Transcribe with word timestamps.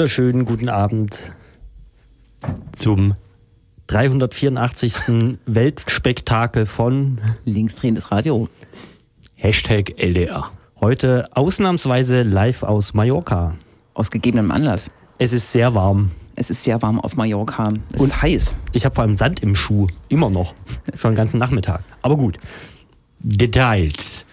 wunderschönen 0.00 0.46
guten 0.46 0.70
Abend 0.70 1.30
zum 2.72 3.16
384. 3.88 4.94
Weltspektakel 5.44 6.64
von 6.64 7.20
Linksdrehendes 7.44 8.10
Radio. 8.10 8.48
Hashtag 9.34 9.92
LDR. 9.98 10.52
Heute 10.80 11.28
ausnahmsweise 11.36 12.22
live 12.22 12.62
aus 12.62 12.94
Mallorca. 12.94 13.56
Aus 13.92 14.10
gegebenem 14.10 14.50
Anlass. 14.52 14.90
Es 15.18 15.34
ist 15.34 15.52
sehr 15.52 15.74
warm. 15.74 16.12
Es 16.34 16.48
ist 16.48 16.64
sehr 16.64 16.80
warm 16.80 16.98
auf 16.98 17.16
Mallorca. 17.16 17.70
Es 17.92 18.00
Und- 18.00 18.06
ist 18.06 18.22
heiß. 18.22 18.54
Ich 18.72 18.86
habe 18.86 18.94
vor 18.94 19.04
allem 19.04 19.16
Sand 19.16 19.42
im 19.42 19.54
Schuh. 19.54 19.86
Immer 20.08 20.30
noch. 20.30 20.54
Schon 20.96 21.10
den 21.10 21.16
ganzen 21.16 21.38
Nachmittag. 21.38 21.82
Aber 22.00 22.16
gut. 22.16 22.38
Details. 23.18 24.24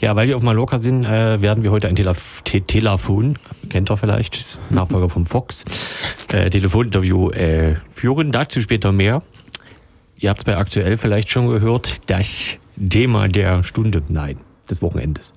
Ja, 0.00 0.16
weil 0.16 0.28
wir 0.28 0.36
auf 0.36 0.42
Mallorca 0.42 0.78
sind, 0.78 1.04
äh, 1.04 1.40
werden 1.42 1.62
wir 1.62 1.70
heute 1.70 1.88
ein 1.88 1.96
Telef 1.96 2.42
Te 2.44 2.60
Telefon, 2.60 3.38
kennt 3.68 3.90
ihr 3.90 3.96
vielleicht, 3.96 4.58
Nachfolger 4.70 5.08
vom 5.08 5.26
Fox, 5.26 5.64
äh, 6.32 6.50
Telefoninterview 6.50 7.30
äh, 7.30 7.76
führen. 7.92 8.32
Dazu 8.32 8.60
später 8.60 8.92
mehr. 8.92 9.22
Ihr 10.16 10.30
habt 10.30 10.40
es 10.40 10.44
bei 10.44 10.56
aktuell 10.56 10.98
vielleicht 10.98 11.30
schon 11.30 11.48
gehört, 11.48 12.00
das 12.06 12.56
Thema 12.90 13.28
der 13.28 13.62
Stunde, 13.64 14.02
nein, 14.08 14.38
des 14.68 14.82
Wochenendes. 14.82 15.32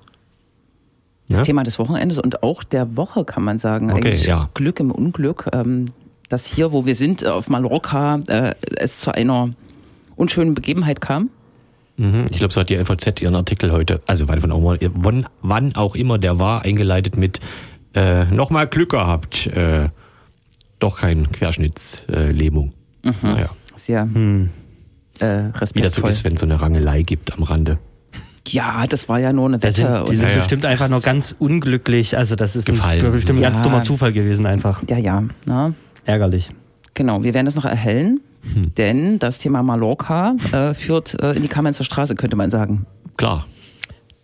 Das 1.28 1.38
Ja? 1.38 1.44
Thema 1.44 1.64
des 1.64 1.78
Wochenendes 1.78 2.18
und 2.18 2.42
auch 2.42 2.62
der 2.62 2.96
Woche, 2.96 3.24
kann 3.24 3.44
man 3.44 3.58
sagen. 3.58 3.90
Okay, 3.90 4.00
Eigentlich 4.00 4.26
ja. 4.26 4.50
Glück 4.54 4.80
im 4.80 4.90
Unglück. 4.90 5.48
Ähm, 5.52 5.92
dass 6.28 6.46
hier, 6.46 6.72
wo 6.72 6.86
wir 6.86 6.94
sind, 6.94 7.26
auf 7.26 7.50
Mallorca, 7.50 8.18
äh, 8.26 8.54
es 8.76 8.98
zu 8.98 9.14
einer 9.14 9.50
unschönen 10.16 10.54
Begebenheit 10.54 11.00
kam. 11.00 11.28
Mhm. 11.96 12.26
Ich 12.30 12.38
glaube, 12.38 12.52
so 12.52 12.60
hat 12.60 12.68
die 12.70 12.76
FAZ 12.84 13.20
ihren 13.20 13.34
Artikel 13.34 13.70
heute, 13.72 14.00
also 14.06 14.28
wann, 14.28 14.42
wann, 14.42 14.50
auch, 14.52 14.60
mal, 14.60 14.78
wann, 14.94 15.26
wann 15.42 15.74
auch 15.74 15.94
immer 15.94 16.18
der 16.18 16.38
war, 16.38 16.62
eingeleitet 16.62 17.16
mit 17.16 17.40
äh, 17.94 18.24
nochmal 18.26 18.66
Glück 18.66 18.90
gehabt. 18.90 19.46
Äh, 19.48 19.88
doch 20.78 20.98
kein 20.98 21.30
Querschnittslähmung. 21.32 22.18
Äh, 22.28 22.32
Lähmung. 22.32 22.72
Naja, 23.22 23.50
Sehr 23.76 24.02
Hm. 24.02 24.50
äh, 25.18 25.24
wie 25.24 25.52
das 25.52 25.94
so 25.94 26.02
respektvoll. 26.02 26.10
ist, 26.10 26.24
wenn 26.24 26.34
es 26.34 26.40
so 26.40 26.46
eine 26.46 26.60
Rangelei 26.60 27.02
gibt 27.02 27.34
am 27.34 27.42
Rande. 27.42 27.78
Ja, 28.48 28.86
das 28.88 29.08
war 29.08 29.20
ja 29.20 29.32
nur 29.32 29.46
eine 29.46 29.58
Da 29.58 29.68
Wette. 29.68 29.74
sind, 29.74 30.08
die 30.08 30.16
sind 30.16 30.28
Ja, 30.28 30.32
ja. 30.34 30.38
bestimmt 30.40 30.64
einfach 30.64 30.88
nur 30.88 31.00
ganz 31.00 31.34
unglücklich. 31.38 32.16
Also 32.16 32.34
das 32.34 32.56
ist 32.56 32.66
Gefallen. 32.66 33.04
ein 33.04 33.12
bestimmt 33.12 33.38
ein 33.38 33.42
ganz 33.42 33.58
Ja. 33.58 33.62
dummer 33.64 33.82
Zufall 33.82 34.12
gewesen 34.12 34.46
einfach. 34.46 34.82
ja, 34.88 34.96
ja. 34.98 35.22
Na, 35.44 35.74
Ärgerlich. 36.04 36.50
Genau, 36.94 37.22
wir 37.22 37.32
werden 37.34 37.46
das 37.46 37.54
noch 37.54 37.64
erhellen, 37.64 38.20
Hm. 38.42 38.74
denn 38.74 39.18
das 39.18 39.38
Thema 39.38 39.62
Mallorca 39.62 40.34
äh, 40.52 40.74
führt 40.74 41.20
äh, 41.22 41.32
in 41.32 41.42
die 41.42 41.48
Kamenzer 41.48 41.84
Straße, 41.84 42.16
könnte 42.16 42.36
man 42.36 42.50
sagen. 42.50 42.86
Klar. 43.16 43.46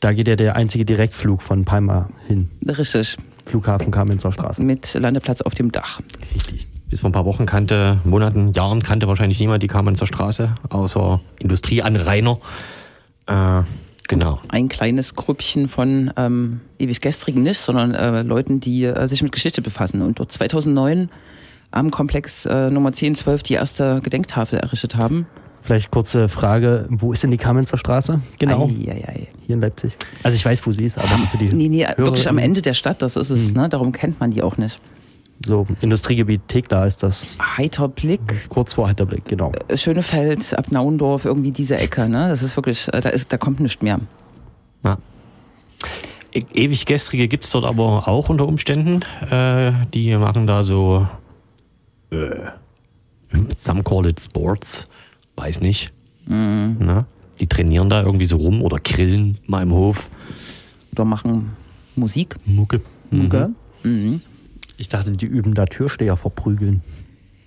Da 0.00 0.12
geht 0.12 0.28
ja 0.28 0.36
der 0.36 0.54
einzige 0.54 0.84
Direktflug 0.84 1.42
von 1.42 1.64
Palma 1.64 2.08
hin. 2.26 2.50
Richtig, 2.66 3.16
Flughafen 3.46 3.90
Kamenzer 3.90 4.32
Straße. 4.32 4.62
mit 4.62 4.94
Landeplatz 4.94 5.40
auf 5.40 5.54
dem 5.54 5.72
Dach. 5.72 6.00
Richtig. 6.34 6.68
Bis 6.88 7.00
vor 7.00 7.10
ein 7.10 7.12
paar 7.12 7.24
Wochen 7.26 7.46
kannte, 7.46 8.00
Monaten, 8.04 8.52
Jahren 8.54 8.82
kannte 8.82 9.08
wahrscheinlich 9.08 9.40
niemand 9.40 9.62
die 9.62 9.66
Kamenzer 9.66 10.06
Straße, 10.06 10.54
außer 10.70 11.20
Industrieanrainer. 11.38 12.38
Äh, 13.26 13.62
genau. 14.06 14.40
Ein 14.48 14.68
kleines 14.68 15.14
Grüppchen 15.14 15.68
von 15.68 16.12
ähm, 16.16 16.60
ewig 16.78 17.00
gestrigen 17.00 17.42
nicht, 17.42 17.58
sondern 17.58 17.94
äh, 17.94 18.22
Leuten, 18.22 18.60
die 18.60 18.84
äh, 18.84 19.06
sich 19.06 19.22
mit 19.22 19.32
Geschichte 19.32 19.62
befassen 19.62 20.00
und 20.00 20.18
dort 20.18 20.32
2009 20.32 21.10
am 21.70 21.90
Komplex 21.90 22.46
äh, 22.46 22.70
Nummer 22.70 22.88
1012 22.88 23.42
die 23.42 23.54
erste 23.54 24.00
Gedenktafel 24.02 24.58
errichtet 24.58 24.96
haben. 24.96 25.26
Vielleicht 25.62 25.90
kurze 25.90 26.28
Frage, 26.28 26.86
wo 26.88 27.12
ist 27.12 27.22
denn 27.22 27.30
die 27.30 27.36
Kamenzer 27.36 27.76
Straße? 27.76 28.20
Genau. 28.38 28.68
Ei, 28.68 28.90
ei, 28.90 29.04
ei. 29.08 29.28
Hier 29.46 29.54
in 29.56 29.60
Leipzig. 29.60 29.96
Also 30.22 30.34
ich 30.34 30.44
weiß, 30.44 30.66
wo 30.66 30.70
sie 30.70 30.84
ist, 30.84 30.96
aber 30.96 31.18
so 31.18 31.26
für 31.26 31.36
die 31.36 31.52
Nee, 31.52 31.68
nee, 31.68 31.86
wirklich 31.96 32.28
am 32.28 32.38
Ende 32.38 32.62
der 32.62 32.72
Stadt, 32.74 33.02
das 33.02 33.16
ist 33.16 33.28
es, 33.30 33.48
Hm. 33.50 33.56
ne? 33.62 33.68
darum 33.68 33.92
kennt 33.92 34.18
man 34.18 34.30
die 34.30 34.42
auch 34.42 34.56
nicht. 34.56 34.76
So, 35.46 35.66
Industriegebiet 35.82 36.40
Tegla 36.48 36.84
ist 36.86 37.02
das. 37.02 37.26
Heiter 37.56 37.86
Blick, 37.88 38.48
Kurz 38.48 38.74
vor 38.74 38.88
Heiterblick, 38.88 39.24
genau. 39.26 39.52
Schönefeld, 39.74 40.56
ab 40.58 40.72
Naundorf, 40.72 41.24
irgendwie 41.26 41.52
diese 41.52 41.76
Ecke, 41.76 42.08
ne? 42.08 42.28
Das 42.28 42.42
ist 42.42 42.56
wirklich, 42.56 42.88
äh, 42.92 43.00
da, 43.00 43.10
ist, 43.10 43.32
da 43.32 43.36
kommt 43.36 43.60
nichts 43.60 43.80
mehr. 43.82 44.00
Ja. 44.84 44.98
E 46.32 46.42
ewig 46.54 46.86
gestrige 46.86 47.28
gibt's 47.28 47.50
dort 47.50 47.64
aber 47.64 48.08
auch 48.08 48.28
unter 48.28 48.46
Umständen. 48.48 49.02
Äh, 49.30 49.72
die 49.94 50.16
machen 50.16 50.46
da 50.46 50.64
so, 50.64 51.06
äh, 52.10 52.50
some 53.56 53.82
call 53.82 54.06
it 54.06 54.20
sports, 54.20 54.88
weiß 55.36 55.60
nicht. 55.60 55.92
Ne? 56.26 57.06
Die 57.40 57.46
trainieren 57.46 57.88
da 57.88 58.02
irgendwie 58.02 58.26
so 58.26 58.36
rum 58.36 58.62
oder 58.62 58.78
grillen 58.78 59.38
mal 59.46 59.62
im 59.62 59.72
Hof. 59.72 60.10
Oder 60.92 61.04
machen 61.04 61.50
Musik. 61.94 62.36
Mucke. 62.44 62.80
Mucke. 63.10 63.50
Mhm. 63.82 64.20
Ich 64.76 64.88
dachte, 64.88 65.12
die 65.12 65.26
üben 65.26 65.54
da 65.54 65.66
Türsteher 65.66 66.16
verprügeln. 66.16 66.82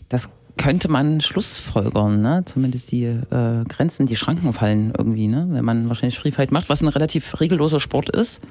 Das 0.09 0.29
könnte 0.57 0.89
man 0.89 1.22
schlussfolgern, 1.22 2.22
ne? 2.22 2.43
Zumindest 2.45 2.91
die 2.91 3.05
äh, 3.05 3.63
Grenzen, 3.67 4.05
die 4.05 4.16
Schranken 4.16 4.53
fallen 4.53 4.93
irgendwie, 4.97 5.28
ne? 5.28 5.47
Wenn 5.49 5.66
man 5.66 5.88
wahrscheinlich 5.88 6.19
Free 6.19 6.31
Fight 6.31 6.51
macht, 6.51 6.69
was 6.69 6.81
ein 6.81 6.88
relativ 6.88 7.39
regelloser 7.39 7.79
Sport 7.79 8.09
ist, 8.09 8.41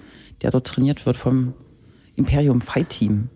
der 0.43 0.51
dort 0.51 0.67
trainiert 0.67 1.07
wird 1.07 1.17
vom 1.17 1.55
Imperium 2.17 2.61
Fight 2.61 2.89
Team. 2.91 3.29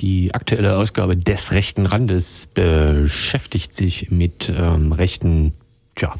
Die 0.00 0.34
aktuelle 0.34 0.76
Ausgabe 0.76 1.16
des 1.16 1.52
rechten 1.52 1.84
Randes 1.84 2.48
beschäftigt 2.54 3.74
sich 3.74 4.10
mit 4.10 4.50
ähm, 4.54 4.92
rechten 4.92 5.52
tja, 5.94 6.14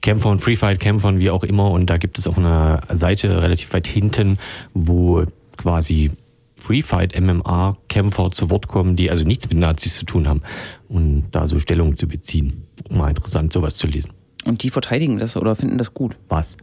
Kämpfern, 0.00 0.38
Freefight-Kämpfern, 0.38 1.18
wie 1.18 1.30
auch 1.30 1.42
immer. 1.42 1.72
Und 1.72 1.90
da 1.90 1.98
gibt 1.98 2.18
es 2.18 2.28
auf 2.28 2.38
einer 2.38 2.82
Seite 2.90 3.42
relativ 3.42 3.72
weit 3.72 3.86
hinten, 3.86 4.38
wo 4.74 5.24
quasi 5.56 6.12
Freefight-MMA-Kämpfer 6.54 8.30
zu 8.30 8.48
Wort 8.50 8.68
kommen, 8.68 8.94
die 8.94 9.10
also 9.10 9.24
nichts 9.24 9.48
mit 9.48 9.58
Nazis 9.58 9.96
zu 9.96 10.04
tun 10.04 10.28
haben. 10.28 10.42
Und 10.88 11.24
da 11.32 11.48
so 11.48 11.58
Stellung 11.58 11.96
zu 11.96 12.06
beziehen. 12.06 12.64
Auch 12.88 12.96
mal 12.96 13.08
interessant, 13.08 13.52
sowas 13.52 13.76
zu 13.76 13.88
lesen. 13.88 14.12
Und 14.44 14.62
die 14.62 14.70
verteidigen 14.70 15.18
das 15.18 15.36
oder 15.36 15.56
finden 15.56 15.78
das 15.78 15.92
gut. 15.94 16.16
Was? 16.28 16.56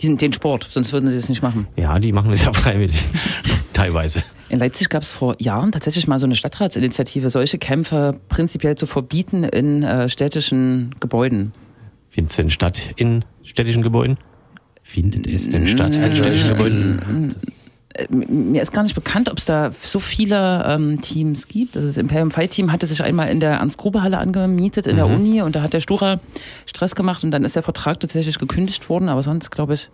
Die 0.00 0.06
sind 0.06 0.20
den 0.20 0.32
Sport, 0.32 0.68
sonst 0.70 0.92
würden 0.92 1.08
sie 1.08 1.16
es 1.16 1.28
nicht 1.28 1.42
machen. 1.42 1.66
Ja, 1.76 1.98
die 1.98 2.12
machen 2.12 2.30
es 2.30 2.44
ja 2.44 2.52
freiwillig. 2.52 3.06
Teilweise. 3.72 4.22
In 4.54 4.60
Leipzig 4.60 4.88
gab 4.88 5.02
es 5.02 5.10
vor 5.10 5.34
Jahren 5.40 5.72
tatsächlich 5.72 6.06
mal 6.06 6.20
so 6.20 6.26
eine 6.26 6.36
Stadtratsinitiative, 6.36 7.28
solche 7.28 7.58
Kämpfe 7.58 8.20
prinzipiell 8.28 8.76
zu 8.76 8.86
verbieten 8.86 9.42
in 9.42 9.82
äh, 9.82 10.08
städtischen 10.08 10.94
Gebäuden. 11.00 11.52
Findet 12.08 12.30
es 12.30 12.36
denn 12.36 12.50
statt 12.50 12.92
in 12.94 13.24
städtischen 13.42 13.82
Gebäuden? 13.82 14.16
Findet 14.84 15.26
es 15.26 15.48
denn 15.50 15.66
statt 15.66 15.96
in 15.96 16.08
städtischen 16.08 16.50
Gebäuden? 16.50 17.34
Äh, 17.96 18.06
Mir 18.14 18.62
ist 18.62 18.72
gar 18.72 18.84
nicht 18.84 18.94
bekannt, 18.94 19.28
ob 19.28 19.38
es 19.38 19.44
da 19.44 19.72
so 19.72 19.98
viele 19.98 20.64
ähm, 20.68 21.00
Teams 21.02 21.48
gibt. 21.48 21.74
Also 21.76 21.88
das 21.88 21.96
Imperium 21.96 22.30
Fight 22.30 22.52
Team 22.52 22.70
hatte 22.70 22.86
sich 22.86 23.02
einmal 23.02 23.30
in 23.30 23.40
der 23.40 23.54
Ernst-Grube-Halle 23.54 24.18
angemietet 24.18 24.86
in 24.86 24.94
der 24.94 25.08
Mhm. 25.08 25.14
Uni 25.16 25.42
und 25.42 25.56
da 25.56 25.62
hat 25.62 25.72
der 25.72 25.80
Stura 25.80 26.20
Stress 26.64 26.94
gemacht 26.94 27.24
und 27.24 27.32
dann 27.32 27.42
ist 27.42 27.56
der 27.56 27.64
Vertrag 27.64 27.98
tatsächlich 27.98 28.38
gekündigt 28.38 28.88
worden, 28.88 29.08
aber 29.08 29.24
sonst 29.24 29.50
glaube 29.50 29.74
ich, 29.74 29.90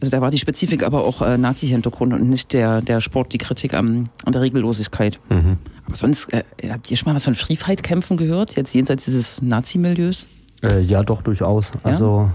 also 0.00 0.10
da 0.10 0.20
war 0.20 0.30
die 0.30 0.38
Spezifik 0.38 0.82
aber 0.82 1.04
auch 1.04 1.22
äh, 1.22 1.36
Nazi-Hintergrund 1.36 2.12
und 2.12 2.28
nicht 2.28 2.52
der, 2.52 2.82
der 2.82 3.00
Sport, 3.00 3.32
die 3.32 3.38
Kritik 3.38 3.74
am, 3.74 4.08
an 4.24 4.32
der 4.32 4.42
Regellosigkeit. 4.42 5.18
Mhm. 5.28 5.58
Aber 5.86 5.96
sonst, 5.96 6.32
äh, 6.32 6.44
habt 6.68 6.90
ihr 6.90 6.96
schon 6.96 7.10
mal 7.10 7.16
was 7.16 7.24
von 7.24 7.34
Free 7.34 7.56
Fight-Kämpfen 7.56 8.16
gehört, 8.16 8.56
jetzt 8.56 8.74
jenseits 8.74 9.06
dieses 9.06 9.42
Nazi-Milieus? 9.42 10.26
Äh, 10.62 10.80
ja, 10.82 11.02
doch, 11.02 11.22
durchaus. 11.22 11.72
Also, 11.82 12.30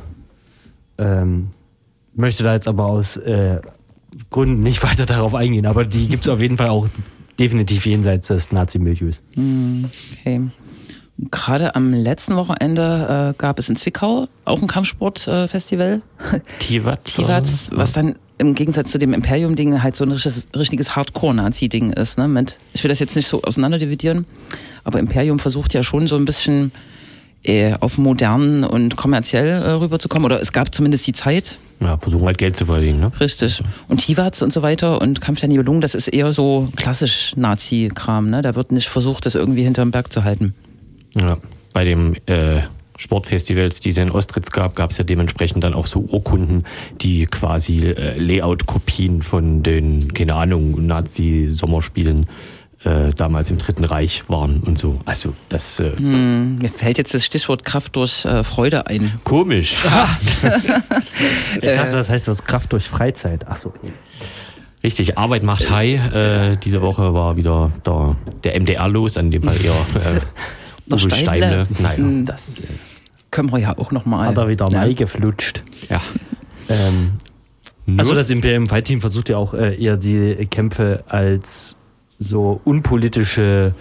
ähm, 0.98 1.52
möchte 2.16 2.44
da 2.44 2.54
jetzt 2.54 2.68
aber 2.68 2.86
aus 2.86 3.18
äh, 3.18 3.60
Gründen 4.30 4.62
nicht 4.62 4.84
weiter 4.90 5.06
darauf 5.06 5.36
eingehen, 5.36 5.66
aber 5.66 5.86
die 5.86 6.08
gibt 6.08 6.24
es 6.24 6.30
auf 6.30 6.40
jeden 6.40 6.58
Fall 6.58 6.70
auch 6.70 6.88
definitiv 7.40 7.86
jenseits 7.86 8.28
des 8.28 8.52
Nazi-Milieus. 8.52 9.22
Hm, 9.34 9.90
okay. 10.12 10.42
Gerade 11.32 11.76
am 11.76 11.94
letzten 11.94 12.36
Wochenende 12.36 13.34
äh, 13.36 13.38
gab 13.38 13.60
es 13.60 13.70
in 13.70 13.76
Zwickau 13.76 14.28
auch 14.46 14.62
ein 14.62 14.68
Kampfsportfestival. 14.68 16.02
Tivatz. 16.60 17.14
Tivaz, 17.16 17.70
was 17.72 17.94
dann 17.94 18.16
im 18.40 18.56
Gegensatz 18.56 18.92
zu 18.92 18.98
dem 18.98 19.14
Imperium-Ding 19.14 19.84
halt 19.84 19.96
so 19.96 20.04
ein 20.04 20.12
richtiges, 20.12 20.48
richtiges 20.56 20.96
Hardcore-Nazi-Ding 20.96 21.94
ist. 21.94 22.18
Ne? 22.18 22.28
Mit, 22.28 22.58
ich 22.74 22.84
will 22.84 22.90
das 22.90 23.00
jetzt 23.00 23.16
nicht 23.16 23.28
so 23.28 23.44
auseinanderdividieren, 23.44 24.26
aber 24.84 25.00
Imperium 25.00 25.38
versucht 25.40 25.74
ja 25.76 25.84
schon 25.84 26.08
so 26.08 26.16
ein 26.16 26.26
bisschen 26.26 26.72
äh, 27.44 27.74
auf 27.80 27.98
modern 28.00 28.64
und 28.64 28.96
kommerziell 28.96 29.62
äh, 29.62 29.72
rüberzukommen. 29.72 30.26
Oder 30.26 30.42
es 30.42 30.52
gab 30.52 30.74
zumindest 30.74 31.06
die 31.06 31.14
Zeit, 31.14 31.60
Ja, 31.80 31.98
versuchen 31.98 32.26
halt 32.26 32.40
Geld 32.40 32.56
zu 32.56 32.66
verdienen, 32.66 33.02
ne? 33.02 33.12
richtig. 33.20 33.62
Und 33.88 33.98
Tivaz 33.98 34.42
und 34.42 34.52
so 34.52 34.62
weiter 34.64 35.00
und 35.00 35.22
Kampf 35.22 35.42
der 35.42 35.50
Nibelungen, 35.50 35.82
das 35.82 35.94
ist 35.94 36.08
eher 36.08 36.32
so 36.32 36.70
klassisch 36.76 37.34
Nazi-Kram. 37.36 38.30
Ne? 38.30 38.42
Da 38.42 38.56
wird 38.56 38.72
nicht 38.72 38.90
versucht, 38.90 39.26
das 39.28 39.36
irgendwie 39.36 39.64
hinterm 39.64 39.92
Berg 39.92 40.12
zu 40.12 40.24
halten. 40.24 40.56
Ja. 41.16 41.38
Bei 41.74 41.84
dem 41.86 42.16
äh, 42.28 42.62
Sportfestivals, 42.98 43.80
die 43.80 43.90
es 43.90 43.98
in 43.98 44.12
Ostritz 44.12 44.52
gab, 44.52 44.76
gab 44.76 44.92
es 44.92 44.98
ja 44.98 45.04
dementsprechend 45.04 45.64
dann 45.64 45.74
auch 45.74 45.88
so 45.88 46.00
Urkunden, 46.02 46.66
die 47.02 47.26
quasi 47.26 47.88
äh, 47.88 48.18
Layout-Kopien 48.18 49.22
von 49.24 49.64
den, 49.64 50.14
keine 50.14 50.36
Ahnung, 50.36 50.86
Nazi-Sommerspielen 50.86 52.28
äh, 52.84 53.12
damals 53.16 53.50
im 53.50 53.58
Dritten 53.58 53.84
Reich 53.86 54.24
waren 54.28 54.60
und 54.60 54.78
so. 54.78 55.00
Also 55.06 55.34
das 55.50 55.80
äh, 55.80 55.94
Hm, 55.98 56.60
mir 56.60 56.70
fällt 56.70 56.98
jetzt 56.98 57.14
das 57.14 57.26
Stichwort 57.26 57.66
Kraft 57.66 57.96
durch 57.96 58.26
äh, 58.26 58.44
Freude 58.44 58.88
ein. 58.88 59.14
komisch. 59.24 59.78
Ich 61.62 61.74
dachte, 61.76 61.94
das 61.94 62.10
heißt 62.10 62.28
das 62.28 62.44
Kraft 62.44 62.74
durch 62.74 62.90
Freizeit. 62.90 63.46
Ach 63.48 63.56
so. 63.58 63.74
Richtig, 64.84 65.18
Arbeit 65.18 65.44
macht 65.44 65.70
High. 65.70 66.14
Äh, 66.14 66.58
diese 66.58 66.82
Woche 66.82 67.14
war 67.14 67.38
wieder 67.38 67.72
der, 67.86 68.18
der 68.44 68.60
MDR 68.60 68.88
los, 68.90 69.18
an 69.18 69.32
dem 69.32 69.44
Fall 69.44 69.56
eher 69.64 69.74
äh, 70.90 70.94
Uwe 70.94 71.00
Steimle. 71.12 71.68
Naja, 71.80 71.98
Hm. 71.98 72.26
das. 72.26 72.60
Äh, 72.60 72.64
Können 73.32 73.52
wir 73.52 73.60
ja 73.60 73.78
auch 73.78 73.92
nochmal. 73.92 74.28
Hat 74.28 74.38
er 74.38 74.48
wieder 74.48 74.68
ja. 74.70 74.80
Mai 74.80 74.94
geflutscht. 74.94 75.64
ja. 75.90 76.02
Ähm, 76.70 77.12
also 77.98 78.16
das 78.16 78.30
Imperium 78.30 78.68
Fight 78.68 78.86
Team 78.86 79.02
versucht 79.02 79.28
ja 79.30 79.38
auch 79.38 79.54
äh, 79.54 79.76
eher 79.76 79.98
die 79.98 80.48
Kämpfe 80.50 81.04
als 81.08 81.76
so 82.18 82.62
unpolitische 82.64 83.74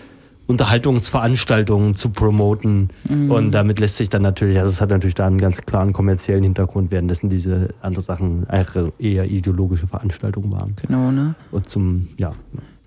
Unterhaltungsveranstaltungen 0.48 1.94
zu 1.94 2.10
promoten. 2.10 2.90
Und 3.08 3.52
damit 3.52 3.78
lässt 3.78 3.96
sich 3.96 4.08
dann 4.08 4.22
natürlich, 4.22 4.58
also 4.58 4.70
es 4.70 4.80
hat 4.80 4.90
natürlich 4.90 5.14
da 5.14 5.26
einen 5.26 5.38
ganz 5.38 5.62
klaren 5.62 5.92
kommerziellen 5.92 6.42
Hintergrund, 6.42 6.90
währenddessen 6.90 7.30
diese 7.30 7.68
andere 7.80 8.02
Sachen 8.02 8.46
eher 8.98 9.24
ideologische 9.24 9.86
Veranstaltungen 9.86 10.52
waren. 10.52 10.74
Genau, 10.84 11.10
ne? 11.12 11.34
Und 11.52 11.68
zum, 11.68 12.08
ja, 12.18 12.32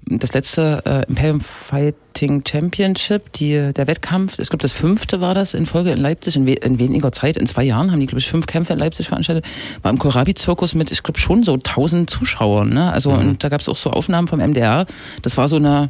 Das 0.08 0.34
letzte 0.34 0.84
äh, 0.86 1.10
Imperium 1.10 1.42
Fighting 1.42 2.44
Championship, 2.48 3.34
die, 3.34 3.74
der 3.74 3.88
Wettkampf, 3.88 4.38
ich 4.38 4.50
glaube, 4.50 4.62
das 4.62 4.72
fünfte 4.72 5.20
war 5.20 5.34
das 5.34 5.56
in 5.56 5.66
Folge 5.66 5.92
in 5.92 6.00
Leipzig, 6.00 6.36
in, 6.36 6.46
we 6.46 6.54
in 6.54 6.78
weniger 6.78 7.12
Zeit, 7.12 7.38
in 7.38 7.48
zwei 7.48 7.64
Jahren 7.64 7.92
haben 7.92 8.00
die, 8.00 8.06
glaube 8.06 8.20
ich, 8.20 8.28
fünf 8.28 8.46
Kämpfe 8.46 8.74
in 8.74 8.80
Leipzig 8.80 9.08
veranstaltet, 9.08 9.46
war 9.82 9.92
im 9.92 9.98
Kohlrabi-Zirkus 9.98 10.76
mit, 10.76 10.92
ich 10.92 11.02
glaube, 11.02 11.20
schon 11.20 11.44
so 11.44 11.58
tausend 11.58 12.10
Zuschauern. 12.10 12.70
Ne? 12.70 12.92
Also, 12.92 13.12
und 13.12 13.44
da 13.44 13.50
gab 13.50 13.62
es 13.62 13.70
auch 13.70 13.76
so 13.76 13.90
Aufnahmen 13.90 14.28
vom 14.28 14.40
MDR. 14.40 14.86
Das 15.24 15.38
war 15.38 15.48
so 15.48 15.56
eine 15.56 15.90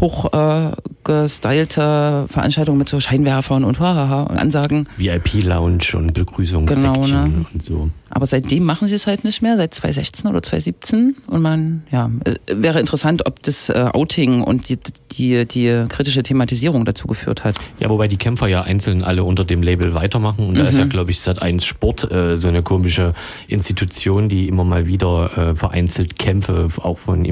hoch 0.00 0.32
äh, 0.32 0.72
gestylte 1.04 2.26
Veranstaltung 2.28 2.76
mit 2.76 2.88
so 2.88 3.00
Scheinwerfern 3.00 3.64
und 3.64 3.80
hahaha 3.80 4.24
und 4.24 4.36
Ansagen. 4.36 4.88
VIP-Lounge 4.96 5.94
und 5.94 6.12
Begrüßungssection 6.12 7.02
Genau, 7.02 7.06
ne? 7.06 7.46
und 7.52 7.62
so. 7.62 7.90
Aber 8.10 8.26
seitdem 8.26 8.64
machen 8.64 8.88
sie 8.88 8.94
es 8.94 9.06
halt 9.06 9.24
nicht 9.24 9.42
mehr, 9.42 9.56
seit 9.56 9.74
2016 9.74 10.30
oder 10.30 10.42
2017. 10.42 11.16
Und 11.26 11.42
man, 11.42 11.82
ja, 11.90 12.10
äh, 12.24 12.34
wäre 12.48 12.80
interessant, 12.80 13.26
ob 13.26 13.42
das 13.42 13.68
äh, 13.68 13.90
Outing 13.92 14.42
und 14.42 14.68
die, 14.68 14.78
die, 15.12 15.46
die 15.46 15.84
kritische 15.88 16.22
Thematisierung 16.22 16.84
dazu 16.84 17.06
geführt 17.06 17.44
hat. 17.44 17.56
Ja, 17.78 17.88
wobei 17.88 18.08
die 18.08 18.16
Kämpfer 18.16 18.46
ja 18.46 18.62
einzeln 18.62 19.02
alle 19.02 19.24
unter 19.24 19.44
dem 19.44 19.62
Label 19.62 19.94
weitermachen. 19.94 20.48
Und 20.48 20.56
da 20.58 20.68
ist 20.68 20.78
ja, 20.78 20.86
glaube 20.86 21.10
ich, 21.10 21.20
seit 21.20 21.42
1 21.42 21.64
Sport 21.64 22.10
äh, 22.10 22.36
so 22.36 22.48
eine 22.48 22.62
komische 22.62 23.14
Institution, 23.48 24.28
die 24.28 24.48
immer 24.48 24.64
mal 24.64 24.86
wieder 24.86 25.36
äh, 25.36 25.54
vereinzelt 25.56 26.18
Kämpfe 26.18 26.68
auch 26.82 26.98
von 26.98 27.24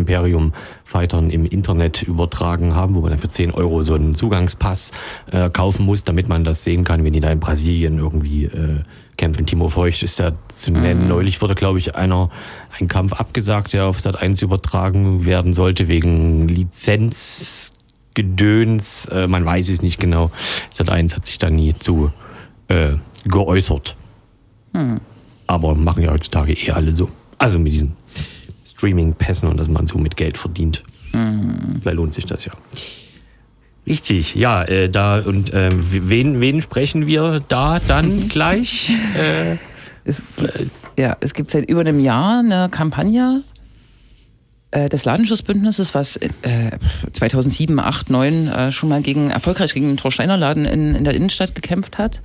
Imperium-Fightern 0.85 1.31
im 1.31 1.47
Internet 1.47 2.03
übertragen 2.03 2.75
haben, 2.75 2.95
wo 2.95 3.01
man 3.01 3.09
dann 3.11 3.19
für 3.19 3.29
10 3.29 3.53
Euro 3.53 3.83
so 3.83 3.95
einen 3.95 4.15
Zugangspass 4.15 4.93
äh, 5.31 5.49
kaufen 5.51 5.87
muss, 5.87 6.05
damit 6.05 6.29
man 6.29 6.45
das 6.45 6.63
sehen 6.65 6.85
kann, 6.85 7.05
wenn 7.05 7.13
die 7.13 7.21
da 7.21 7.31
in 7.31 7.41
Brasilien 7.41 7.99
irgendwie 7.99 8.45
äh, 8.45 8.81
kämpfen. 9.17 9.47
Timo 9.47 9.69
Feucht 9.69 10.03
ist 10.03 10.19
da 10.21 10.33
zu 10.49 10.73
nennen. 10.73 11.09
Neulich 11.09 11.41
wurde, 11.41 11.55
glaube 11.55 11.79
ich, 11.79 11.95
einer 11.95 12.31
ein 12.79 12.89
Kampf 12.89 13.13
abgesagt, 13.13 13.73
der 13.73 13.87
auf 13.87 14.01
Sat 14.01 14.21
1 14.21 14.43
übertragen 14.43 15.25
werden 15.25 15.55
sollte, 15.55 15.87
wegen 15.89 16.49
Lizenzgedöns. 16.49 19.07
Äh, 19.07 19.29
man 19.29 19.45
weiß 19.45 19.69
es 19.71 19.83
nicht 19.83 20.01
genau. 20.01 20.31
Sat 20.71 20.91
1 20.91 21.17
hat 21.17 21.27
sich 21.27 21.39
da 21.39 21.51
nie 21.51 21.75
zu 21.79 22.11
äh, 22.69 22.93
geäußert. 23.25 23.97
Aber 25.47 25.75
machen 25.75 26.03
ja 26.03 26.11
heutzutage 26.11 26.55
eh 26.55 26.71
alle 26.71 26.93
so. 26.93 27.11
Also 27.39 27.59
mit 27.59 27.73
diesen 27.73 27.97
Streaming-Pässen 28.85 29.49
und 29.49 29.57
dass 29.57 29.69
man 29.69 29.87
so 29.87 29.99
mit 29.99 30.17
Geld 30.17 30.37
verdient. 30.37 30.85
Vielleicht 31.81 31.97
lohnt 31.97 32.13
sich 32.13 32.27
das 32.27 32.45
ja. 32.45 32.53
Richtig, 33.87 34.35
ja, 34.35 34.63
äh, 34.65 34.89
da 34.89 35.21
und 35.21 35.53
ähm, 35.55 35.85
wen, 35.91 36.41
wen 36.41 36.61
sprechen 36.61 37.07
wir 37.07 37.41
da 37.49 37.81
dann 37.81 38.29
gleich? 38.29 38.91
Äh, 39.17 39.57
Es, 40.07 40.23
ja, 40.99 41.17
es 41.21 41.33
gibt 41.33 41.51
seit 41.51 41.67
über 41.69 41.81
einem 41.81 41.99
Jahr 41.99 42.41
eine 42.41 42.69
Kampagne 42.69 43.43
äh, 44.71 44.91
des 44.91 45.07
Ladenschutzbündnisses, 45.07 45.95
was 45.95 46.17
äh, 46.17 46.31
2007, 47.13 47.79
8, 47.79 48.11
9 48.11 48.49
äh, 48.49 48.73
schon 48.73 48.91
mal 48.91 49.01
gegen, 49.01 49.31
erfolgreich 49.31 49.73
gegen 49.73 49.87
den 49.87 49.97
Torsteiner 49.97 50.37
Laden 50.37 50.67
in, 50.67 50.95
in 50.95 51.05
der 51.05 51.15
Innenstadt 51.15 51.55
gekämpft 51.55 51.97
hat. 51.97 52.21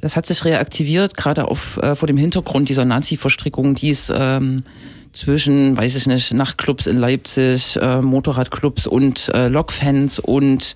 Das 0.00 0.16
hat 0.16 0.24
sich 0.24 0.46
reaktiviert, 0.46 1.14
gerade 1.14 1.46
auf, 1.46 1.76
äh, 1.82 1.94
vor 1.94 2.06
dem 2.06 2.16
Hintergrund 2.16 2.70
dieser 2.70 2.86
Nazi-Verstrickung, 2.86 3.74
die 3.74 3.90
es 3.90 4.10
ähm, 4.14 4.64
zwischen, 5.12 5.76
weiß 5.76 5.96
ich 5.96 6.06
nicht, 6.06 6.32
Nachtclubs 6.32 6.86
in 6.86 6.96
Leipzig, 6.96 7.76
äh, 7.80 8.00
Motorradclubs 8.00 8.86
und 8.86 9.28
äh, 9.34 9.48
Lokfans 9.48 10.18
und 10.18 10.74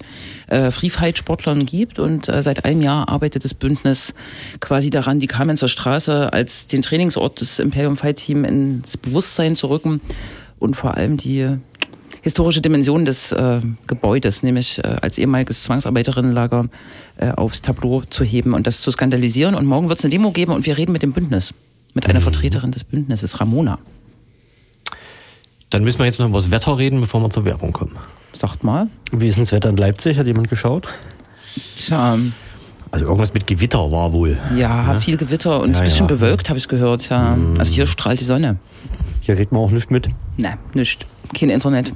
äh, 0.48 0.70
Free 0.70 0.90
Fight 0.90 1.18
Sportlern 1.18 1.66
gibt. 1.66 1.98
Und 1.98 2.28
äh, 2.28 2.42
seit 2.42 2.64
einem 2.64 2.82
Jahr 2.82 3.08
arbeitet 3.08 3.44
das 3.44 3.54
Bündnis 3.54 4.14
quasi 4.60 4.90
daran, 4.90 5.20
die 5.20 5.26
Kamenzer 5.26 5.68
Straße 5.68 6.32
als 6.32 6.66
den 6.66 6.82
Trainingsort 6.82 7.40
des 7.40 7.58
Imperium 7.58 7.96
Fight 7.96 8.16
Team 8.16 8.44
ins 8.44 8.96
Bewusstsein 8.96 9.54
zu 9.54 9.68
rücken 9.68 10.00
und 10.58 10.74
vor 10.74 10.94
allem 10.94 11.16
die 11.16 11.56
historische 12.22 12.62
Dimension 12.62 13.04
des 13.04 13.32
äh, 13.32 13.60
Gebäudes, 13.86 14.42
nämlich 14.42 14.78
äh, 14.78 14.96
als 15.02 15.18
ehemaliges 15.18 15.62
Zwangsarbeiterinnenlager, 15.64 16.70
äh, 17.18 17.30
aufs 17.32 17.60
Tableau 17.60 18.00
zu 18.08 18.24
heben 18.24 18.54
und 18.54 18.66
das 18.66 18.80
zu 18.80 18.90
skandalisieren. 18.90 19.54
Und 19.54 19.66
morgen 19.66 19.90
wird 19.90 19.98
es 19.98 20.04
eine 20.04 20.10
Demo 20.12 20.32
geben 20.32 20.52
und 20.52 20.64
wir 20.64 20.78
reden 20.78 20.92
mit 20.92 21.02
dem 21.02 21.12
Bündnis, 21.12 21.52
mit 21.92 22.06
einer 22.06 22.22
Vertreterin 22.22 22.72
des 22.72 22.82
Bündnisses, 22.82 23.40
Ramona. 23.40 23.78
Dann 25.74 25.82
müssen 25.82 25.98
wir 25.98 26.06
jetzt 26.06 26.20
noch 26.20 26.28
über 26.28 26.38
das 26.38 26.50
Wetter 26.52 26.78
reden, 26.78 27.00
bevor 27.00 27.20
wir 27.20 27.30
zur 27.30 27.44
Werbung 27.44 27.72
kommen. 27.72 27.96
Sagt 28.32 28.62
mal. 28.62 28.86
Wie 29.10 29.26
ist 29.26 29.36
denn 29.36 29.44
das 29.44 29.52
Wetter 29.52 29.70
in 29.70 29.76
Leipzig? 29.76 30.16
Hat 30.18 30.26
jemand 30.26 30.48
geschaut? 30.48 30.86
Tja, 31.74 32.16
Also 32.92 33.04
irgendwas 33.06 33.34
mit 33.34 33.46
Gewitter 33.48 33.90
war 33.90 34.12
wohl. 34.12 34.38
ja, 34.56 34.94
viel 35.00 35.16
Gewitter 35.16 35.60
und 35.60 35.72
Ja, 35.72 35.78
ein 35.78 35.84
bisschen 35.84 36.06
ja. 36.08 36.14
bewölkt, 36.14 36.48
habe 36.48 36.58
ich 36.58 36.68
gehört. 36.68 37.08
Ja. 37.08 37.36
Also 37.58 37.72
hier 37.72 37.86
strahlt 37.88 38.20
die 38.20 38.24
Sonne. 38.24 38.56
Hier 39.20 39.34
redet 39.36 39.50
man 39.50 39.62
auch 39.62 39.70
nicht 39.70 39.90
mit. 39.90 40.08
Ne, 40.36 40.56
nicht. 40.74 41.06
Kein 41.36 41.50
Internet. 41.50 41.92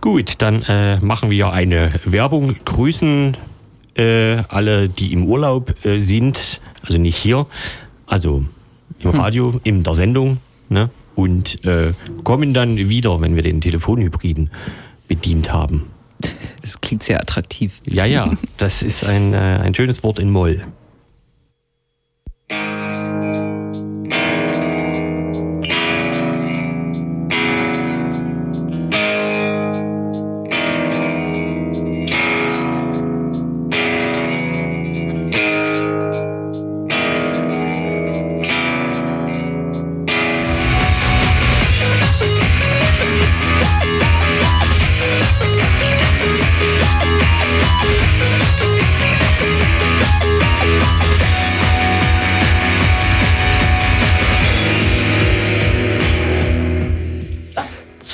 Gut, 0.00 0.34
dann 0.42 0.62
äh, 0.62 0.98
machen 0.98 1.30
wir 1.30 1.52
eine 1.52 1.92
Werbung. 2.04 2.56
Grüßen 2.64 3.36
äh, 3.96 4.36
alle, 4.48 4.88
die 4.88 5.12
im 5.12 5.24
Urlaub 5.26 5.74
äh, 5.84 6.00
sind, 6.00 6.60
also 6.82 6.98
nicht 6.98 7.16
hier, 7.16 7.46
also 8.06 8.44
im 8.98 9.10
Radio, 9.10 9.60
in 9.62 9.82
der 9.84 9.94
Sendung, 9.94 10.38
ne? 10.68 10.90
Und 11.14 11.64
äh, 11.64 11.92
kommen 12.24 12.54
dann 12.54 12.76
wieder, 12.76 13.20
wenn 13.20 13.36
wir 13.36 13.42
den 13.42 13.60
Telefonhybriden 13.60 14.50
bedient 15.08 15.52
haben. 15.52 15.90
Das 16.62 16.80
klingt 16.80 17.02
sehr 17.02 17.20
attraktiv. 17.20 17.80
Ja, 17.84 18.04
ja, 18.04 18.36
das 18.56 18.82
ist 18.82 19.04
ein, 19.04 19.32
äh, 19.32 19.36
ein 19.36 19.74
schönes 19.74 20.02
Wort 20.02 20.18
in 20.18 20.30
Moll. 20.30 20.64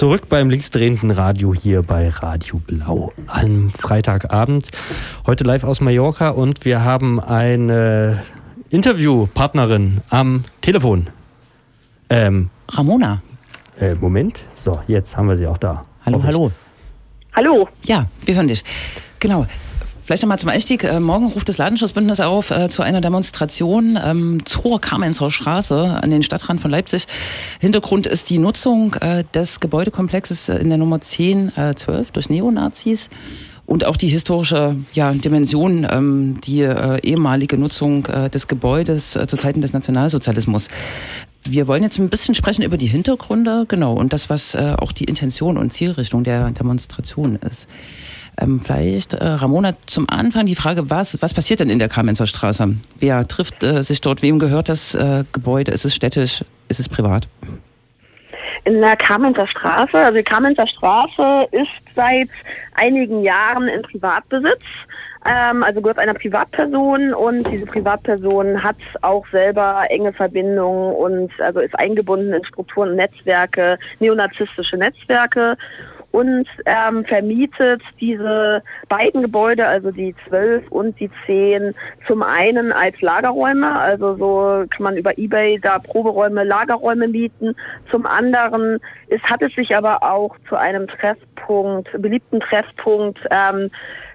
Zurück 0.00 0.30
beim 0.30 0.48
linksdrehenden 0.48 1.10
Radio 1.10 1.52
hier 1.54 1.82
bei 1.82 2.08
Radio 2.08 2.58
Blau 2.66 3.12
am 3.26 3.68
Freitagabend. 3.68 4.70
Heute 5.26 5.44
live 5.44 5.62
aus 5.62 5.82
Mallorca 5.82 6.30
und 6.30 6.64
wir 6.64 6.82
haben 6.82 7.20
eine 7.20 8.22
Interviewpartnerin 8.70 10.00
am 10.08 10.44
Telefon. 10.62 11.08
Ähm, 12.08 12.48
Ramona. 12.70 13.20
äh, 13.78 13.94
Moment. 13.94 14.42
So, 14.54 14.80
jetzt 14.86 15.18
haben 15.18 15.28
wir 15.28 15.36
sie 15.36 15.46
auch 15.46 15.58
da. 15.58 15.84
Hallo, 16.06 16.22
hallo. 16.22 16.50
Hallo. 17.34 17.68
Ja, 17.82 18.06
wir 18.24 18.36
hören 18.36 18.48
dich. 18.48 18.64
Genau. 19.18 19.44
Vielleicht 20.10 20.24
nochmal 20.24 20.40
zum 20.40 20.48
Einstieg. 20.48 20.82
Äh, 20.82 20.98
morgen 20.98 21.28
ruft 21.28 21.48
das 21.48 21.58
Ladenschutzbündnis 21.58 22.18
auf 22.18 22.50
äh, 22.50 22.68
zu 22.68 22.82
einer 22.82 23.00
Demonstration 23.00 23.96
ähm, 24.04 24.44
zur 24.44 24.80
Kamenzer 24.80 25.30
Straße 25.30 26.00
an 26.02 26.10
den 26.10 26.24
Stadtrand 26.24 26.60
von 26.60 26.68
Leipzig. 26.68 27.06
Hintergrund 27.60 28.08
ist 28.08 28.28
die 28.28 28.38
Nutzung 28.38 28.94
äh, 28.94 29.22
des 29.32 29.60
Gebäudekomplexes 29.60 30.48
in 30.48 30.68
der 30.68 30.78
Nummer 30.78 31.00
10, 31.00 31.56
äh, 31.56 31.76
12 31.76 32.10
durch 32.10 32.28
Neonazis. 32.28 33.08
Und 33.66 33.84
auch 33.84 33.96
die 33.96 34.08
historische 34.08 34.74
ja, 34.94 35.12
Dimension, 35.12 35.86
ähm, 35.88 36.40
die 36.42 36.62
äh, 36.62 36.98
ehemalige 37.02 37.56
Nutzung 37.56 38.04
äh, 38.06 38.28
des 38.28 38.48
Gebäudes 38.48 39.14
äh, 39.14 39.28
zu 39.28 39.36
Zeiten 39.36 39.60
des 39.60 39.74
Nationalsozialismus. 39.74 40.66
Wir 41.44 41.68
wollen 41.68 41.84
jetzt 41.84 42.00
ein 42.00 42.08
bisschen 42.08 42.34
sprechen 42.34 42.64
über 42.64 42.78
die 42.78 42.88
Hintergründe, 42.88 43.64
genau, 43.68 43.94
und 43.94 44.12
das, 44.12 44.28
was 44.28 44.56
äh, 44.56 44.74
auch 44.76 44.90
die 44.90 45.04
Intention 45.04 45.56
und 45.56 45.72
Zielrichtung 45.72 46.24
der 46.24 46.50
Demonstration 46.50 47.36
ist. 47.36 47.68
Ähm, 48.40 48.60
vielleicht, 48.60 49.14
äh, 49.14 49.24
Ramona, 49.24 49.74
zum 49.86 50.08
Anfang 50.08 50.46
die 50.46 50.54
Frage, 50.54 50.88
was, 50.88 51.20
was 51.20 51.34
passiert 51.34 51.60
denn 51.60 51.68
in 51.68 51.78
der 51.78 51.88
Kamenzer 51.88 52.26
Straße? 52.26 52.76
Wer 52.98 53.26
trifft 53.28 53.62
äh, 53.62 53.82
sich 53.82 54.00
dort? 54.00 54.22
Wem 54.22 54.38
gehört 54.38 54.68
das 54.68 54.94
äh, 54.94 55.24
Gebäude? 55.32 55.72
Ist 55.72 55.84
es 55.84 55.94
städtisch? 55.94 56.44
Ist 56.68 56.80
es 56.80 56.88
privat? 56.88 57.28
In 58.64 58.80
der 58.80 58.96
Kamenzer 58.96 59.46
Straße. 59.46 59.96
Also 59.96 60.16
die 60.16 60.24
Kamenzer 60.24 60.66
Straße 60.66 61.48
ist 61.50 61.68
seit 61.94 62.28
einigen 62.74 63.22
Jahren 63.22 63.68
in 63.68 63.82
Privatbesitz. 63.82 64.62
Ähm, 65.26 65.62
also 65.62 65.82
gehört 65.82 65.98
einer 65.98 66.14
Privatperson 66.14 67.12
und 67.12 67.44
diese 67.50 67.66
Privatperson 67.66 68.62
hat 68.62 68.76
auch 69.02 69.26
selber 69.30 69.84
enge 69.90 70.14
Verbindungen 70.14 70.94
und 70.94 71.30
also 71.40 71.60
ist 71.60 71.78
eingebunden 71.78 72.32
in 72.32 72.44
Strukturen 72.44 72.90
und 72.90 72.96
Netzwerke, 72.96 73.78
neonazistische 73.98 74.78
Netzwerke 74.78 75.58
und 76.12 76.46
ähm, 76.66 77.04
vermietet 77.04 77.82
diese 78.00 78.62
beiden 78.88 79.22
Gebäude, 79.22 79.66
also 79.66 79.90
die 79.90 80.14
12 80.28 80.70
und 80.70 80.98
die 80.98 81.10
10, 81.26 81.74
zum 82.06 82.22
einen 82.22 82.72
als 82.72 83.00
Lagerräume, 83.00 83.78
also 83.78 84.16
so 84.16 84.66
kann 84.70 84.82
man 84.82 84.96
über 84.96 85.16
Ebay 85.18 85.58
da 85.60 85.78
Proberäume, 85.78 86.44
Lagerräume 86.44 87.06
mieten. 87.06 87.54
Zum 87.90 88.06
anderen 88.06 88.80
ist, 89.08 89.24
hat 89.24 89.42
es 89.42 89.54
sich 89.54 89.74
aber 89.76 90.02
auch 90.02 90.36
zu 90.48 90.56
einem 90.56 90.88
Treffpunkt, 90.88 91.90
beliebten 92.00 92.40
Treffpunkt, 92.40 93.20
ähm, 93.30 93.70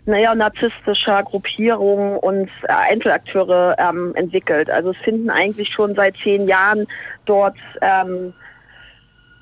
naja, 0.05 0.35
narzisstischer 0.35 1.23
Gruppierungen 1.23 2.17
und 2.17 2.49
äh, 2.63 2.91
Einzelakteure 2.91 3.75
ähm, 3.79 4.13
entwickelt. 4.15 4.69
Also 4.69 4.91
es 4.91 4.97
finden 4.97 5.29
eigentlich 5.29 5.69
schon 5.69 5.95
seit 5.95 6.15
zehn 6.17 6.47
Jahren 6.47 6.87
dort 7.25 7.57
ähm, 7.81 8.33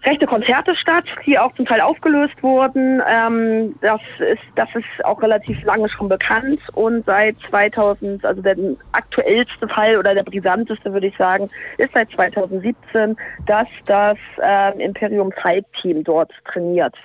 rechte 0.05 0.25
Konzerte 0.25 0.75
statt, 0.75 1.05
die 1.25 1.37
auch 1.37 1.53
zum 1.55 1.65
Teil 1.65 1.81
aufgelöst 1.81 2.41
wurden. 2.41 3.01
Ähm, 3.07 3.75
das 3.81 4.01
ist 4.19 4.41
das 4.55 4.69
ist 4.75 5.05
auch 5.05 5.21
relativ 5.21 5.61
lange 5.63 5.89
schon 5.89 6.09
bekannt 6.09 6.59
und 6.73 7.05
seit 7.05 7.35
2000, 7.49 8.25
also 8.25 8.41
der 8.41 8.55
aktuellste 8.91 9.67
Fall 9.67 9.97
oder 9.97 10.13
der 10.13 10.23
brisanteste 10.23 10.91
würde 10.93 11.07
ich 11.07 11.17
sagen, 11.17 11.49
ist 11.77 11.93
seit 11.93 12.11
2017, 12.11 13.15
dass 13.45 13.67
das 13.85 14.17
äh, 14.41 14.83
Imperium 14.83 15.31
Fight 15.31 15.65
Team 15.81 16.03
dort 16.03 16.31
trainiert. 16.45 16.95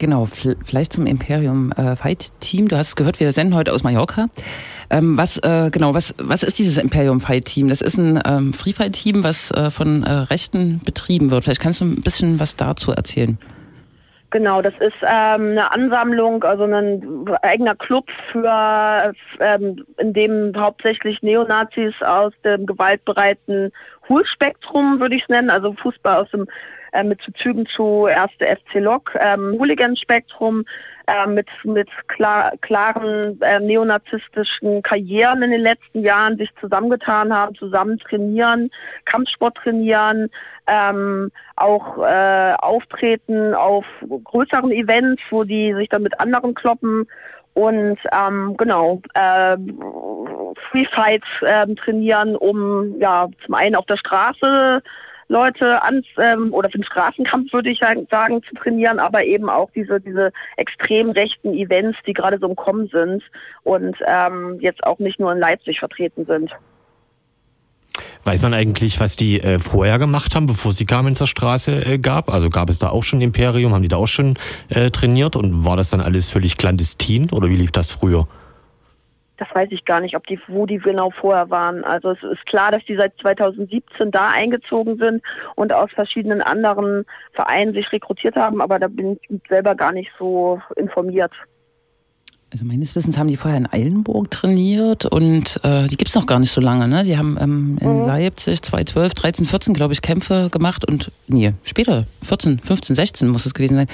Genau, 0.00 0.24
vielleicht 0.24 0.94
zum 0.94 1.04
Imperium 1.04 1.72
äh, 1.72 1.94
Fight 1.94 2.32
Team. 2.40 2.68
Du 2.68 2.78
hast 2.78 2.96
gehört, 2.96 3.20
wir 3.20 3.32
senden 3.32 3.54
heute 3.54 3.70
aus 3.70 3.84
Mallorca. 3.84 4.28
Ähm, 4.88 5.18
was 5.18 5.36
äh, 5.36 5.68
genau, 5.70 5.94
was 5.94 6.14
was 6.16 6.42
ist 6.42 6.58
dieses 6.58 6.78
Imperium 6.78 7.20
Fight 7.20 7.44
Team? 7.44 7.68
Das 7.68 7.82
ist 7.82 7.98
ein 7.98 8.18
ähm, 8.24 8.54
Free 8.54 8.72
Fight 8.72 8.94
Team, 8.94 9.22
was 9.22 9.50
äh, 9.50 9.70
von 9.70 10.02
äh, 10.02 10.10
Rechten 10.10 10.80
betrieben 10.86 11.30
wird. 11.30 11.44
Vielleicht 11.44 11.60
kannst 11.60 11.82
du 11.82 11.84
ein 11.84 12.00
bisschen 12.00 12.40
was 12.40 12.56
dazu 12.56 12.92
erzählen. 12.92 13.38
Genau, 14.30 14.62
das 14.62 14.72
ist 14.80 14.96
ähm, 15.02 15.50
eine 15.50 15.70
Ansammlung, 15.70 16.44
also 16.44 16.64
ein 16.64 17.28
eigener 17.42 17.74
Club 17.74 18.08
für, 18.32 19.12
ähm, 19.40 19.84
in 19.98 20.14
dem 20.14 20.52
hauptsächlich 20.56 21.20
Neonazis 21.20 22.00
aus 22.00 22.32
dem 22.42 22.64
gewaltbereiten 22.64 23.70
Hohlspektrum, 24.08 24.98
würde 24.98 25.16
ich 25.16 25.24
es 25.24 25.28
nennen, 25.28 25.50
also 25.50 25.74
Fußball 25.74 26.22
aus 26.22 26.30
dem 26.30 26.46
äh, 26.92 27.04
mit 27.04 27.20
Zügen 27.36 27.66
zu 27.66 28.06
erste 28.06 28.46
FC 28.46 28.74
Lok, 28.74 29.16
ähm, 29.18 29.56
Hooligan-Spektrum, 29.58 30.64
äh, 31.06 31.26
mit, 31.26 31.48
mit 31.64 31.88
klar, 32.08 32.52
klaren 32.60 33.40
äh, 33.42 33.58
neonazistischen 33.60 34.82
Karrieren 34.82 35.42
in 35.42 35.50
den 35.50 35.62
letzten 35.62 36.00
Jahren 36.02 36.36
sich 36.36 36.50
zusammengetan 36.60 37.34
haben, 37.34 37.54
zusammen 37.56 37.98
trainieren, 37.98 38.70
Kampfsport 39.04 39.56
trainieren, 39.56 40.30
ähm, 40.66 41.30
auch 41.56 41.98
äh, 41.98 42.54
auftreten 42.58 43.54
auf 43.54 43.84
größeren 44.24 44.70
Events, 44.70 45.22
wo 45.30 45.44
die 45.44 45.74
sich 45.74 45.88
dann 45.88 46.02
mit 46.02 46.18
anderen 46.20 46.54
kloppen 46.54 47.06
und 47.54 47.98
ähm, 48.12 48.56
genau 48.56 49.02
äh, 49.14 49.56
Free 50.70 50.86
Fights 50.86 51.26
äh, 51.40 51.66
trainieren, 51.74 52.36
um 52.36 52.98
ja 53.00 53.28
zum 53.44 53.54
einen 53.54 53.74
auf 53.74 53.86
der 53.86 53.96
Straße 53.96 54.82
Leute 55.30 55.80
ans 55.82 56.06
ähm, 56.18 56.52
oder 56.52 56.68
für 56.68 56.78
den 56.78 56.84
Straßenkampf 56.84 57.52
würde 57.52 57.70
ich 57.70 57.78
sagen 57.78 58.42
zu 58.42 58.54
trainieren, 58.56 58.98
aber 58.98 59.24
eben 59.24 59.48
auch 59.48 59.70
diese 59.74 60.00
diese 60.00 60.32
extrem 60.56 61.10
rechten 61.10 61.54
Events, 61.54 61.98
die 62.04 62.12
gerade 62.12 62.38
so 62.38 62.48
im 62.48 62.56
Kommen 62.56 62.88
sind 62.88 63.22
und 63.62 63.96
ähm, 64.06 64.58
jetzt 64.60 64.82
auch 64.82 64.98
nicht 64.98 65.20
nur 65.20 65.32
in 65.32 65.38
Leipzig 65.38 65.78
vertreten 65.78 66.26
sind. 66.26 66.50
Weiß 68.24 68.42
man 68.42 68.54
eigentlich, 68.54 68.98
was 68.98 69.14
die 69.14 69.40
äh, 69.40 69.60
vorher 69.60 69.98
gemacht 69.98 70.34
haben, 70.34 70.46
bevor 70.46 70.72
es 70.72 70.76
die 70.76 70.86
Kamenzer 70.86 71.28
Straße 71.28 71.84
äh, 71.84 71.98
gab? 71.98 72.28
Also 72.28 72.50
gab 72.50 72.68
es 72.68 72.80
da 72.80 72.88
auch 72.88 73.04
schon 73.04 73.20
Imperium, 73.20 73.72
haben 73.72 73.82
die 73.82 73.88
da 73.88 73.96
auch 73.96 74.08
schon 74.08 74.34
äh, 74.68 74.90
trainiert 74.90 75.36
und 75.36 75.64
war 75.64 75.76
das 75.76 75.90
dann 75.90 76.00
alles 76.00 76.28
völlig 76.28 76.56
clandestin 76.56 77.30
oder 77.30 77.48
wie 77.48 77.56
lief 77.56 77.70
das 77.70 77.92
früher? 77.92 78.26
Das 79.40 79.48
weiß 79.54 79.68
ich 79.72 79.86
gar 79.86 80.00
nicht, 80.00 80.14
ob 80.16 80.26
die, 80.26 80.38
wo 80.48 80.66
die 80.66 80.76
genau 80.76 81.10
vorher 81.10 81.48
waren. 81.48 81.82
Also 81.82 82.10
es 82.10 82.22
ist 82.22 82.44
klar, 82.44 82.70
dass 82.70 82.84
die 82.84 82.94
seit 82.94 83.16
2017 83.18 84.10
da 84.10 84.28
eingezogen 84.28 84.98
sind 84.98 85.22
und 85.54 85.72
aus 85.72 85.90
verschiedenen 85.92 86.42
anderen 86.42 87.06
Vereinen 87.32 87.72
sich 87.72 87.90
rekrutiert 87.90 88.36
haben, 88.36 88.60
aber 88.60 88.78
da 88.78 88.88
bin 88.88 89.18
ich 89.18 89.40
selber 89.48 89.74
gar 89.74 89.92
nicht 89.92 90.12
so 90.18 90.60
informiert. 90.76 91.32
Also 92.52 92.64
meines 92.64 92.96
Wissens 92.96 93.16
haben 93.16 93.28
die 93.28 93.36
vorher 93.36 93.58
in 93.58 93.72
Eilenburg 93.72 94.28
trainiert 94.32 95.04
und 95.04 95.60
äh, 95.62 95.86
die 95.86 95.96
es 96.04 96.16
noch 96.16 96.26
gar 96.26 96.40
nicht 96.40 96.50
so 96.50 96.60
lange. 96.60 96.88
Ne? 96.88 97.04
Die 97.04 97.16
haben 97.16 97.38
ähm, 97.40 97.78
in 97.80 98.00
mhm. 98.00 98.06
Leipzig 98.06 98.60
2012, 98.62 99.14
13, 99.14 99.46
14, 99.46 99.74
glaube 99.74 99.92
ich, 99.92 100.02
Kämpfe 100.02 100.50
gemacht 100.50 100.84
und 100.84 101.12
nee, 101.28 101.52
später, 101.62 102.06
14, 102.24 102.58
15, 102.58 102.96
16 102.96 103.28
muss 103.28 103.46
es 103.46 103.54
gewesen 103.54 103.76
sein. 103.76 103.86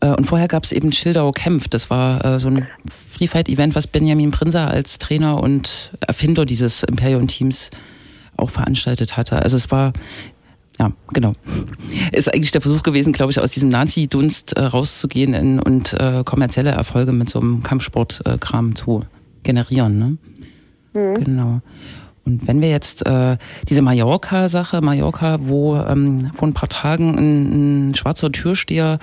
Äh, 0.00 0.14
und 0.16 0.26
vorher 0.26 0.48
gab 0.48 0.64
es 0.64 0.72
eben 0.72 0.92
Schildau 0.92 1.30
Kämpf. 1.32 1.68
Das 1.68 1.88
war 1.88 2.22
äh, 2.24 2.38
so 2.38 2.48
ein 2.48 2.68
Free 3.08 3.26
Fight 3.26 3.48
Event, 3.48 3.74
was 3.74 3.86
Benjamin 3.86 4.32
Prinzer 4.32 4.68
als 4.68 4.98
Trainer 4.98 5.42
und 5.42 5.92
Erfinder 6.00 6.44
dieses 6.44 6.82
Imperium-Teams 6.82 7.70
auch 8.36 8.50
veranstaltet 8.50 9.16
hatte. 9.16 9.40
Also 9.40 9.56
es 9.56 9.70
war 9.70 9.94
ja, 10.78 10.92
genau. 11.12 11.34
Ist 12.12 12.32
eigentlich 12.32 12.50
der 12.50 12.60
Versuch 12.60 12.82
gewesen, 12.82 13.12
glaube 13.12 13.30
ich, 13.30 13.40
aus 13.40 13.52
diesem 13.52 13.68
Nazi-Dunst 13.68 14.56
äh, 14.56 14.64
rauszugehen 14.64 15.34
in, 15.34 15.60
und 15.60 15.92
äh, 15.94 16.24
kommerzielle 16.24 16.70
Erfolge 16.70 17.12
mit 17.12 17.28
so 17.30 17.40
einem 17.40 17.62
Kampfsportkram 17.62 18.70
äh, 18.72 18.74
zu 18.74 19.04
generieren. 19.44 19.98
Ne? 19.98 20.16
Mhm. 20.94 21.24
Genau. 21.24 21.60
Und 22.24 22.48
wenn 22.48 22.60
wir 22.60 22.70
jetzt 22.70 23.06
äh, 23.06 23.36
diese 23.68 23.82
Mallorca-Sache, 23.82 24.80
Mallorca, 24.80 25.38
wo 25.42 25.76
ähm, 25.76 26.30
vor 26.34 26.48
ein 26.48 26.54
paar 26.54 26.68
Tagen 26.68 27.18
ein, 27.18 27.90
ein 27.90 27.94
schwarzer 27.94 28.32
Türsteher 28.32 28.98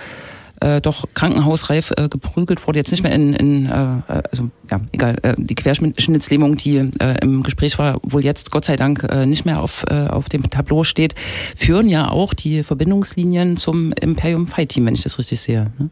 äh, 0.61 0.81
doch 0.81 1.05
krankenhausreif 1.13 1.91
äh, 1.97 2.07
geprügelt 2.07 2.65
wurde, 2.65 2.79
jetzt 2.79 2.91
nicht 2.91 3.03
mehr 3.03 3.13
in, 3.13 3.33
in 3.33 3.65
äh, 3.65 4.01
also 4.31 4.49
ja, 4.69 4.79
egal, 4.91 5.17
äh, 5.23 5.35
die 5.37 5.55
Querschnittslähmung, 5.55 6.55
die 6.55 6.77
äh, 6.99 7.17
im 7.21 7.43
Gespräch 7.43 7.77
war, 7.77 7.99
wohl 8.03 8.23
jetzt 8.23 8.51
Gott 8.51 8.65
sei 8.65 8.75
Dank 8.75 9.03
äh, 9.03 9.25
nicht 9.25 9.45
mehr 9.45 9.61
auf, 9.61 9.83
äh, 9.89 10.07
auf 10.07 10.29
dem 10.29 10.49
Tableau 10.49 10.83
steht, 10.83 11.15
führen 11.55 11.89
ja 11.89 12.09
auch 12.09 12.33
die 12.33 12.63
Verbindungslinien 12.63 13.57
zum 13.57 13.91
Imperium 13.93 14.47
Fight 14.47 14.69
Team, 14.69 14.85
wenn 14.85 14.93
ich 14.93 15.03
das 15.03 15.19
richtig 15.19 15.41
sehe. 15.41 15.71
Ne? 15.77 15.89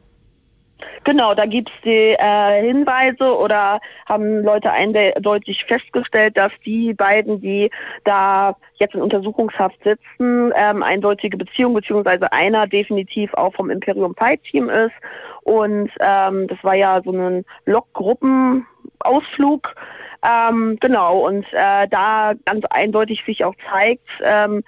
Genau, 1.04 1.34
da 1.34 1.46
gibt 1.46 1.70
es 1.70 1.76
die 1.84 2.16
äh, 2.18 2.62
Hinweise 2.62 3.38
oder 3.38 3.82
haben 4.06 4.44
Leute 4.44 4.72
eindeutig 4.72 5.66
festgestellt, 5.66 6.38
dass 6.38 6.52
die 6.66 6.94
beiden, 6.94 7.42
die 7.42 7.70
da 8.04 8.56
jetzt 8.76 8.96
in 8.96 9.02
Untersuchungshaft 9.02 9.78
sitzen, 9.84 10.52
ähm, 10.56 10.84
eindeutige 10.84 11.38
Beziehung, 11.38 11.74
beziehungsweise 11.74 12.32
einer 12.32 12.68
definitiv 12.68 13.34
auch 13.34 13.54
vom 13.54 13.70
Imperium 13.70 14.16
Fight 14.16 14.44
Team 14.44 14.70
ist. 14.70 14.96
Und 15.44 15.90
ähm, 16.00 16.48
das 16.48 16.64
war 16.64 16.76
ja 16.76 17.02
so 17.04 17.12
ein 17.12 17.46
Lokgruppenausflug. 17.66 19.76
Ähm, 20.22 20.78
genau, 20.82 21.28
und 21.28 21.46
äh, 21.54 21.88
da 21.88 22.34
ganz 22.46 22.66
eindeutig 22.70 23.24
sich 23.26 23.46
auch 23.46 23.56
zeigt, 23.72 24.10
ähm, 24.22 24.64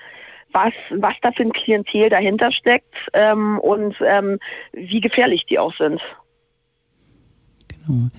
was, 0.54 0.74
was 0.90 1.16
da 1.22 1.32
für 1.32 1.44
ein 1.44 1.54
Klientel 1.54 2.10
dahinter 2.10 2.52
steckt 2.52 2.96
ähm, 3.14 3.60
und 3.60 3.96
ähm, 4.02 4.40
wie 4.74 5.02
gefährlich 5.02 5.46
die 5.46 5.60
auch 5.60 5.74
sind. 5.76 6.02
Genau. 7.68 8.10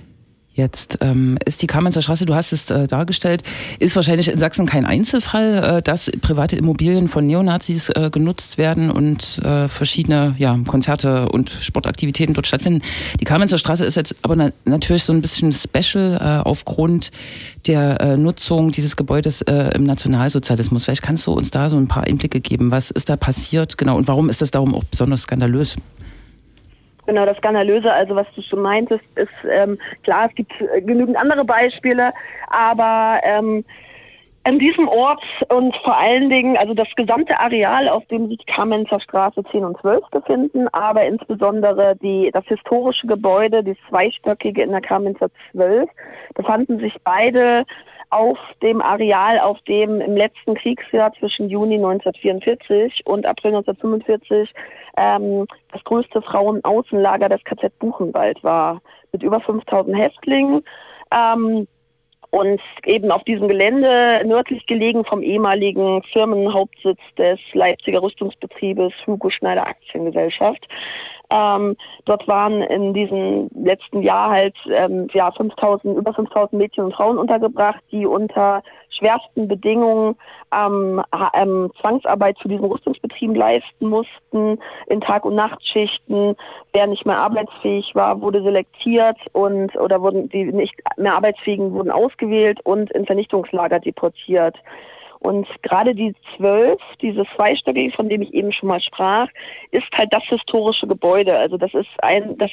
Jetzt 0.55 0.99
ähm, 1.01 1.39
ist 1.47 1.63
die 1.63 1.67
Kamenzer 1.67 2.03
Straße, 2.03 2.27
du 2.27 2.35
hast 2.35 2.53
es 2.53 2.71
äh, 2.71 2.87
dargestellt, 2.87 3.43
ist 3.79 3.97
wahrscheinlich 3.97 4.29
in 4.29 4.39
Sachsen 4.39 4.67
kein 4.67 4.85
Einzelfall, 4.85 5.79
äh, 5.79 5.83
dass 5.83 6.11
private 6.21 6.57
Immobilien 6.57 7.09
von 7.09 7.27
Neonazis 7.27 7.89
äh, 7.89 8.11
genutzt 8.13 8.59
werden 8.59 8.91
und 8.91 9.39
äh, 9.39 9.67
verschiedene 9.69 10.35
ja, 10.37 10.59
Konzerte 10.67 11.31
und 11.31 11.49
Sportaktivitäten 11.49 12.35
dort 12.35 12.47
stattfinden. 12.47 12.83
Die 13.19 13.25
Kamenzer 13.25 13.57
Straße 13.57 13.87
ist 13.87 13.95
jetzt 13.95 14.15
aber 14.21 14.37
na 14.37 14.51
natürlich 14.67 15.05
so 15.05 15.15
ein 15.15 15.23
bisschen 15.23 15.55
special 15.55 16.19
äh, 16.21 16.47
aufgrund 16.47 17.13
der 17.67 18.01
äh, 18.03 18.17
Nutzung 18.19 18.73
dieses 18.73 18.97
Gebäudes 18.97 19.41
im 19.43 19.85
Nationalsozialismus. 19.85 20.85
Vielleicht 20.85 21.03
kannst 21.03 21.27
du 21.27 21.33
uns 21.33 21.51
da 21.51 21.69
so 21.69 21.77
ein 21.77 21.89
paar 21.89 22.05
Einblicke 22.05 22.41
geben. 22.41 22.71
Was 22.71 22.91
ist 22.91 23.09
da 23.09 23.17
passiert 23.17 23.79
genau 23.79 23.97
und 23.97 24.09
warum 24.09 24.29
ist 24.29 24.43
das 24.43 24.51
darum 24.51 24.75
auch 24.75 24.85
besonders 24.85 25.23
skandalös? 25.23 25.77
Genau, 27.07 27.27
das 27.27 27.37
Skandalöse, 27.39 27.93
also 27.93 28.15
was 28.15 28.27
du 28.37 28.43
schon 28.43 28.63
meintest, 28.63 29.05
ist 29.17 29.29
ähm, 29.51 29.79
klar, 30.05 30.29
es 30.29 30.35
gibt 30.37 30.53
äh, 30.61 30.81
genügend 30.81 31.17
andere 31.17 31.45
Beispiele, 31.45 32.13
aber 32.49 33.21
ähm, 33.25 33.65
an 34.45 34.59
diesem 34.59 34.89
Ort 34.89 35.25
und 35.49 35.77
vor 35.79 35.97
allen 35.97 36.29
Dingen, 36.29 36.57
also 36.57 36.75
das 36.75 36.89
gesamte 36.97 37.39
Areal, 37.39 37.89
auf 37.89 38.05
dem 38.07 38.29
sich 38.29 38.45
Kamenzer 38.47 38.99
Straße 39.01 39.43
10 39.51 39.65
und 39.65 39.81
12 39.81 40.09
befinden, 40.11 40.69
aber 40.69 41.05
insbesondere 41.05 41.97
die, 41.97 42.31
das 42.33 42.45
historische 42.47 43.07
Gebäude, 43.07 43.63
die 43.63 43.77
zweistöckige 43.89 44.63
in 44.63 44.71
der 44.71 44.81
Kamenzer 44.81 45.29
12, 45.53 45.89
befanden 46.35 46.81
sich 46.81 46.97
beide 47.05 47.65
auf 48.13 48.39
dem 48.63 48.83
Areal, 48.83 49.41
auf 49.41 49.61
dem 49.63 50.01
im 50.01 50.17
letzten 50.17 50.55
Kriegsjahr 50.55 51.13
zwischen 51.15 51.49
Juni 51.49 51.77
1944 51.77 53.07
und 53.07 53.25
April 53.25 53.57
1945 53.57 54.53
ähm, 54.99 55.47
das 55.73 55.83
größte 55.85 56.21
Frauenaußenlager 56.21 57.31
des 57.31 57.43
KZ 57.45 57.79
Buchenwald 57.79 58.45
war, 58.45 58.83
mit 59.13 59.23
über 59.23 59.41
5000 59.41 59.97
Häftlingen. 59.97 60.63
Ähm, 61.11 61.67
und 62.31 62.63
eben 62.87 63.11
auf 63.11 63.25
diesem 63.25 63.47
Gelände, 63.47 64.23
nördlich 64.25 64.65
gelegen 64.67 65.05
vom 65.05 65.23
ehemaligen 65.23 66.03
Firmenhauptsitz 66.03 66.99
des 67.19 67.39
Leipziger 67.53 68.03
Rüstungsbetriebes 68.03 68.95
Hugo 69.07 69.29
Schneider 69.29 69.67
Aktiengesellschaft, 69.67 70.67
ähm, 71.33 71.77
dort 72.05 72.29
waren 72.29 72.61
in 72.63 72.93
diesem 72.93 73.49
letzten 73.55 74.03
Jahr 74.03 74.31
halt 74.31 74.55
ähm, 74.67 75.09
ja 75.15 75.31
5000 75.31 75.97
über 75.97 76.13
5000 76.13 76.53
Mädchen 76.53 76.85
und 76.85 76.95
Frauen 76.95 77.17
untergebracht, 77.17 77.83
die 77.91 78.05
unter 78.05 78.63
schwersten 78.91 79.49
Bedingungen 79.49 80.15
ähm, 80.55 81.03
ähm, 81.33 81.71
Zwangsarbeit 81.81 82.37
zu 82.39 82.49
diesen 82.49 82.67
Rüstungsbetrieben 82.67 83.35
leisten 83.35 83.89
mussten, 83.89 84.59
in 84.89 85.01
Tag- 85.01 85.25
und 85.25 85.35
Nachtschichten. 85.35 86.37
Wer 86.75 86.87
nicht 86.87 87.07
mehr 87.07 87.17
arbeitsfähig 87.19 87.95
war, 87.95 88.21
wurde 88.21 88.43
selektiert 88.43 89.17
und 89.33 89.75
oder 89.77 90.03
wurden 90.03 90.29
die 90.29 90.45
nicht 90.45 90.75
mehr 90.99 91.15
arbeitsfähigen 91.15 91.73
wurden 91.73 91.91
ausgewählt 91.91 92.61
und 92.65 92.91
in 92.91 93.07
Vernichtungslager 93.07 93.81
deportiert. 93.81 94.59
Und 95.23 95.47
gerade 95.63 95.95
die 95.95 96.15
zwölf, 96.37 96.81
dieses 97.01 97.27
zweistöckige, 97.37 97.95
von 97.95 98.09
dem 98.09 98.23
ich 98.23 98.35
eben 98.35 98.51
schon 98.51 98.69
mal 98.69 98.81
sprach, 98.81 99.29
ist 99.71 99.87
halt 99.97 100.13
das 100.13 100.25
historische 100.25 100.89
Gebäude. 100.89 101.39
Also 101.39 101.57
das 101.57 101.73
ist 101.75 101.91
ein, 102.03 102.37
das 102.39 102.51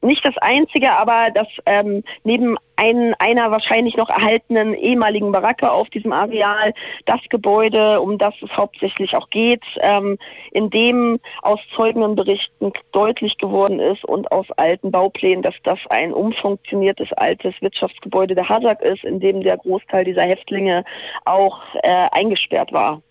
nicht 0.00 0.24
das 0.24 0.36
einzige, 0.38 0.92
aber 0.92 1.30
das 1.34 1.48
ähm, 1.66 2.04
neben 2.22 2.56
ein, 2.76 3.14
einer 3.18 3.50
wahrscheinlich 3.50 3.96
noch 3.96 4.08
erhaltenen 4.08 4.74
ehemaligen 4.74 5.32
Baracke 5.32 5.70
auf 5.70 5.90
diesem 5.90 6.12
Areal 6.12 6.72
das 7.06 7.20
Gebäude, 7.28 8.00
um 8.00 8.18
das 8.18 8.34
es 8.40 8.56
hauptsächlich 8.56 9.16
auch 9.16 9.28
geht, 9.30 9.64
ähm, 9.80 10.16
in 10.52 10.70
dem 10.70 11.18
aus 11.42 11.60
Zeugenberichten 11.74 12.72
deutlich 12.92 13.38
geworden 13.38 13.80
ist 13.80 14.04
und 14.04 14.30
aus 14.30 14.46
alten 14.52 14.92
Bauplänen, 14.92 15.42
dass 15.42 15.56
das 15.64 15.80
ein 15.90 16.12
umfunktioniertes 16.12 17.12
altes 17.14 17.60
Wirtschaftsgebäude 17.60 18.36
der 18.36 18.48
Hasag 18.48 18.80
ist, 18.82 19.02
in 19.02 19.18
dem 19.18 19.42
der 19.42 19.56
Großteil 19.56 20.04
dieser 20.04 20.22
Häftlinge 20.22 20.84
auch 21.24 21.60
äh, 21.82 22.08
eingesperrt 22.12 22.72
war. 22.72 23.02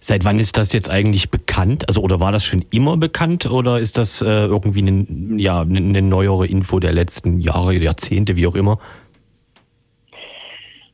Seit 0.00 0.24
wann 0.24 0.38
ist 0.38 0.56
das 0.56 0.72
jetzt 0.72 0.90
eigentlich 0.90 1.30
bekannt? 1.30 1.84
Also 1.88 2.00
oder 2.00 2.20
war 2.20 2.32
das 2.32 2.44
schon 2.44 2.64
immer 2.70 2.96
bekannt 2.96 3.50
oder 3.50 3.78
ist 3.78 3.96
das 3.96 4.22
äh, 4.22 4.26
irgendwie 4.26 4.80
eine, 4.80 5.40
ja, 5.40 5.60
eine 5.60 6.02
neuere 6.02 6.46
Info 6.46 6.80
der 6.80 6.92
letzten 6.92 7.40
Jahre, 7.40 7.74
Jahrzehnte, 7.74 8.36
wie 8.36 8.46
auch 8.46 8.54
immer? 8.54 8.78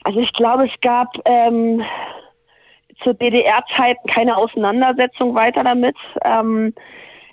Also 0.04 0.20
ich 0.20 0.32
glaube, 0.32 0.66
es 0.66 0.80
gab 0.80 1.16
ähm, 1.24 1.82
zu 3.02 3.14
DDR-Zeiten 3.14 4.08
keine 4.08 4.36
Auseinandersetzung 4.36 5.34
weiter 5.34 5.64
damit. 5.64 5.96
Ähm, 6.24 6.74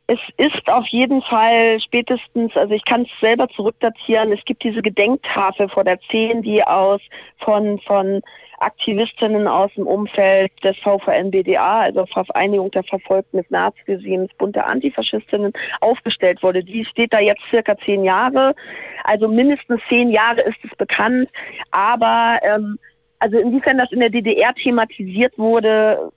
es 0.08 0.20
ist 0.38 0.68
auf 0.68 0.88
jeden 0.88 1.22
Fall 1.22 1.80
spätestens, 1.80 2.58
also 2.58 2.74
ich 2.74 2.84
kann 2.84 3.04
es 3.04 3.10
selber 3.20 3.48
zurückdatieren, 3.50 4.32
es 4.32 4.44
gibt 4.44 4.64
diese 4.64 4.82
Gedenktafel 4.82 5.70
vor 5.70 5.84
der 5.84 6.00
10, 6.10 6.42
die 6.42 6.64
aus 6.64 7.00
von, 7.38 7.80
von 7.82 8.22
Aktivistinnen 8.62 9.48
aus 9.48 9.74
dem 9.76 9.88
Umfeld 9.88 10.52
des 10.64 10.78
VVN-BDA, 10.78 11.82
also 11.82 12.06
Vereinigung 12.06 12.72
der 12.72 12.84
Verfolgten 12.84 13.38
des 13.38 13.50
Naziregimes, 13.50 14.30
Bund 14.38 14.56
der 14.56 14.68
Antifaschistinnen, 14.68 15.54
aufgestellt 15.82 16.44
wurde. 16.44 16.64
Die 16.64 16.86
steht 16.86 17.14
da 17.14 17.20
jetzt 17.20 17.44
circa 17.50 17.78
zehn 17.78 18.04
Jahre. 18.04 18.56
Also 19.04 19.28
mindestens 19.28 19.82
zehn 19.88 20.10
Jahre 20.10 20.42
ist 20.42 20.60
es 20.64 20.76
bekannt. 20.78 21.30
Aber 21.72 22.40
ähm, 22.44 22.78
also 23.20 23.38
inwiefern 23.38 23.78
das 23.78 23.92
in 23.92 24.00
der 24.00 24.10
DDR 24.10 24.54
thematisiert 24.54 25.38
wurde, 25.38 26.12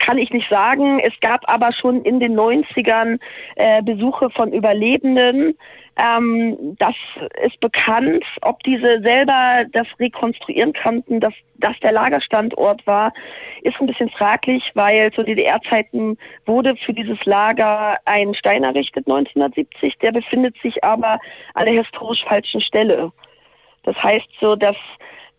kann 0.00 0.18
ich 0.18 0.32
nicht 0.32 0.48
sagen. 0.48 0.98
Es 0.98 1.12
gab 1.20 1.48
aber 1.48 1.72
schon 1.72 2.02
in 2.02 2.18
den 2.18 2.34
90ern 2.34 3.20
äh, 3.54 3.82
Besuche 3.82 4.30
von 4.30 4.52
Überlebenden. 4.52 5.56
Ähm, 5.96 6.76
das 6.78 6.94
ist 7.44 7.60
bekannt. 7.60 8.24
Ob 8.42 8.62
diese 8.62 9.00
selber 9.02 9.64
das 9.72 9.86
rekonstruieren 10.00 10.72
konnten, 10.72 11.20
dass 11.20 11.34
das 11.58 11.78
der 11.80 11.92
Lagerstandort 11.92 12.86
war, 12.86 13.12
ist 13.62 13.80
ein 13.80 13.86
bisschen 13.86 14.08
fraglich, 14.08 14.72
weil 14.74 15.12
zu 15.12 15.22
DDR-Zeiten 15.22 16.16
wurde 16.46 16.74
für 16.76 16.94
dieses 16.94 17.24
Lager 17.26 17.98
ein 18.06 18.34
Stein 18.34 18.64
errichtet 18.64 19.06
1970. 19.06 19.98
Der 19.98 20.12
befindet 20.12 20.56
sich 20.62 20.82
aber 20.82 21.18
an 21.54 21.66
der 21.66 21.74
historisch 21.74 22.24
falschen 22.24 22.60
Stelle. 22.60 23.12
Das 23.82 24.02
heißt 24.02 24.28
so, 24.40 24.56
dass 24.56 24.76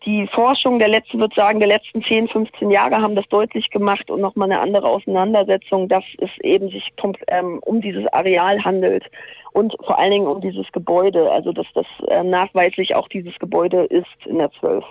die 0.04 0.26
Forschung 0.26 0.78
der 0.78 0.88
letzten, 0.88 1.20
würde 1.20 1.34
sagen, 1.34 1.58
der 1.60 1.68
letzten 1.68 2.02
10, 2.02 2.28
15 2.28 2.70
Jahre 2.70 3.00
haben 3.00 3.14
das 3.14 3.28
deutlich 3.28 3.70
gemacht 3.70 4.10
und 4.10 4.20
nochmal 4.20 4.50
eine 4.50 4.60
andere 4.60 4.88
Auseinandersetzung, 4.88 5.88
dass 5.88 6.04
es 6.18 6.30
eben 6.42 6.70
sich 6.70 6.92
ähm, 7.28 7.60
um 7.64 7.80
dieses 7.80 8.06
Areal 8.12 8.64
handelt 8.64 9.04
und 9.52 9.76
vor 9.84 9.98
allen 9.98 10.10
Dingen 10.10 10.26
um 10.26 10.40
dieses 10.40 10.70
Gebäude, 10.72 11.30
also 11.30 11.52
dass 11.52 11.66
das 11.74 11.86
äh, 12.08 12.22
nachweislich 12.24 12.94
auch 12.94 13.08
dieses 13.08 13.38
Gebäude 13.38 13.84
ist 13.84 14.26
in 14.26 14.38
der 14.38 14.50
12. 14.52 14.84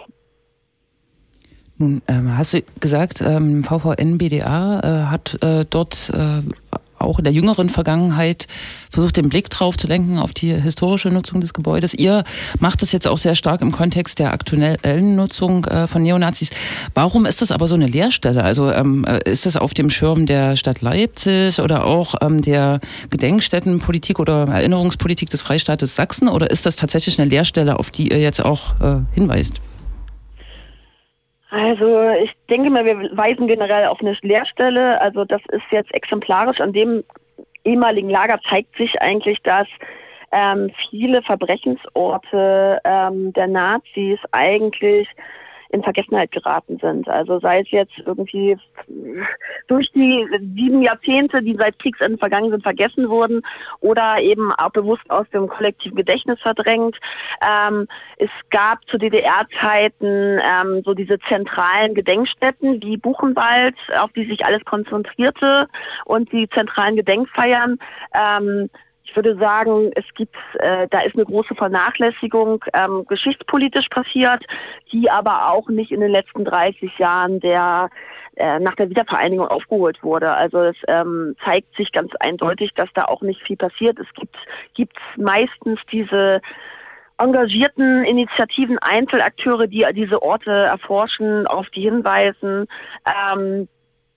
Nun 1.78 2.02
ähm, 2.08 2.38
hast 2.38 2.54
du 2.54 2.62
gesagt, 2.80 3.22
ähm, 3.22 3.64
VVN 3.64 4.20
BDA 4.20 4.80
äh, 4.80 5.06
hat 5.08 5.42
äh, 5.42 5.66
dort 5.68 6.12
äh, 6.14 6.44
auch 7.04 7.20
in 7.20 7.24
der 7.24 7.34
jüngeren 7.34 7.70
Vergangenheit 7.70 8.48
versucht, 8.90 9.18
den 9.18 9.30
Blick 9.30 9.50
drauf 9.50 9.78
zu 9.78 9.88
lenken 9.88 10.20
auf 10.20 10.34
die 10.34 10.54
historische 10.54 11.10
Nutzung 11.10 11.42
des 11.42 11.54
Gebäudes. 11.54 11.94
Ihr 11.94 12.24
macht 12.60 12.82
das 12.82 12.92
jetzt 12.92 13.08
auch 13.08 13.18
sehr 13.18 13.36
stark 13.36 13.62
im 13.62 13.72
Kontext 13.72 14.20
der 14.20 14.34
aktuellen 14.34 15.16
Nutzung 15.16 15.66
äh, 15.66 15.88
von 15.88 16.02
Neonazis. 16.02 16.50
Warum 16.94 17.26
ist 17.26 17.42
das 17.42 17.52
aber 17.52 17.68
so 17.68 17.76
eine 17.76 17.88
Leerstelle? 17.88 18.44
Also 18.44 18.72
ähm, 18.72 19.06
äh, 19.06 19.30
ist 19.30 19.46
das 19.46 19.58
auf 19.58 19.74
dem 19.74 19.90
Schirm 19.90 20.26
der 20.26 20.56
Stadt 20.56 20.82
Leipzig 20.82 21.60
oder 21.60 21.86
auch 21.86 22.16
ähm, 22.22 22.42
der 22.42 22.80
Gedenkstättenpolitik 23.10 24.20
oder 24.20 24.48
Erinnerungspolitik 24.48 25.30
des 25.30 25.42
Freistaates 25.42 25.96
Sachsen 25.96 26.28
oder 26.28 26.50
ist 26.50 26.66
das 26.66 26.76
tatsächlich 26.76 27.20
eine 27.20 27.30
Leerstelle, 27.30 27.78
auf 27.80 27.92
die 27.92 28.10
ihr 28.10 28.20
jetzt 28.20 28.44
auch 28.44 28.80
äh, 28.80 29.00
hinweist? 29.14 29.62
Also 31.52 32.10
ich 32.12 32.34
denke 32.50 32.70
mal, 32.70 32.86
wir 32.86 33.16
weisen 33.16 33.46
generell 33.46 33.88
auf 33.88 34.00
eine 34.00 34.16
Leerstelle. 34.22 35.00
Also 35.02 35.26
das 35.26 35.42
ist 35.52 35.66
jetzt 35.70 35.94
exemplarisch. 35.94 36.62
An 36.62 36.72
dem 36.72 37.04
ehemaligen 37.66 38.10
Lager 38.10 38.40
zeigt 38.48 38.76
sich 38.78 39.02
eigentlich, 39.02 39.42
dass 39.44 39.68
ähm, 40.32 40.72
viele 40.90 41.22
Verbrechensorte 41.22 42.80
ähm, 42.86 43.34
der 43.34 43.48
Nazis 43.48 44.18
eigentlich 44.32 45.10
in 45.72 45.84
Vergessenheit 45.84 46.32
geraten 46.32 46.78
sind. 46.80 47.08
Also 47.08 47.40
sei 47.40 47.62
es 47.62 47.72
jetzt 47.72 47.98
irgendwie 48.06 48.58
durch 49.68 49.92
die 49.92 50.28
sieben 50.56 50.82
Jahrzehnte, 50.82 51.42
die 51.42 51.56
seit 51.56 51.80
Kriegsende 51.80 52.18
vergangen 52.18 52.52
sind, 52.52 52.64
vergessen 52.64 53.10
wurden 53.10 53.42
oder 53.80 54.20
eben 54.20 54.52
auch 54.54 54.72
bewusst 54.72 55.10
aus 55.10 55.30
dem 55.30 55.48
kollektiven 55.48 55.96
Gedächtnis 55.96 56.40
verdrängt. 56.42 56.98
Ähm, 57.42 57.88
es 58.18 58.30
gab 58.50 58.86
zu 58.88 58.98
DDR-Zeiten 58.98 60.40
ähm, 60.44 60.82
so 60.84 60.94
diese 60.94 61.20
zentralen 61.20 61.96
Gedenkstätten 61.96 62.82
wie 62.84 62.98
Buchenwald, 62.98 63.76
auf 63.98 64.12
die 64.12 64.26
sich 64.26 64.46
alles 64.46 64.64
konzentrierte 64.66 65.68
und 66.06 66.32
die 66.32 66.50
zentralen 66.50 66.96
Gedenkfeiern. 66.98 67.80
Ähm, 68.14 68.70
ich 69.12 69.16
würde 69.18 69.36
sagen, 69.36 69.92
es 69.96 70.06
gibt, 70.16 70.38
äh, 70.60 70.88
da 70.90 71.02
ist 71.02 71.16
eine 71.16 71.26
große 71.26 71.54
Vernachlässigung 71.54 72.64
ähm, 72.74 73.06
geschichtspolitisch 73.10 73.90
passiert, 73.90 74.46
die 74.94 75.10
aber 75.10 75.50
auch 75.50 75.68
nicht 75.68 75.92
in 75.92 76.00
den 76.00 76.12
letzten 76.12 76.46
30 76.46 76.98
Jahren 76.98 77.42
der 77.42 77.90
äh, 78.38 78.58
nach 78.60 78.76
der 78.76 78.90
Wiedervereinigung 78.90 79.50
aufgeholt 79.50 80.02
wurde. 80.02 80.32
Also 80.32 80.60
es 80.60 80.78
ähm, 80.88 81.36
zeigt 81.44 81.76
sich 81.76 81.92
ganz 81.92 82.14
eindeutig, 82.22 82.74
dass 82.74 82.88
da 82.94 83.04
auch 83.06 83.22
nicht 83.22 83.42
viel 83.42 83.58
passiert. 83.58 84.00
Es 84.00 84.08
gibt, 84.14 84.38
gibt 84.76 84.98
meistens 85.18 85.82
diese 85.92 86.40
engagierten 87.18 88.06
Initiativen, 88.06 88.78
Einzelakteure, 88.80 89.68
die 89.68 89.86
diese 89.94 90.22
Orte 90.24 90.52
erforschen, 90.52 91.48
auf 91.48 91.70
die 91.70 91.82
hinweisen. 91.82 92.66
Ähm, 93.06 93.68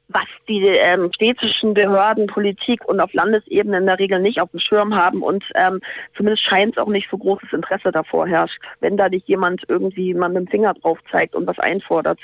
was 0.08 0.26
die 0.48 0.66
ähm, 0.66 1.10
städtischen 1.12 1.74
Behörden, 1.74 2.26
Politik 2.26 2.84
und 2.86 3.00
auf 3.00 3.12
Landesebene 3.14 3.78
in 3.78 3.86
der 3.86 3.98
Regel 3.98 4.20
nicht 4.20 4.40
auf 4.40 4.50
dem 4.50 4.60
Schirm 4.60 4.94
haben 4.94 5.22
und 5.22 5.44
ähm, 5.54 5.80
zumindest 6.16 6.42
scheint 6.42 6.76
es 6.76 6.82
auch 6.82 6.88
nicht 6.88 7.10
so 7.10 7.18
großes 7.18 7.52
Interesse 7.52 7.90
davor 7.90 8.26
herrscht, 8.26 8.60
wenn 8.80 8.96
da 8.96 9.08
nicht 9.08 9.28
jemand 9.28 9.62
irgendwie 9.68 10.12
mal 10.14 10.28
mit 10.28 10.38
dem 10.38 10.48
Finger 10.48 10.74
drauf 10.74 10.98
zeigt 11.10 11.34
und 11.34 11.46
was 11.46 11.58
einfordert. 11.58 12.18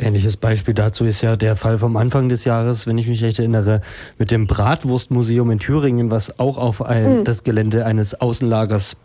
Ähnliches 0.00 0.36
Beispiel 0.36 0.72
dazu 0.72 1.04
ist 1.04 1.20
ja 1.20 1.36
der 1.36 1.56
Fall 1.56 1.78
vom 1.78 1.96
Anfang 1.96 2.28
des 2.28 2.44
Jahres, 2.44 2.86
wenn 2.86 2.96
ich 2.96 3.06
mich 3.06 3.22
recht 3.22 3.38
erinnere, 3.38 3.82
mit 4.18 4.30
dem 4.30 4.46
Bratwurstmuseum 4.46 5.50
in 5.50 5.58
Thüringen, 5.58 6.10
was 6.10 6.38
auch 6.38 6.56
auf 6.56 6.82
ein, 6.82 7.18
hm. 7.18 7.24
das 7.24 7.44
Gelände 7.44 7.84
eines 7.84 8.18
Außenlagers 8.18 8.96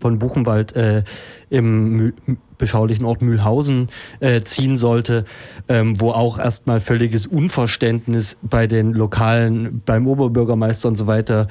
von 0.00 0.18
Buchenwald 0.18 0.76
äh, 0.76 1.04
im 1.48 2.12
beschaulichen 2.58 3.06
Ort 3.06 3.22
Mühlhausen 3.22 3.88
äh, 4.20 4.42
ziehen 4.42 4.76
sollte, 4.76 5.24
ähm, 5.68 6.00
wo 6.00 6.10
auch 6.10 6.38
erstmal 6.38 6.80
völliges 6.80 7.26
Unverständnis 7.26 8.36
bei 8.42 8.66
den 8.66 8.92
Lokalen, 8.92 9.80
beim 9.86 10.06
Oberbürgermeister 10.06 10.88
und 10.88 10.96
so 10.96 11.06
weiter 11.06 11.48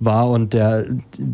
war 0.00 0.30
und 0.30 0.54
der 0.54 0.86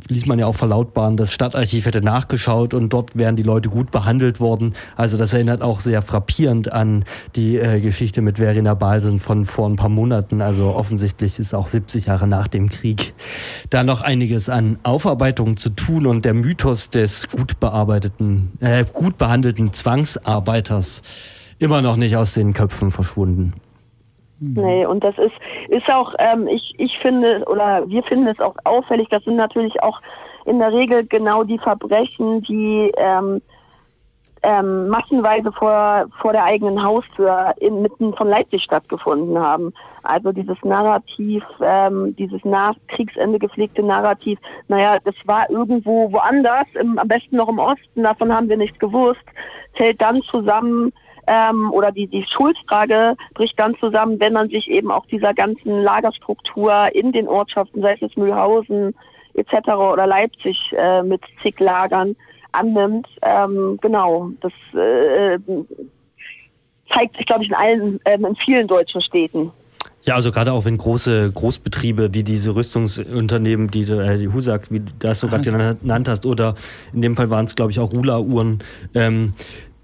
ließ 0.09 0.27
man 0.27 0.39
ja 0.39 0.47
auch 0.47 0.57
verlautbaren, 0.57 1.17
das 1.17 1.33
Stadtarchiv 1.33 1.87
hätte 1.87 2.03
nachgeschaut 2.03 2.75
und 2.75 2.93
dort 2.93 3.17
wären 3.17 3.37
die 3.37 3.45
Leute 3.45 3.69
gut 3.69 3.93
behandelt 3.93 4.41
worden. 4.41 4.75
Also 4.97 5.17
das 5.17 5.33
erinnert 5.33 5.63
auch 5.63 5.79
sehr 5.79 6.03
frappierend 6.03 6.73
an 6.73 7.05
die 7.37 7.57
äh, 7.57 7.81
Geschichte 7.81 8.23
mit 8.23 8.39
Verena 8.39 8.75
Balsen 8.75 9.21
von 9.21 9.45
vor 9.45 9.69
ein 9.69 9.77
paar 9.77 9.89
Monaten. 9.89 10.43
Also 10.43 10.75
offensichtlich 10.75 11.39
ist 11.39 11.55
auch 11.55 11.69
70 11.69 12.07
Jahre 12.07 12.27
nach 12.27 12.49
dem 12.49 12.69
Krieg 12.69 13.15
da 13.71 13.85
noch 13.85 14.03
einiges 14.03 14.49
an 14.49 14.79
Aufarbeitung 14.83 15.57
zu 15.57 15.71
tun 15.71 16.07
und 16.07 16.25
der 16.25 16.35
Mythos 16.35 16.91
des 16.91 17.29
gut 17.29 17.61
bearbeiteten, 17.61 18.53
äh, 18.61 18.85
gut 18.85 19.17
behandelten 19.17 19.73
Zwangsarbeiters 19.73 21.03
immer 21.59 21.83
noch 21.83 21.97
nicht 21.97 22.17
aus 22.17 22.35
den 22.35 22.53
Köpfen 22.53 22.91
verschwunden. 22.91 23.55
Mhm. 24.41 24.63
Nee, 24.63 24.87
und 24.87 25.03
das 25.03 25.17
ist, 25.19 25.35
ist 25.69 25.91
auch, 25.91 26.15
ähm, 26.19 26.47
ich, 26.47 26.75
ich 26.79 26.99
finde, 26.99 27.45
oder 27.47 27.89
wir 27.89 28.03
finden 28.03 28.27
es 28.27 28.41
auch 28.41 28.55
auffällig, 28.65 29.09
das 29.09 29.25
sind 29.25 29.37
natürlich 29.37 29.83
auch 29.83 30.01
in 30.45 30.59
der 30.59 30.73
Regel 30.73 31.07
genau 31.07 31.43
die 31.45 31.59
Verbrechen, 31.59 32.43
die 32.43 32.93
ähm, 32.97 33.41
ähm, 34.43 34.89
massenweise 34.89 35.51
vor, 35.51 36.07
vor 36.21 36.33
der 36.33 36.45
eigenen 36.45 36.83
Haustür 36.83 37.53
inmitten 37.59 38.15
von 38.15 38.29
Leipzig 38.29 38.63
stattgefunden 38.63 39.39
haben. 39.39 39.73
Also 40.05 40.31
dieses 40.31 40.57
Narrativ, 40.63 41.43
ähm, 41.61 42.15
dieses 42.17 42.45
nach 42.45 42.77
Kriegsende 42.87 43.41
gepflegte 43.41 43.83
Narrativ, 43.83 44.39
naja, 44.69 44.99
das 45.05 45.17
war 45.25 45.51
irgendwo 45.51 46.13
woanders, 46.13 46.67
im, 46.75 46.99
am 46.99 47.09
besten 47.09 47.37
noch 47.37 47.49
im 47.49 47.59
Osten, 47.59 48.05
davon 48.05 48.33
haben 48.33 48.49
wir 48.49 48.57
nichts 48.57 48.79
gewusst, 48.79 49.25
fällt 49.73 50.01
dann 50.01 50.23
zusammen 50.23 50.93
ähm, 51.27 51.71
oder 51.73 51.93
die, 51.93 52.07
die 52.07 52.25
Schuldfrage 52.25 53.17
bricht 53.35 53.59
dann 53.59 53.77
zusammen, 53.79 54.21
wenn 54.21 54.33
man 54.33 54.49
sich 54.49 54.71
eben 54.71 54.91
auch 54.91 55.07
dieser 55.07 55.35
ganzen 55.35 55.83
Lagerstruktur 55.83 56.89
in 56.95 57.13
den 57.13 57.29
Ortschaften, 57.29 57.83
sei 57.83 57.99
es 58.01 58.17
Mühlhausen 58.17 58.95
etc. 59.35 59.69
oder 59.69 60.07
Leipzig 60.07 60.73
äh, 60.77 61.03
mit 61.03 61.21
zig 61.43 61.59
Lagern 61.61 62.17
annimmt. 62.53 63.09
Ähm, 63.23 63.79
genau, 63.81 64.31
das 64.41 64.53
äh, 64.75 65.39
zeigt 66.91 67.17
sich, 67.17 67.27
glaube 67.27 67.43
ich, 67.43 67.51
in 67.51 67.55
allen, 67.55 68.01
äh, 68.05 68.15
in 68.15 68.37
vielen 68.37 68.67
deutschen 68.67 69.01
Städten. 69.01 69.53
Ja, 70.07 70.15
also 70.15 70.31
gerade 70.31 70.53
auch 70.53 70.65
wenn 70.65 70.77
große 70.77 71.33
Großbetriebe 71.33 72.15
wie 72.15 72.23
diese 72.23 72.55
Rüstungsunternehmen, 72.55 73.73
die, 73.73 73.83
äh, 73.83 74.19
die 74.19 74.29
Husak, 74.29 74.71
wie 74.71 74.79
du 74.79 74.93
das 75.01 75.19
so 75.19 75.27
gerade 75.27 75.43
genannt 75.43 76.09
hast, 76.09 76.27
oder 76.27 76.55
in 76.93 77.03
dem 77.03 77.17
Fall 77.17 77.29
waren 77.29 77.47
es, 77.47 77.57
glaube 77.57 77.73
ich, 77.73 77.81
auch 77.81 77.93
Rula-Uhren, 77.93 78.63
ähm, 78.95 79.33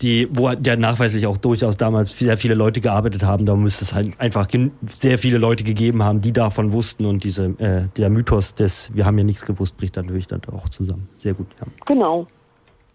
die, 0.02 0.28
wo 0.32 0.50
ja 0.50 0.76
nachweislich 0.76 1.26
auch 1.26 1.36
durchaus 1.36 1.76
damals 1.76 2.10
sehr 2.18 2.36
viele 2.36 2.54
Leute 2.54 2.80
gearbeitet 2.80 3.22
haben. 3.22 3.46
Da 3.46 3.56
müsste 3.56 3.84
es 3.84 3.94
halt 3.94 4.18
einfach 4.18 4.48
sehr 4.88 5.18
viele 5.18 5.38
Leute 5.38 5.64
gegeben 5.64 6.02
haben, 6.02 6.20
die 6.20 6.32
davon 6.32 6.72
wussten 6.72 7.06
und 7.06 7.24
diese, 7.24 7.46
äh, 7.58 7.88
der 7.96 8.10
Mythos 8.10 8.54
des 8.54 8.90
Wir 8.94 9.06
haben 9.06 9.18
ja 9.18 9.24
nichts 9.24 9.44
gewusst, 9.46 9.76
bricht 9.76 9.96
dann 9.96 10.06
natürlich 10.06 10.26
dann 10.26 10.42
auch 10.52 10.68
zusammen. 10.68 11.08
Sehr 11.16 11.34
gut, 11.34 11.46
ja. 11.60 11.66
Genau. 11.86 12.26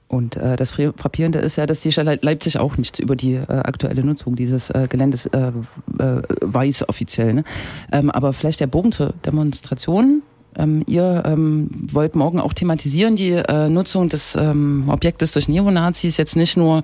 Und 0.10 0.38
äh, 0.38 0.56
das 0.56 0.72
Frappierende 0.72 1.40
ist 1.40 1.58
ja, 1.58 1.66
dass 1.66 1.82
die 1.82 1.92
Stadt 1.92 2.24
Leipzig 2.24 2.60
auch 2.60 2.78
nichts 2.78 3.00
über 3.00 3.16
die 3.16 3.34
äh, 3.34 3.46
aktuelle 3.48 4.06
Nutzung 4.06 4.36
dieses 4.36 4.70
äh, 4.70 4.88
Geländes 4.90 5.26
äh, 5.28 5.52
äh, 6.00 6.22
weiß 6.42 6.88
offiziell. 6.88 7.34
Ne? 7.34 7.44
Ähm, 7.92 8.10
aber 8.10 8.32
vielleicht 8.32 8.62
der 8.62 8.68
Bogen 8.68 8.94
zur 8.94 9.14
Demonstration 9.26 10.24
ähm, 10.58 10.84
ihr 10.88 11.24
ähm, 11.26 11.70
wollt 11.92 12.16
morgen 12.16 12.40
auch 12.40 12.54
thematisieren 12.54 13.16
die 13.16 13.32
äh, 13.32 13.70
Nutzung 13.70 14.10
des 14.10 14.36
ähm, 14.36 14.86
Objektes 14.88 15.32
durch 15.32 15.48
Neonazis, 15.48 16.18
jetzt 16.18 16.36
nicht 16.36 16.58
nur 16.58 16.84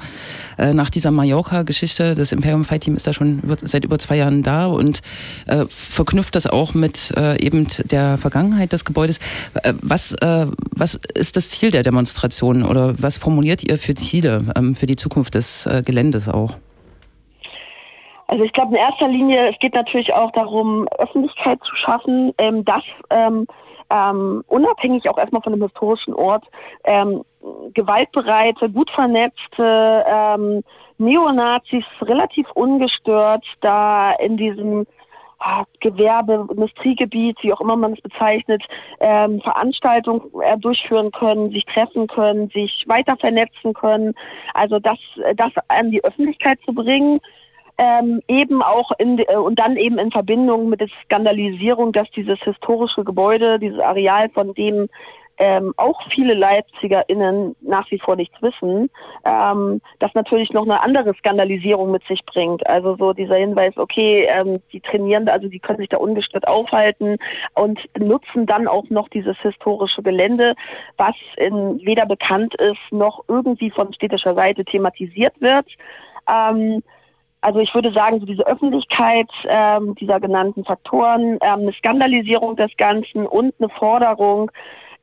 äh, 0.57 0.73
nach 0.73 0.89
dieser 0.89 1.11
Mallorca-Geschichte. 1.11 2.13
Das 2.13 2.31
Imperium 2.31 2.65
Fight 2.65 2.81
Team 2.81 2.95
ist 2.95 3.07
da 3.07 3.13
schon 3.13 3.39
über, 3.41 3.57
seit 3.61 3.85
über 3.85 3.99
zwei 3.99 4.17
Jahren 4.17 4.43
da 4.43 4.67
und 4.67 5.01
äh, 5.47 5.65
verknüpft 5.69 6.35
das 6.35 6.47
auch 6.47 6.73
mit 6.73 7.13
äh, 7.17 7.43
eben 7.43 7.67
der 7.85 8.17
Vergangenheit 8.17 8.73
des 8.73 8.85
Gebäudes. 8.85 9.19
Äh, 9.63 9.73
was, 9.81 10.13
äh, 10.13 10.47
was 10.71 10.95
ist 11.15 11.35
das 11.35 11.49
Ziel 11.49 11.71
der 11.71 11.83
Demonstration 11.83 12.63
oder 12.63 12.95
was 12.99 13.17
formuliert 13.17 13.63
ihr 13.69 13.77
für 13.77 13.95
Ziele 13.95 14.53
ähm, 14.55 14.75
für 14.75 14.85
die 14.85 14.95
Zukunft 14.95 15.35
des 15.35 15.67
Geländes 15.85 16.27
auch? 16.29 16.55
Also 18.27 18.45
ich 18.45 18.53
glaube 18.53 18.71
in 18.71 18.77
erster 18.77 19.07
Linie, 19.07 19.51
es 19.51 19.59
geht 19.59 19.75
natürlich 19.75 20.11
auch 20.11 20.31
darum, 20.31 20.87
Öffentlichkeit 20.97 21.63
zu 21.63 21.75
schaffen, 21.75 22.33
ähm, 22.39 22.65
dass 22.65 22.83
ähm, 23.11 23.45
ähm, 23.93 24.43
unabhängig 24.47 25.07
auch 25.09 25.17
erstmal 25.17 25.41
von 25.43 25.53
dem 25.53 25.61
historischen 25.61 26.13
Ort 26.13 26.45
ähm, 26.83 27.23
gewaltbereite, 27.73 28.69
gut 28.69 28.89
vernetzte 28.89 30.03
ähm, 30.07 30.63
Neonazis 30.97 31.85
relativ 32.01 32.49
ungestört 32.51 33.45
da 33.61 34.13
in 34.13 34.37
diesem 34.37 34.87
ah, 35.39 35.65
Gewerbe, 35.79 36.47
Industriegebiet, 36.49 37.37
wie 37.41 37.53
auch 37.53 37.61
immer 37.61 37.75
man 37.75 37.93
es 37.93 38.01
bezeichnet, 38.01 38.63
ähm, 38.99 39.41
Veranstaltungen 39.41 40.21
äh, 40.41 40.57
durchführen 40.57 41.11
können, 41.11 41.51
sich 41.51 41.65
treffen 41.65 42.07
können, 42.07 42.49
sich 42.49 42.85
weiter 42.87 43.15
vernetzen 43.17 43.73
können. 43.73 44.15
Also 44.53 44.79
das, 44.79 44.97
das 45.35 45.51
an 45.67 45.91
die 45.91 46.03
Öffentlichkeit 46.03 46.59
zu 46.65 46.73
bringen, 46.73 47.19
ähm, 47.77 48.21
eben 48.27 48.61
auch 48.61 48.91
in, 48.97 49.19
äh, 49.19 49.35
und 49.35 49.59
dann 49.59 49.77
eben 49.77 49.97
in 49.97 50.11
Verbindung 50.11 50.69
mit 50.69 50.81
der 50.81 50.89
Skandalisierung, 51.05 51.91
dass 51.91 52.09
dieses 52.11 52.39
historische 52.41 53.03
Gebäude, 53.03 53.59
dieses 53.59 53.79
Areal, 53.79 54.29
von 54.29 54.53
dem 54.53 54.89
ähm, 55.37 55.73
auch 55.77 56.01
viele 56.09 56.33
LeipzigerInnen 56.35 57.55
nach 57.61 57.89
wie 57.89 57.99
vor 57.99 58.15
nichts 58.15 58.39
wissen, 58.41 58.89
ähm, 59.25 59.81
das 59.99 60.13
natürlich 60.13 60.53
noch 60.53 60.63
eine 60.63 60.81
andere 60.81 61.13
Skandalisierung 61.15 61.91
mit 61.91 62.05
sich 62.05 62.23
bringt. 62.25 62.65
Also 62.67 62.95
so 62.97 63.13
dieser 63.13 63.35
Hinweis, 63.35 63.75
okay, 63.77 64.27
ähm, 64.29 64.61
die 64.71 64.79
trainieren, 64.79 65.27
also 65.27 65.47
die 65.47 65.59
können 65.59 65.79
sich 65.79 65.89
da 65.89 65.97
ungestört 65.97 66.47
aufhalten 66.47 67.17
und 67.55 67.79
nutzen 67.97 68.45
dann 68.45 68.67
auch 68.67 68.89
noch 68.89 69.09
dieses 69.09 69.37
historische 69.39 70.03
Gelände, 70.03 70.53
was 70.97 71.15
in, 71.37 71.79
weder 71.83 72.05
bekannt 72.05 72.53
ist 72.55 72.91
noch 72.91 73.23
irgendwie 73.27 73.71
von 73.71 73.91
städtischer 73.91 74.35
Seite 74.35 74.63
thematisiert 74.63 75.33
wird. 75.41 75.65
Ähm, 76.29 76.83
also 77.43 77.59
ich 77.59 77.73
würde 77.75 77.91
sagen, 77.91 78.19
so 78.19 78.25
diese 78.25 78.47
Öffentlichkeit 78.47 79.29
ähm, 79.47 79.95
dieser 79.95 80.19
genannten 80.19 80.63
Faktoren, 80.63 81.33
ähm, 81.41 81.59
eine 81.61 81.73
Skandalisierung 81.73 82.55
des 82.55 82.71
Ganzen 82.77 83.27
und 83.27 83.53
eine 83.59 83.69
Forderung, 83.69 84.49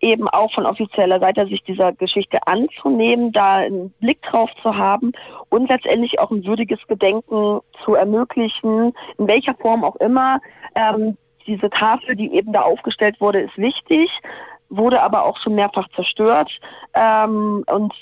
eben 0.00 0.28
auch 0.28 0.52
von 0.54 0.64
offizieller 0.64 1.20
Seite 1.20 1.46
sich 1.46 1.62
dieser 1.62 1.92
Geschichte 1.92 2.38
anzunehmen, 2.46 3.32
da 3.32 3.56
einen 3.56 3.90
Blick 4.00 4.22
drauf 4.22 4.50
zu 4.62 4.76
haben 4.76 5.12
und 5.50 5.68
letztendlich 5.68 6.18
auch 6.18 6.30
ein 6.30 6.46
würdiges 6.46 6.86
Gedenken 6.86 7.60
zu 7.84 7.94
ermöglichen, 7.94 8.94
in 9.18 9.28
welcher 9.28 9.54
Form 9.54 9.84
auch 9.84 9.96
immer. 9.96 10.40
Ähm, 10.74 11.18
diese 11.46 11.68
Tafel, 11.68 12.16
die 12.16 12.34
eben 12.34 12.52
da 12.52 12.62
aufgestellt 12.62 13.20
wurde, 13.20 13.40
ist 13.40 13.58
wichtig, 13.58 14.10
wurde 14.70 15.02
aber 15.02 15.24
auch 15.24 15.36
schon 15.36 15.54
mehrfach 15.54 15.88
zerstört. 15.90 16.50
Ähm, 16.94 17.64
und 17.66 17.92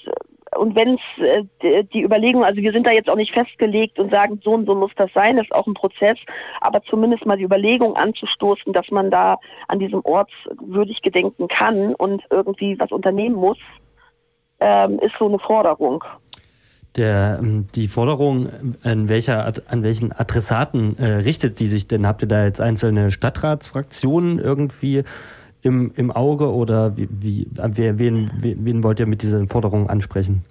und 0.57 0.75
wenn 0.75 0.95
es 0.95 1.45
äh, 1.63 1.85
die 1.85 2.03
Überlegung, 2.03 2.45
also 2.45 2.61
wir 2.61 2.73
sind 2.73 2.87
da 2.87 2.91
jetzt 2.91 3.11
auch 3.11 3.17
nicht 3.17 3.33
festgelegt 3.33 3.99
und 3.99 4.11
sagen, 4.11 4.41
so 4.43 4.53
und 4.53 4.67
so 4.67 4.75
muss 4.75 4.93
das 4.97 5.13
sein, 5.13 5.37
das 5.37 5.47
ist 5.47 5.55
auch 5.55 5.67
ein 5.67 5.75
Prozess, 5.75 6.19
aber 6.61 6.83
zumindest 6.83 7.27
mal 7.27 7.37
die 7.37 7.45
Überlegung 7.45 7.97
anzustoßen, 7.97 8.73
dass 8.73 8.91
man 8.91 9.11
da 9.11 9.39
an 9.69 9.79
diesem 9.79 10.01
Ort 10.05 10.31
würdig 10.61 11.03
gedenken 11.03 11.49
kann 11.49 11.95
und 11.95 12.23
irgendwie 12.31 12.79
was 12.79 12.91
unternehmen 12.91 13.37
muss, 13.37 13.59
ähm, 14.61 14.99
ist 15.01 15.15
so 15.19 15.27
eine 15.27 15.39
Forderung. 15.39 16.05
Der, 16.97 17.39
ähm, 17.41 17.69
die 17.75 17.87
Forderung, 17.87 18.49
an, 18.83 19.09
welcher, 19.09 19.53
an 19.69 19.83
welchen 19.85 20.13
Adressaten 20.13 20.99
äh, 20.99 21.07
richtet 21.17 21.59
sie 21.59 21.67
sich 21.67 21.87
denn? 21.87 22.07
Habt 22.07 22.23
ihr 22.23 22.29
da 22.29 22.45
jetzt 22.45 22.61
einzelne 22.61 23.11
Stadtratsfraktionen 23.11 24.39
irgendwie 24.39 25.05
im, 25.63 25.93
im 25.97 26.11
Auge 26.11 26.53
oder 26.53 26.97
wie, 26.97 27.09
wie, 27.11 27.47
wen, 27.55 28.31
wen 28.41 28.85
wollt 28.85 29.01
ihr 29.01 29.07
mit 29.07 29.23
diesen 29.23 29.49
Forderungen 29.49 29.89
ansprechen? 29.89 30.45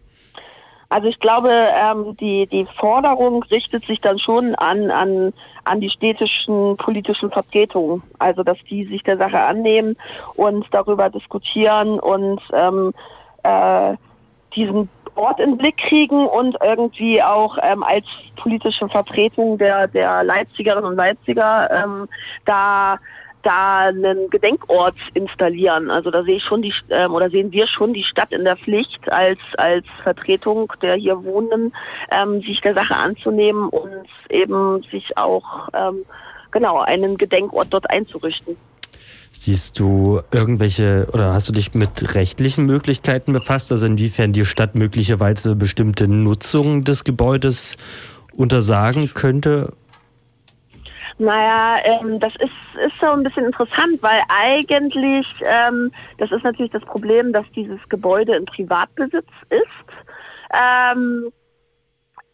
Also 0.89 1.09
ich 1.09 1.19
glaube, 1.19 1.49
ähm, 1.51 2.15
die, 2.17 2.47
die 2.47 2.65
Forderung 2.77 3.43
richtet 3.43 3.85
sich 3.85 3.99
dann 3.99 4.19
schon 4.19 4.55
an, 4.55 4.89
an, 4.89 5.33
an 5.65 5.81
die 5.81 5.89
städtischen 5.89 6.77
politischen 6.77 7.29
Vertretungen. 7.29 8.03
Also 8.19 8.43
dass 8.43 8.57
die 8.69 8.85
sich 8.85 9.03
der 9.03 9.17
Sache 9.17 9.39
annehmen 9.39 9.97
und 10.35 10.65
darüber 10.71 11.09
diskutieren 11.09 11.99
und 11.99 12.41
ähm, 12.53 12.93
äh, 13.43 13.97
diesen 14.55 14.89
Ort 15.15 15.39
in 15.39 15.57
Blick 15.57 15.77
kriegen 15.77 16.25
und 16.25 16.55
irgendwie 16.63 17.21
auch 17.21 17.57
ähm, 17.61 17.83
als 17.83 18.05
politische 18.37 18.87
Vertretung 18.87 19.57
der, 19.57 19.87
der 19.87 20.23
Leipzigerinnen 20.23 20.85
und 20.85 20.95
Leipziger 20.95 21.69
ähm, 21.71 22.07
da 22.45 22.97
da 23.47 23.87
einen 23.87 24.29
Gedenkort 24.29 24.95
installieren. 25.13 25.89
Also 25.89 26.11
da 26.11 26.23
sehe 26.23 26.35
ich 26.35 26.43
schon 26.43 26.61
die 26.61 26.73
ähm, 26.89 27.13
oder 27.13 27.29
sehen 27.29 27.51
wir 27.53 27.65
schon 27.65 27.93
die 27.93 28.03
Stadt 28.03 28.33
in 28.33 28.43
der 28.43 28.57
Pflicht 28.57 29.09
als 29.09 29.39
als 29.57 29.85
Vertretung 30.03 30.71
der 30.81 30.95
hier 30.95 31.23
Wohnenden, 31.23 31.73
ähm, 32.11 32.41
sich 32.41 32.59
der 32.59 32.73
Sache 32.73 32.95
anzunehmen 32.95 33.69
und 33.69 34.05
eben 34.29 34.83
sich 34.91 35.17
auch 35.17 35.69
ähm, 35.73 36.03
genau 36.51 36.79
einen 36.79 37.17
Gedenkort 37.17 37.67
dort 37.69 37.89
einzurichten. 37.89 38.57
Siehst 39.31 39.79
du 39.79 40.21
irgendwelche 40.31 41.07
oder 41.13 41.33
hast 41.33 41.47
du 41.47 41.53
dich 41.53 41.73
mit 41.73 42.15
rechtlichen 42.15 42.65
Möglichkeiten 42.65 43.31
befasst? 43.31 43.71
Also 43.71 43.85
inwiefern 43.85 44.33
die 44.33 44.45
Stadt 44.45 44.75
möglicherweise 44.75 45.55
bestimmte 45.55 46.07
Nutzung 46.07 46.83
des 46.83 47.05
Gebäudes 47.05 47.77
untersagen 48.33 49.13
könnte 49.13 49.73
Naja, 51.19 51.83
ähm, 51.83 52.19
das 52.19 52.35
ist, 52.35 52.51
ist 52.85 52.99
so 52.99 53.07
ein 53.07 53.23
bisschen 53.23 53.45
interessant, 53.45 54.01
weil 54.01 54.21
eigentlich, 54.29 55.25
ähm, 55.41 55.91
das 56.19 56.31
ist 56.31 56.43
natürlich 56.43 56.71
das 56.71 56.83
Problem, 56.83 57.33
dass 57.33 57.45
dieses 57.55 57.79
Gebäude 57.89 58.35
in 58.35 58.45
Privatbesitz 58.45 59.29
ist. 59.49 60.05
Ähm, 60.53 61.31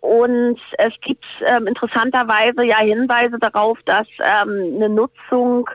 und 0.01 0.59
es 0.79 0.93
gibt 0.99 1.23
ähm, 1.45 1.65
interessanterweise 1.65 2.63
ja 2.65 2.79
Hinweise 2.79 3.39
darauf, 3.39 3.79
dass 3.85 4.07
ähm, 4.19 4.73
eine 4.75 4.89
Nutzung 4.89 5.69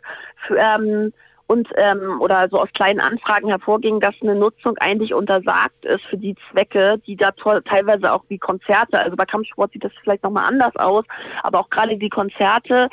für, 0.47 0.59
ähm, 0.59 1.15
und 1.49 1.69
ähm, 1.77 2.21
oder 2.21 2.49
so 2.51 2.61
aus 2.61 2.69
kleinen 2.73 3.01
Anfragen 3.01 3.49
hervorging, 3.49 4.01
dass 4.01 4.15
eine 4.23 4.37
Nutzung 4.37 4.77
eigentlich 4.79 5.13
untersagt 5.13 5.85
ist 5.85 6.05
für 6.05 6.19
die 6.19 6.37
Zwecke, 6.51 7.01
die 7.07 7.17
da 7.17 7.33
teilweise 7.33 8.13
auch 8.13 8.23
wie 8.29 8.39
Konzerte, 8.39 8.99
also 8.99 9.17
bei 9.17 9.25
Kampfsport 9.25 9.73
sieht 9.73 9.83
das 9.83 9.93
vielleicht 10.03 10.23
nochmal 10.23 10.47
anders 10.47 10.77
aus, 10.77 11.05
aber 11.43 11.61
auch 11.61 11.71
gerade 11.71 11.97
die 11.97 12.11
Konzerte 12.11 12.89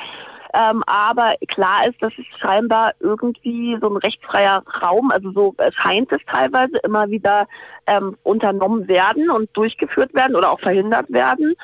ähm, 0.56 0.82
aber 0.86 1.34
klar 1.48 1.86
ist, 1.86 2.02
dass 2.02 2.12
es 2.16 2.24
scheinbar 2.38 2.92
irgendwie 3.00 3.76
so 3.80 3.90
ein 3.90 3.98
rechtsfreier 3.98 4.62
Raum, 4.80 5.10
also 5.10 5.30
so 5.32 5.54
scheint 5.74 6.10
es 6.12 6.20
teilweise 6.26 6.78
immer 6.78 7.10
wieder 7.10 7.46
ähm, 7.86 8.16
unternommen 8.22 8.88
werden 8.88 9.30
und 9.30 9.54
durchgeführt 9.54 10.14
werden 10.14 10.34
oder 10.34 10.50
auch 10.50 10.60
verhindert 10.60 11.12
werden. 11.12 11.54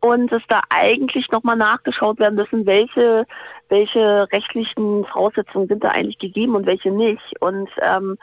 Und 0.00 0.32
es 0.32 0.42
da 0.48 0.60
eigentlich 0.68 1.30
nochmal 1.30 1.56
nachgeschaut 1.56 2.18
werden 2.18 2.34
müssen, 2.34 2.66
welche, 2.66 3.24
welche 3.72 4.30
rechtlichen 4.30 5.04
Voraussetzungen 5.06 5.66
sind 5.66 5.82
da 5.82 5.88
eigentlich 5.88 6.18
gegeben 6.18 6.54
und 6.54 6.66
welche 6.66 6.90
nicht. 6.90 7.40
Und 7.40 7.70
ähm, 7.80 8.18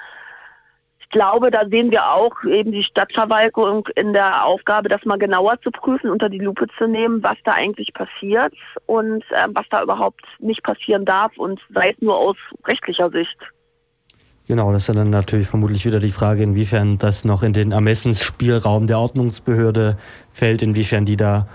ich 1.00 1.10
glaube, 1.10 1.50
da 1.50 1.68
sehen 1.68 1.90
wir 1.90 2.12
auch 2.12 2.44
eben 2.44 2.72
die 2.72 2.84
Stadtverwaltung 2.84 3.88
in 3.96 4.14
der 4.14 4.46
Aufgabe, 4.46 4.90
das 4.90 5.04
mal 5.06 5.18
genauer 5.18 5.60
zu 5.62 5.72
prüfen, 5.72 6.12
unter 6.12 6.30
die 6.30 6.38
Lupe 6.38 6.68
zu 6.78 6.88
nehmen, 6.88 7.24
was 7.24 7.36
da 7.44 7.54
eigentlich 7.54 7.92
passiert 7.94 8.54
und 8.86 9.24
äh, 9.32 9.48
was 9.52 9.66
da 9.72 9.82
überhaupt 9.82 10.24
nicht 10.38 10.62
passieren 10.62 11.04
darf 11.04 11.36
und 11.36 11.60
sei 11.74 11.90
es 11.90 12.02
nur 12.02 12.16
aus 12.16 12.38
rechtlicher 12.66 13.10
Sicht. 13.10 13.38
Genau, 14.48 14.72
das 14.72 14.88
ist 14.88 14.96
dann 14.96 15.10
natürlich 15.10 15.48
vermutlich 15.48 15.84
wieder 15.84 16.00
die 16.00 16.12
Frage, 16.12 16.44
inwiefern 16.44 17.00
das 17.00 17.26
noch 17.26 17.42
in 17.42 17.54
den 17.54 17.72
Ermessensspielraum 17.72 18.86
der 18.86 19.00
Ordnungsbehörde 19.00 19.98
fällt, 20.32 20.62
inwiefern 20.62 21.06
die 21.06 21.18
da 21.18 21.48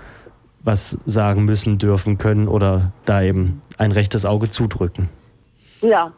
was 0.65 0.97
sagen 1.05 1.45
müssen, 1.45 1.77
dürfen, 1.77 2.17
können 2.17 2.47
oder 2.47 2.91
da 3.05 3.21
eben 3.21 3.61
ein 3.77 3.91
rechtes 3.91 4.25
Auge 4.25 4.49
zudrücken. 4.49 5.09
Ja, 5.81 6.11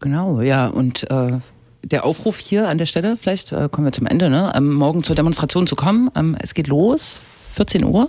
Genau, 0.00 0.40
ja. 0.40 0.68
Und 0.68 1.08
äh, 1.10 1.38
der 1.82 2.04
Aufruf 2.04 2.38
hier 2.38 2.68
an 2.68 2.78
der 2.78 2.86
Stelle, 2.86 3.16
vielleicht 3.16 3.52
äh, 3.52 3.68
kommen 3.70 3.86
wir 3.86 3.92
zum 3.92 4.06
Ende, 4.06 4.30
ne? 4.30 4.52
Ähm, 4.54 4.72
morgen 4.74 5.04
zur 5.04 5.14
Demonstration 5.14 5.66
zu 5.66 5.76
kommen. 5.76 6.10
Ähm, 6.16 6.36
es 6.40 6.54
geht 6.54 6.66
los, 6.66 7.20
14 7.52 7.84
Uhr. 7.84 8.08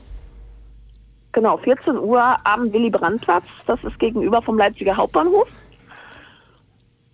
Genau, 1.34 1.58
14 1.58 1.98
Uhr 1.98 2.36
am 2.46 2.72
Willy-Brandt-Platz. 2.74 3.44
Das 3.68 3.82
ist 3.84 4.00
gegenüber 4.00 4.42
vom 4.42 4.58
Leipziger 4.58 4.96
Hauptbahnhof. 4.96 5.48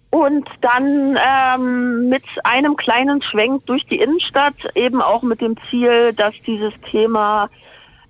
Und 0.10 0.48
dann 0.62 1.18
ähm, 1.18 2.10
mit 2.10 2.24
einem 2.44 2.76
kleinen 2.78 3.22
Schwenk 3.22 3.66
durch 3.66 3.86
die 3.86 4.00
Innenstadt, 4.00 4.56
eben 4.74 5.02
auch 5.02 5.22
mit 5.22 5.42
dem 5.42 5.56
Ziel, 5.70 6.14
dass 6.14 6.34
dieses 6.46 6.74
Thema 6.90 7.50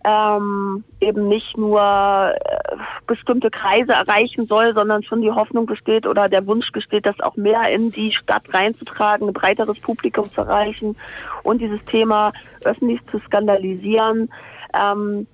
ähm, 0.07 0.85
eben 1.01 1.27
nicht 1.27 1.57
nur 1.57 1.81
äh, 1.81 2.75
bestimmte 3.07 3.51
Kreise 3.51 3.91
erreichen 3.91 4.45
soll, 4.45 4.73
sondern 4.73 5.03
schon 5.03 5.21
die 5.21 5.31
Hoffnung 5.31 5.65
besteht 5.65 6.07
oder 6.07 6.29
der 6.29 6.47
Wunsch 6.47 6.71
besteht, 6.71 7.05
das 7.05 7.19
auch 7.19 7.35
mehr 7.35 7.69
in 7.69 7.91
die 7.91 8.13
Stadt 8.13 8.43
reinzutragen, 8.53 9.27
ein 9.27 9.33
breiteres 9.33 9.77
Publikum 9.79 10.31
zu 10.31 10.41
erreichen 10.41 10.95
und 11.43 11.59
dieses 11.59 11.83
Thema 11.85 12.31
öffentlich 12.63 13.01
zu 13.11 13.19
skandalisieren. 13.19 14.29
Ähm, 14.73 15.27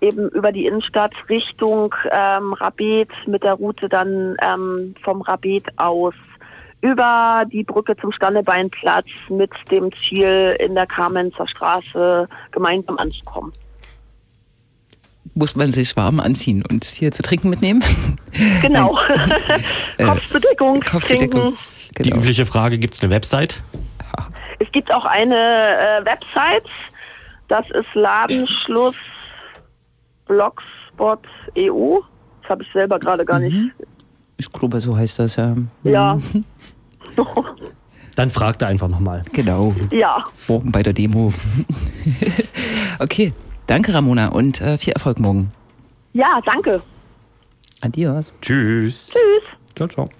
eben 0.00 0.28
über 0.30 0.52
die 0.52 0.64
Innenstadt 0.64 1.12
Richtung 1.28 1.94
ähm, 2.10 2.52
Rabet 2.54 3.10
mit 3.26 3.42
der 3.42 3.54
Route 3.54 3.88
dann 3.88 4.36
ähm, 4.40 4.94
vom 5.02 5.22
Rabet 5.22 5.66
aus 5.76 6.14
über 6.80 7.44
die 7.52 7.64
Brücke 7.64 7.96
zum 7.96 8.10
Standebeinplatz 8.10 9.08
mit 9.28 9.50
dem 9.70 9.90
Ziel 9.92 10.56
in 10.58 10.74
der 10.74 10.86
Kamenzer 10.86 11.46
Straße 11.46 12.28
gemeinsam 12.52 12.96
anzukommen 12.96 13.52
muss 15.34 15.54
man 15.56 15.72
sich 15.72 15.96
warm 15.96 16.20
anziehen 16.20 16.64
und 16.68 16.84
viel 16.84 17.12
zu 17.12 17.22
trinken 17.22 17.50
mitnehmen. 17.50 17.82
Genau. 18.62 18.98
äh, 19.98 20.04
Kopfbedeckung, 20.04 20.80
Kopfbedeckung. 20.80 21.40
Trinken. 21.40 21.58
Genau. 21.94 22.16
Die 22.16 22.20
übliche 22.20 22.46
Frage, 22.46 22.78
gibt 22.78 22.94
es 22.94 23.02
eine 23.02 23.10
Website? 23.10 23.62
Es 24.58 24.70
gibt 24.72 24.92
auch 24.92 25.06
eine 25.06 25.34
äh, 25.34 26.04
Website, 26.04 26.68
das 27.48 27.64
ist 27.70 27.86
Ladenschluss 27.94 28.94
blogspot.eu. 30.26 32.00
Das 32.42 32.50
habe 32.50 32.62
ich 32.62 32.72
selber 32.72 32.98
gerade 32.98 33.24
gar 33.24 33.38
nicht. 33.40 33.54
Mhm. 33.54 33.72
Ich 34.36 34.50
glaube, 34.52 34.80
so 34.80 34.96
heißt 34.96 35.18
das 35.18 35.36
ja. 35.36 35.56
Ja. 35.82 36.14
Mhm. 36.14 36.44
Dann 38.16 38.30
fragt 38.30 38.62
er 38.62 38.68
einfach 38.68 38.88
nochmal. 38.88 39.22
Genau. 39.32 39.74
Ja. 39.90 40.24
Morgen 40.46 40.70
bei 40.70 40.82
der 40.82 40.92
Demo. 40.92 41.32
okay. 42.98 43.32
Danke, 43.70 43.94
Ramona, 43.94 44.30
und 44.30 44.60
äh, 44.60 44.78
viel 44.78 44.94
Erfolg 44.94 45.20
morgen. 45.20 45.52
Ja, 46.12 46.40
danke. 46.44 46.82
Adios. 47.82 48.34
Tschüss. 48.42 49.10
Tschüss. 49.10 49.44
Ciao, 49.76 49.86
ciao. 49.86 50.10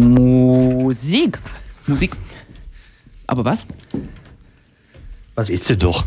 Musik. 0.00 1.38
Musik. 1.86 2.16
Aber 3.26 3.44
was? 3.44 3.66
Was 5.34 5.48
ist 5.48 5.68
denn 5.68 5.78
doch? 5.78 6.04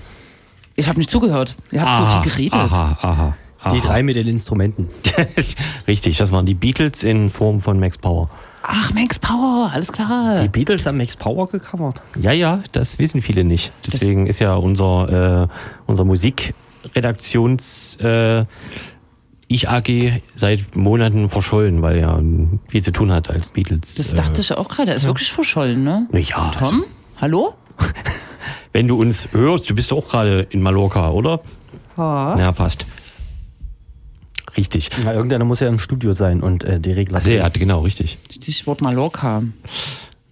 Ich 0.75 0.87
habe 0.87 0.97
nicht 0.97 1.09
zugehört. 1.09 1.55
Ihr 1.71 1.81
habt 1.81 2.01
aha, 2.01 2.11
so 2.11 2.21
viel 2.21 2.31
geredet. 2.31 2.53
Aha, 2.55 2.97
aha, 3.01 3.35
aha. 3.59 3.71
Die 3.71 3.79
drei 3.79 4.03
mit 4.03 4.15
den 4.15 4.27
Instrumenten. 4.27 4.89
Richtig, 5.87 6.17
das 6.17 6.31
waren 6.31 6.45
die 6.45 6.53
Beatles 6.53 7.03
in 7.03 7.29
Form 7.31 7.61
von 7.61 7.79
Max 7.79 7.97
Power. 7.97 8.29
Ach, 8.61 8.93
Max 8.93 9.17
Power, 9.17 9.71
alles 9.73 9.91
klar. 9.91 10.41
Die 10.41 10.47
Beatles 10.47 10.85
haben 10.85 10.97
Max 10.97 11.15
Power 11.15 11.47
gecovert. 11.47 12.01
Ja, 12.19 12.31
ja, 12.31 12.61
das 12.71 12.99
wissen 12.99 13.21
viele 13.21 13.43
nicht. 13.43 13.71
Deswegen 13.85 14.25
das 14.25 14.35
ist 14.35 14.39
ja 14.39 14.55
unser, 14.55 15.43
äh, 15.43 15.47
unser 15.87 16.03
Musikredaktions... 16.03 17.97
Äh, 17.97 18.45
ich 19.47 19.69
AG 19.69 20.21
seit 20.33 20.75
Monaten 20.75 21.29
verschollen, 21.29 21.81
weil 21.81 21.97
er 21.97 22.21
viel 22.67 22.83
zu 22.83 22.91
tun 22.91 23.11
hat 23.11 23.29
als 23.29 23.49
Beatles. 23.49 23.95
Das 23.95 24.13
dachte 24.13 24.37
äh, 24.37 24.41
ich 24.41 24.51
auch 24.53 24.69
gerade. 24.69 24.91
Er 24.91 24.97
ist 24.97 25.03
ja. 25.03 25.09
wirklich 25.09 25.31
verschollen, 25.31 25.83
ne? 25.83 26.07
Na 26.11 26.19
ja. 26.19 26.51
Tom, 26.51 26.63
also, 26.63 26.85
hallo? 27.21 27.53
Wenn 28.73 28.87
du 28.87 28.99
uns 28.99 29.27
hörst, 29.31 29.69
du 29.69 29.75
bist 29.75 29.91
doch 29.91 29.97
auch 29.97 30.09
gerade 30.09 30.47
in 30.49 30.61
Mallorca, 30.61 31.11
oder? 31.11 31.41
Ja. 31.97 32.35
Ja, 32.37 32.53
fast. 32.53 32.85
Richtig. 34.57 34.89
Ja, 35.03 35.13
irgendeiner 35.13 35.45
muss 35.45 35.59
ja 35.59 35.67
im 35.67 35.79
Studio 35.79 36.13
sein 36.13 36.41
und 36.41 36.63
äh, 36.63 36.79
die 36.79 36.91
Regler. 36.91 37.17
Also, 37.17 37.31
ja, 37.31 37.47
genau, 37.49 37.81
richtig. 37.81 38.17
Stichwort 38.31 38.81
Mallorca. 38.81 39.43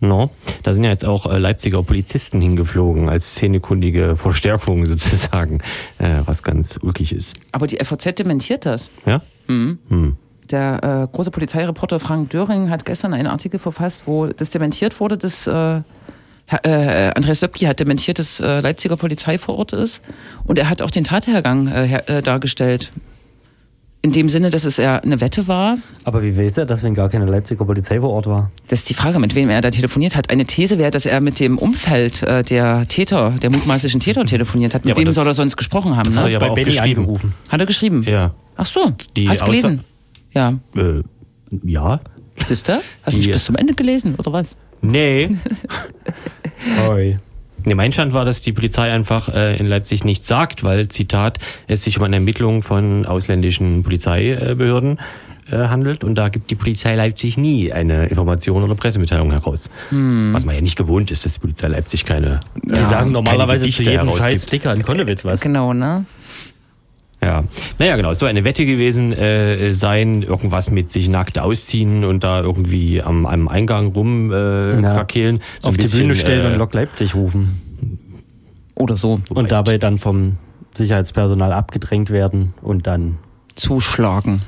No. 0.03 0.31
Da 0.63 0.73
sind 0.73 0.83
ja 0.83 0.89
jetzt 0.89 1.05
auch 1.05 1.25
äh, 1.25 1.37
Leipziger 1.37 1.81
Polizisten 1.81 2.41
hingeflogen 2.41 3.07
als 3.07 3.35
szenekundige 3.35 4.17
Verstärkung 4.17 4.85
sozusagen, 4.85 5.59
äh, 5.97 6.19
was 6.25 6.43
ganz 6.43 6.77
ulkig 6.81 7.13
ist. 7.13 7.37
Aber 7.53 7.67
die 7.67 7.77
FVZ 7.77 8.19
dementiert 8.19 8.65
das. 8.65 8.89
Ja? 9.05 9.21
Mhm. 9.47 9.79
Hm. 9.87 10.17
Der 10.51 11.07
äh, 11.09 11.15
große 11.15 11.31
Polizeireporter 11.31 12.01
Frank 12.01 12.31
Döring 12.31 12.69
hat 12.69 12.83
gestern 12.83 13.13
einen 13.13 13.27
Artikel 13.27 13.59
verfasst, 13.59 14.03
wo 14.05 14.27
das 14.27 14.49
dementiert 14.49 14.99
wurde, 14.99 15.17
dass 15.17 15.47
äh, 15.47 15.81
äh, 16.47 17.11
Andreas 17.15 17.39
Löbki 17.39 17.63
hat 17.63 17.79
dementiert, 17.79 18.19
dass 18.19 18.41
äh, 18.41 18.59
Leipziger 18.59 18.97
Polizei 18.97 19.37
vor 19.37 19.57
Ort 19.57 19.71
ist. 19.71 20.01
Und 20.43 20.59
er 20.59 20.69
hat 20.69 20.81
auch 20.81 20.91
den 20.91 21.05
Tathergang 21.05 21.67
äh, 21.67 22.21
dargestellt. 22.21 22.91
In 24.05 24.11
dem 24.11 24.27
Sinne, 24.27 24.49
dass 24.49 24.65
es 24.65 24.79
eher 24.79 25.01
eine 25.01 25.21
Wette 25.21 25.47
war. 25.47 25.77
Aber 26.03 26.21
wie 26.23 26.37
weiß 26.37 26.57
er, 26.57 26.65
dass 26.65 26.83
wenn 26.83 26.93
gar 26.93 27.07
keine 27.07 27.25
Leipziger 27.25 27.63
Polizei 27.63 28.01
vor 28.01 28.09
Ort 28.09 28.27
war? 28.27 28.51
Das 28.67 28.79
ist 28.79 28.89
die 28.89 28.95
Frage, 28.95 29.17
mit 29.17 29.33
wem 29.33 29.49
er 29.49 29.61
da 29.61 29.71
telefoniert 29.71 30.17
hat. 30.17 30.29
Eine 30.29 30.43
These 30.45 30.77
wäre, 30.77 30.91
dass 30.91 31.05
er 31.05 31.21
mit 31.21 31.39
dem 31.39 31.57
Umfeld 31.57 32.21
äh, 32.21 32.43
der 32.43 32.85
Täter, 32.89 33.31
der 33.41 33.49
mutmaßlichen 33.49 34.01
Täter 34.01 34.25
telefoniert 34.25 34.75
hat. 34.75 34.83
Mit 34.83 34.95
ja, 34.95 34.99
wem 34.99 35.05
das, 35.05 35.15
soll 35.15 35.25
er 35.25 35.33
sonst 35.33 35.55
gesprochen 35.55 35.95
haben? 35.95 36.03
Das 36.03 36.15
ne? 36.15 36.23
hat 36.23 36.31
er 36.31 36.41
aber 36.41 36.49
bei 36.49 36.65
Benny 36.65 36.79
angerufen. 36.79 37.33
Hat 37.49 37.61
er 37.61 37.65
geschrieben? 37.65 38.03
Ja. 38.03 38.33
Ach 38.57 38.65
so, 38.65 38.91
die 39.15 39.29
hast 39.29 39.39
du 39.39 39.45
gelesen? 39.45 39.85
Ja. 40.33 40.59
Äh, 40.75 41.01
ja. 41.63 42.01
Siehst 42.45 42.67
du? 42.67 42.81
Hast 43.03 43.13
du 43.13 43.19
nicht 43.19 43.31
bis 43.31 43.45
zum 43.45 43.55
Ende 43.55 43.73
gelesen, 43.73 44.15
oder 44.15 44.33
was? 44.33 44.57
Nee. 44.81 45.29
Oi. 46.89 47.19
Nee, 47.65 47.75
mein 47.75 47.91
Stand 47.91 48.13
war, 48.13 48.25
dass 48.25 48.41
die 48.41 48.51
Polizei 48.51 48.91
einfach 48.91 49.29
äh, 49.29 49.57
in 49.57 49.67
Leipzig 49.67 50.03
nichts 50.03 50.27
sagt, 50.27 50.63
weil, 50.63 50.87
Zitat, 50.89 51.39
es 51.67 51.83
sich 51.83 51.97
um 51.97 52.03
eine 52.03 52.17
Ermittlung 52.17 52.61
von 52.61 53.05
ausländischen 53.05 53.83
Polizeibehörden 53.83 54.99
äh, 55.51 55.57
handelt 55.57 56.03
und 56.03 56.15
da 56.15 56.29
gibt 56.29 56.49
die 56.49 56.55
Polizei 56.55 56.95
Leipzig 56.95 57.37
nie 57.37 57.71
eine 57.71 58.07
Information 58.07 58.63
oder 58.63 58.75
Pressemitteilung 58.75 59.31
heraus. 59.31 59.69
Hm. 59.89 60.31
Was 60.33 60.45
man 60.45 60.55
ja 60.55 60.61
nicht 60.61 60.77
gewohnt 60.77 61.11
ist, 61.11 61.25
dass 61.25 61.33
die 61.33 61.39
Polizei 61.39 61.67
Leipzig 61.67 62.05
keine. 62.05 62.39
Die 62.63 62.83
sagen 62.85 63.11
normalerweise 63.11 63.69
zu 63.69 63.83
jedem 63.83 64.09
scheiß 64.09 64.45
Sticker 64.45 64.73
in 64.73 64.81
Konnewitz 64.83 65.25
was. 65.25 65.41
Genau, 65.41 65.73
ne? 65.73 66.05
Ja, 67.23 67.43
naja, 67.79 67.95
genau, 67.95 68.11
es 68.11 68.19
soll 68.19 68.27
eine 68.29 68.43
Wette 68.43 68.65
gewesen 68.65 69.13
äh, 69.13 69.71
sein, 69.71 70.23
irgendwas 70.23 70.69
mit 70.69 70.91
sich 70.91 71.07
nackt 71.07 71.39
ausziehen 71.39 72.03
und 72.03 72.23
da 72.23 72.41
irgendwie 72.41 73.01
am, 73.01 73.25
am 73.25 73.47
Eingang 73.47 73.93
rumäh, 73.93 74.81
Ja. 74.81 74.93
krakehlen. 74.93 75.41
So 75.61 75.69
Auf 75.69 75.75
ein 75.75 75.77
die 75.77 75.83
bisschen, 75.83 76.01
Bühne 76.01 76.15
stellen 76.15 76.45
äh, 76.45 76.53
und 76.53 76.57
Lok 76.59 76.73
Leipzig 76.73 77.15
rufen. 77.15 77.61
Oder 78.75 78.95
so. 78.95 79.21
Und 79.29 79.51
dabei 79.51 79.77
dann 79.77 79.99
vom 79.99 80.37
Sicherheitspersonal 80.75 81.53
abgedrängt 81.53 82.09
werden 82.09 82.53
und 82.61 82.87
dann. 82.87 83.19
Zuschlagen. 83.55 84.41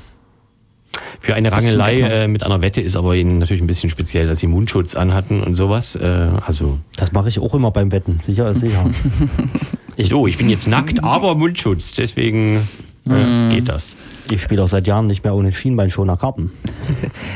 Für 1.20 1.34
eine 1.34 1.52
Rangelei 1.52 2.00
äh, 2.00 2.28
mit 2.28 2.42
einer 2.42 2.60
Wette 2.62 2.80
ist 2.80 2.96
aber 2.96 3.14
ihnen 3.14 3.38
natürlich 3.38 3.62
ein 3.62 3.66
bisschen 3.66 3.90
speziell, 3.90 4.26
dass 4.26 4.40
sie 4.40 4.46
Mundschutz 4.48 4.94
anhatten 4.96 5.42
und 5.42 5.54
sowas. 5.54 5.94
Äh, 5.96 6.28
also, 6.44 6.78
Das 6.96 7.12
mache 7.12 7.28
ich 7.28 7.38
auch 7.38 7.54
immer 7.54 7.70
beim 7.70 7.92
Wetten. 7.92 8.18
Sicher 8.20 8.50
ist 8.50 8.60
sicher. 8.60 8.84
ich, 9.96 10.08
so, 10.08 10.26
ich 10.26 10.36
bin 10.36 10.48
jetzt 10.50 10.66
nackt, 10.66 11.02
aber 11.04 11.34
Mundschutz, 11.34 11.92
deswegen. 11.92 12.68
Äh, 13.06 13.54
geht 13.54 13.68
das. 13.68 13.96
ich 14.30 14.42
spiele 14.42 14.62
auch 14.62 14.68
seit 14.68 14.86
Jahren 14.86 15.06
nicht 15.06 15.24
mehr 15.24 15.34
ohne 15.34 15.52
Schienbeinschoner 15.52 16.16
Karten. 16.16 16.52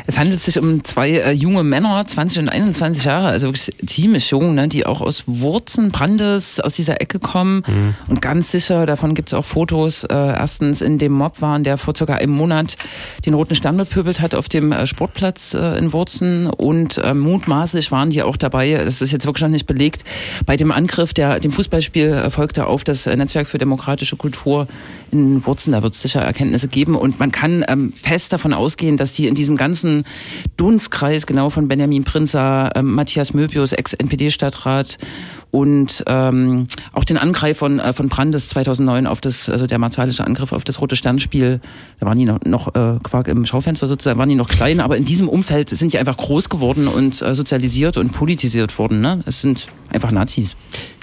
Es 0.06 0.18
handelt 0.18 0.40
sich 0.40 0.59
um 0.59 0.83
zwei 0.83 1.11
äh, 1.11 1.33
junge 1.33 1.62
Männer, 1.62 2.04
20 2.04 2.40
und 2.40 2.48
21 2.48 3.04
Jahre, 3.04 3.28
also 3.28 3.48
wirklich 3.48 3.70
ziemlich 3.87 4.30
jung, 4.30 4.54
ne, 4.54 4.68
die 4.68 4.87
auch 4.87 5.00
aus 5.00 5.24
Wurzen, 5.26 5.90
Brandes, 5.90 6.59
aus 6.59 6.74
dieser 6.74 7.00
Ecke 7.00 7.18
kommen. 7.18 7.62
Und 8.09 8.20
ganz 8.20 8.50
sicher, 8.50 8.87
davon 8.87 9.14
gibt 9.14 9.28
es 9.28 9.35
auch 9.35 9.44
Fotos, 9.44 10.04
äh, 10.04 10.14
erstens 10.14 10.80
in 10.80 10.98
dem 10.98 11.12
Mob 11.12 11.40
waren, 11.40 11.64
der 11.64 11.78
vor 11.78 11.94
circa 11.96 12.14
einem 12.14 12.33
Monat 12.33 12.76
den 13.26 13.35
Roten 13.35 13.54
Stern 13.54 13.76
bepöbelt 13.76 14.20
hat 14.20 14.35
auf 14.35 14.48
dem 14.48 14.72
äh, 14.72 14.87
Sportplatz 14.87 15.54
äh, 15.54 15.78
in 15.78 15.92
Wurzen. 15.92 16.46
Und 16.46 16.98
äh, 16.98 17.14
mutmaßlich 17.14 17.92
waren 17.92 18.11
die 18.11 18.22
auch 18.22 18.37
dabei, 18.37 18.83
das 18.85 19.02
ist 19.02 19.12
jetzt 19.12 19.26
wirklich 19.26 19.42
noch 19.42 19.48
nicht 19.48 19.66
belegt, 19.66 20.04
bei 20.46 20.56
dem 20.56 20.72
Angriff, 20.72 21.14
der 21.14 21.38
dem 21.40 21.52
Fußballspiel 21.52 22.30
folgte 22.30 22.66
auf 22.66 22.85
das 22.85 23.06
Netzwerk 23.06 23.46
für 23.46 23.59
demokratische 23.59 24.16
Kultur 24.16 24.66
in 25.11 25.44
Wurzen. 25.46 25.60
Da 25.66 25.83
wird 25.83 25.94
es 25.94 26.03
sicher 26.03 26.20
Erkenntnisse 26.20 26.68
geben. 26.68 26.94
Und 26.94 27.18
man 27.18 27.33
kann 27.33 27.64
ähm, 27.68 27.92
fest 27.92 28.33
davon 28.33 28.53
ausgehen, 28.53 28.96
dass 28.96 29.12
die 29.12 29.27
in 29.27 29.35
diesem 29.35 29.57
ganzen 29.57 30.05
Dunstkreis, 30.57 31.27
genau 31.27 31.51
von 31.51 31.68
Benjamin 31.68 32.05
Prinzer, 32.05 32.70
ähm, 32.75 32.94
Matthias 32.94 33.35
Möbius, 33.35 33.73
Ex-NPD-Stadtrat 33.73 34.96
und 35.50 36.04
ähm, 36.06 36.68
auch 36.92 37.04
den 37.04 37.18
Angreifern 37.18 37.80
äh, 37.80 37.92
von 37.92 38.08
Brandes 38.08 38.48
2009 38.48 39.06
auf 39.06 39.20
das, 39.20 39.48
also 39.48 39.66
der 39.66 39.78
martialische 39.78 40.24
Angriff 40.24 40.52
auf 40.52 40.64
das 40.64 40.80
Rote 40.80 40.96
Sternspiel, 40.96 41.60
da 41.98 42.06
waren 42.06 42.18
die 42.18 42.24
noch, 42.24 42.40
noch 42.44 42.68
äh, 42.68 42.98
Quark 43.02 43.28
im 43.28 43.44
Schaufenster 43.46 43.88
sozusagen, 43.88 44.18
waren 44.18 44.28
die 44.28 44.36
noch 44.36 44.48
klein, 44.48 44.80
aber 44.80 44.96
in 44.96 45.04
diesem 45.04 45.28
Umfeld 45.28 45.70
sind 45.70 45.92
die 45.92 45.98
einfach 45.98 46.16
groß 46.16 46.48
geworden 46.48 46.86
und 46.86 47.20
äh, 47.20 47.34
sozialisiert 47.34 47.96
und 47.96 48.12
politisiert 48.12 48.78
worden. 48.78 49.00
Ne? 49.00 49.22
Es 49.26 49.40
sind 49.40 49.66
einfach 49.90 50.12
Nazis. 50.12 50.54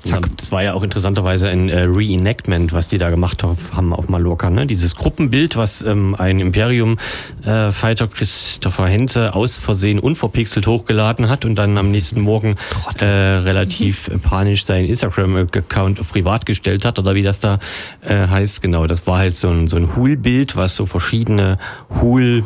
Zack. 0.04 0.30
Das 0.38 0.52
war 0.52 0.64
ja 0.64 0.74
auch 0.74 0.84
interessanterweise 0.84 1.50
ein 1.50 1.70
äh, 1.70 1.82
Reenactment, 1.82 2.72
was 2.72 2.88
die 2.88 2.98
da 2.98 3.10
gemacht 3.10 3.44
haben 3.44 3.94
auf 3.94 4.08
Mallorca. 4.10 4.50
Ne? 4.50 4.66
Dieses 4.66 4.96
Gruppenbild, 4.96 5.58
was 5.58 5.82
ähm, 5.82 6.16
ein 6.16 6.40
Imperium-Fighter 6.40 8.08
Christopher 8.08 8.88
Henze 8.88 9.34
aus 9.34 9.58
Versehen 9.58 10.00
unverpixelt 10.00 10.68
hochgeladen 10.68 11.30
hat 11.30 11.46
und 11.46 11.56
dann 11.56 11.78
am 11.78 11.92
nächsten 11.92 12.22
Morgen 12.22 12.56
äh, 13.00 13.06
relativ 13.06 14.08
äh, 14.08 14.18
panisch 14.38 14.66
seinen 14.66 14.86
Instagram-Account 14.86 16.08
privat 16.10 16.46
gestellt 16.46 16.86
hat 16.86 17.00
oder 17.00 17.16
wie 17.16 17.24
das 17.24 17.40
da 17.40 17.58
äh, 18.02 18.28
heißt. 18.28 18.62
Genau, 18.62 18.86
das 18.86 19.08
war 19.08 19.18
halt 19.18 19.36
so 19.36 19.50
ein, 19.50 19.68
so 19.68 19.78
ein 19.78 19.96
Hul-Bild, 19.96 20.56
was 20.56 20.76
so 20.76 20.86
verschiedene 20.86 21.58
Hul- 22.02 22.46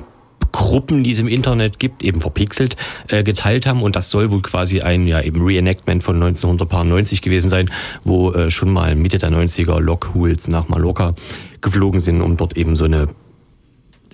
Gruppen, 0.53 1.03
die 1.03 1.11
es 1.11 1.19
im 1.19 1.29
Internet 1.29 1.79
gibt, 1.79 2.03
eben 2.03 2.19
verpixelt, 2.19 2.75
äh, 3.07 3.23
geteilt 3.23 3.65
haben. 3.65 3.81
Und 3.81 3.95
das 3.95 4.09
soll 4.09 4.31
wohl 4.31 4.41
quasi 4.41 4.81
ein 4.81 5.07
ja 5.07 5.21
eben 5.21 5.41
Reenactment 5.41 6.03
von 6.03 6.15
1990 6.15 7.21
gewesen 7.21 7.49
sein, 7.49 7.69
wo 8.03 8.31
äh, 8.31 8.49
schon 8.49 8.71
mal 8.71 8.95
Mitte 8.95 9.17
der 9.17 9.31
90er 9.31 9.79
Lockhools 9.79 10.47
nach 10.49 10.67
Mallorca 10.67 11.13
geflogen 11.61 11.99
sind, 11.99 12.21
um 12.21 12.35
dort 12.35 12.57
eben 12.57 12.75
so 12.75 12.85
eine 12.85 13.09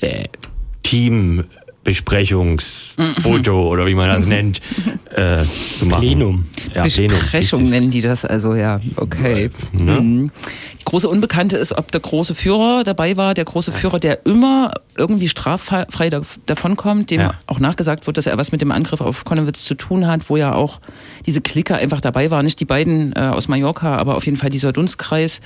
äh, 0.01 0.25
Teambesprechungsfoto 1.87 3.67
oder 3.69 3.85
wie 3.85 3.95
man 3.95 4.09
das 4.09 4.25
nennt, 4.25 4.59
äh, 5.13 5.43
zu 5.77 5.85
machen. 5.85 6.01
Plenum. 6.01 6.45
Ja, 6.73 6.83
Plenum. 6.83 7.17
Besprechung 7.17 7.59
richtig. 7.59 7.69
nennen 7.69 7.91
die 7.91 8.01
das 8.01 8.25
also, 8.25 8.53
ja. 8.55 8.79
Okay. 8.95 9.49
Ne? 9.71 10.01
Mhm. 10.01 10.31
Die 10.81 10.85
große 10.85 11.07
Unbekannte 11.09 11.57
ist, 11.57 11.73
ob 11.77 11.91
der 11.91 12.01
große 12.01 12.33
Führer 12.35 12.83
dabei 12.83 13.17
war, 13.17 13.33
der 13.33 13.45
große 13.45 13.71
Führer, 13.71 13.99
der 13.99 14.25
immer 14.25 14.73
irgendwie 14.97 15.27
straffrei 15.27 16.09
da- 16.09 16.21
davonkommt, 16.45 17.11
dem 17.11 17.21
Ja. 17.21 17.33
auch 17.45 17.59
nachgesagt 17.59 18.07
wird, 18.07 18.17
dass 18.17 18.25
er 18.27 18.37
was 18.37 18.51
mit 18.51 18.61
dem 18.61 18.71
Angriff 18.71 19.01
auf 19.01 19.25
Konnewitz 19.25 19.63
zu 19.65 19.75
tun 19.75 20.07
hat, 20.07 20.29
wo 20.29 20.37
ja 20.37 20.53
auch 20.53 20.79
diese 21.25 21.41
Clique 21.41 21.75
einfach 21.75 22.01
dabei 22.01 22.31
war. 22.31 22.41
Nicht 22.43 22.59
die 22.59 22.65
beiden 22.65 23.13
äh, 23.15 23.19
aus 23.19 23.47
Mallorca, 23.47 23.97
aber 23.97 24.15
auf 24.15 24.25
jeden 24.25 24.37
Fall 24.37 24.49
dieser 24.49 24.71
Dunstkreis, 24.71 25.41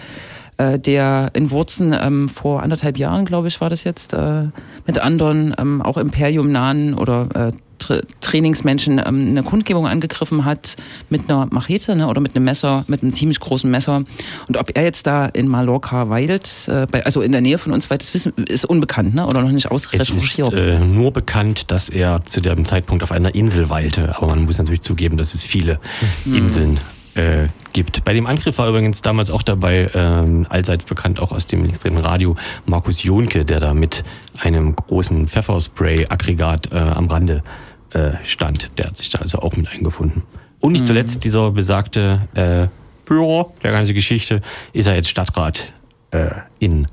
äh, 0.57 0.79
der 0.79 1.31
in 1.33 1.51
Wurzen 1.51 1.93
ähm, 1.99 2.29
vor 2.29 2.63
anderthalb 2.63 2.97
Jahren, 2.97 3.25
glaube 3.25 3.47
ich, 3.47 3.61
war 3.61 3.69
das 3.69 3.83
jetzt, 3.83 4.13
äh, 4.13 4.43
mit 4.85 4.99
anderen 4.99 5.55
ähm, 5.57 5.81
auch 5.81 5.97
Imperium-nahen 5.97 6.93
oder 6.93 7.27
äh, 7.33 7.51
Tra 7.79 7.99
Trainingsmenschen 8.21 8.99
ähm, 8.99 9.29
eine 9.29 9.43
Kundgebung 9.43 9.87
angegriffen 9.87 10.45
hat 10.45 10.75
mit 11.09 11.27
einer 11.27 11.47
Machete 11.47 11.95
ne, 11.95 12.07
oder 12.07 12.21
mit 12.21 12.35
einem 12.35 12.45
Messer, 12.45 12.85
mit 12.87 13.01
einem 13.01 13.13
ziemlich 13.13 13.39
großen 13.39 13.69
Messer. 13.69 14.03
Und 14.47 14.57
ob 14.57 14.77
er 14.77 14.83
jetzt 14.83 15.07
da 15.07 15.25
in 15.25 15.47
Mallorca 15.47 16.07
weilt, 16.09 16.67
äh, 16.67 16.85
bei, 16.91 17.03
also 17.03 17.21
in 17.21 17.31
der 17.31 17.41
Nähe 17.41 17.57
von 17.57 17.73
uns, 17.73 17.89
weil 17.89 17.97
das 17.97 18.13
wissen, 18.13 18.33
ist 18.45 18.65
unbekannt 18.65 19.15
ne, 19.15 19.25
oder 19.25 19.41
noch 19.41 19.49
nicht 19.49 19.65
Es 19.65 19.71
ist 19.71 19.71
ausrecherchiert. 19.71 20.53
äh, 20.53 20.79
nur 20.79 21.11
bekannt, 21.11 21.71
dass 21.71 21.89
er 21.89 22.23
zu 22.23 22.39
dem 22.39 22.65
Zeitpunkt 22.65 23.03
auf 23.03 23.11
einer 23.11 23.33
Insel 23.33 23.71
weilte. 23.71 24.15
Aber 24.15 24.27
man 24.27 24.45
muss 24.45 24.59
natürlich 24.59 24.81
zugeben, 24.81 25.17
dass 25.17 25.33
es 25.33 25.43
viele 25.43 25.79
Inseln 26.25 26.79
äh, 27.15 27.47
gibt. 27.73 28.03
Bei 28.03 28.13
dem 28.13 28.25
Angriff 28.25 28.57
war 28.57 28.67
übrigens 28.67 29.01
damals 29.01 29.31
auch 29.31 29.43
dabei, 29.43 29.89
ähm, 29.93 30.45
allseits 30.49 30.85
bekannt 30.85 31.19
auch 31.19 31.31
aus 31.31 31.45
dem 31.45 31.63
linksdrehenden 31.63 32.03
Radio, 32.03 32.35
Markus 32.65 33.03
Jonke, 33.03 33.45
der 33.45 33.59
da 33.59 33.73
mit 33.73 34.03
einem 34.37 34.75
großen 34.75 35.27
Pfefferspray-Aggregat 35.27 36.71
äh, 36.71 36.77
am 36.77 37.07
Rande 37.07 37.43
äh, 37.91 38.11
stand. 38.23 38.71
Der 38.77 38.87
hat 38.87 38.97
sich 38.97 39.09
da 39.09 39.19
also 39.19 39.39
auch 39.39 39.55
mit 39.55 39.69
eingefunden. 39.71 40.23
Und 40.59 40.73
nicht 40.73 40.85
zuletzt 40.85 41.23
dieser 41.23 41.51
besagte 41.51 42.21
äh, 42.33 42.67
Führer 43.05 43.51
der 43.63 43.71
ganzen 43.71 43.93
Geschichte 43.93 44.41
ist 44.73 44.87
er 44.87 44.95
jetzt 44.95 45.09
Stadtrat 45.09 45.73
äh, 46.11 46.29
in 46.59 46.87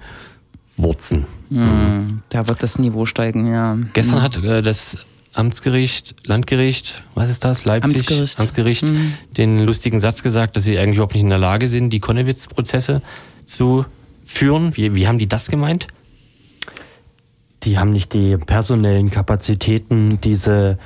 Wurzen. 0.77 1.27
Hm, 1.51 2.23
da 2.29 2.49
wird 2.49 2.63
das 2.63 2.79
Niveau 2.79 3.07
steigen, 3.07 3.51
ja. 3.51 3.79
Gestern 3.93 4.23
hat 4.23 4.37
äh, 4.43 4.63
das 4.63 4.97
Amtsgericht, 5.39 6.27
Landgericht, 6.27 7.05
was 7.15 7.31
ist 7.31 7.45
das? 7.45 7.65
Leipzig? 7.65 7.97
Amtsgericht. 7.97 8.41
Amtsgericht 8.41 8.83
Mhm. 8.89 9.15
den 9.37 9.65
lustigen 9.65 10.01
Satz 10.01 10.23
gesagt, 10.23 10.57
dass 10.57 10.65
sie 10.65 10.79
eigentlich 10.79 10.97
überhaupt 10.97 11.15
nicht 11.15 11.23
in 11.23 11.29
der 11.29 11.39
Lage 11.39 11.69
sind, 11.69 11.91
die 11.91 12.01
Konnewitz-Prozesse 12.01 13.03
zu 13.45 13.85
führen. 14.25 14.77
Wie, 14.77 14.95
wie 14.95 15.07
haben 15.07 15.19
die 15.19 15.29
das 15.29 15.49
gemeint? 15.49 15.87
Die 17.63 17.79
haben 17.79 17.91
nicht 17.91 18.15
die 18.15 18.37
personellen 18.37 19.11
Kapazitäten, 19.11 20.21
diese 20.21 20.79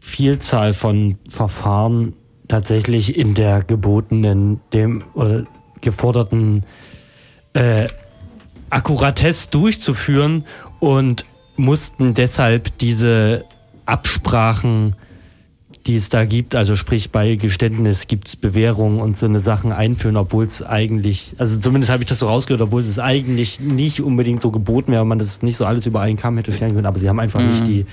Vielzahl 0.00 0.74
von 0.74 1.18
Verfahren 1.28 2.14
tatsächlich 2.48 3.16
in 3.16 3.34
der 3.34 3.62
gebotenen, 3.62 4.60
dem 4.72 5.04
oder 5.14 5.46
geforderten 5.80 6.64
äh, 7.54 7.88
Akkuratesse 8.70 9.50
durchzuführen 9.50 10.44
und 10.80 11.24
mussten 11.56 12.14
deshalb 12.14 12.78
diese 12.78 13.44
Absprachen, 13.86 14.94
die 15.86 15.94
es 15.94 16.08
da 16.08 16.24
gibt, 16.24 16.54
also 16.54 16.74
sprich 16.76 17.10
bei 17.10 17.36
Geständnis 17.36 18.08
gibt 18.08 18.28
es 18.28 18.36
Bewährung 18.36 19.00
und 19.00 19.16
so 19.16 19.26
eine 19.26 19.40
Sachen 19.40 19.72
einführen, 19.72 20.16
obwohl 20.16 20.44
es 20.44 20.62
eigentlich, 20.62 21.34
also 21.38 21.58
zumindest 21.58 21.92
habe 21.92 22.02
ich 22.02 22.08
das 22.08 22.18
so 22.18 22.26
rausgehört, 22.26 22.60
obwohl 22.60 22.80
es 22.80 22.98
eigentlich 22.98 23.60
nicht 23.60 24.00
unbedingt 24.00 24.42
so 24.42 24.50
geboten 24.50 24.92
wäre, 24.92 25.06
man 25.06 25.18
das 25.18 25.42
nicht 25.42 25.56
so 25.56 25.64
alles 25.64 25.86
über 25.86 26.00
einen 26.00 26.16
Kamm 26.16 26.36
hätte 26.36 26.52
scheren 26.52 26.74
können, 26.74 26.86
aber 26.86 26.98
sie 26.98 27.08
haben 27.08 27.20
einfach 27.20 27.40
nicht 27.40 27.66
die, 27.66 27.86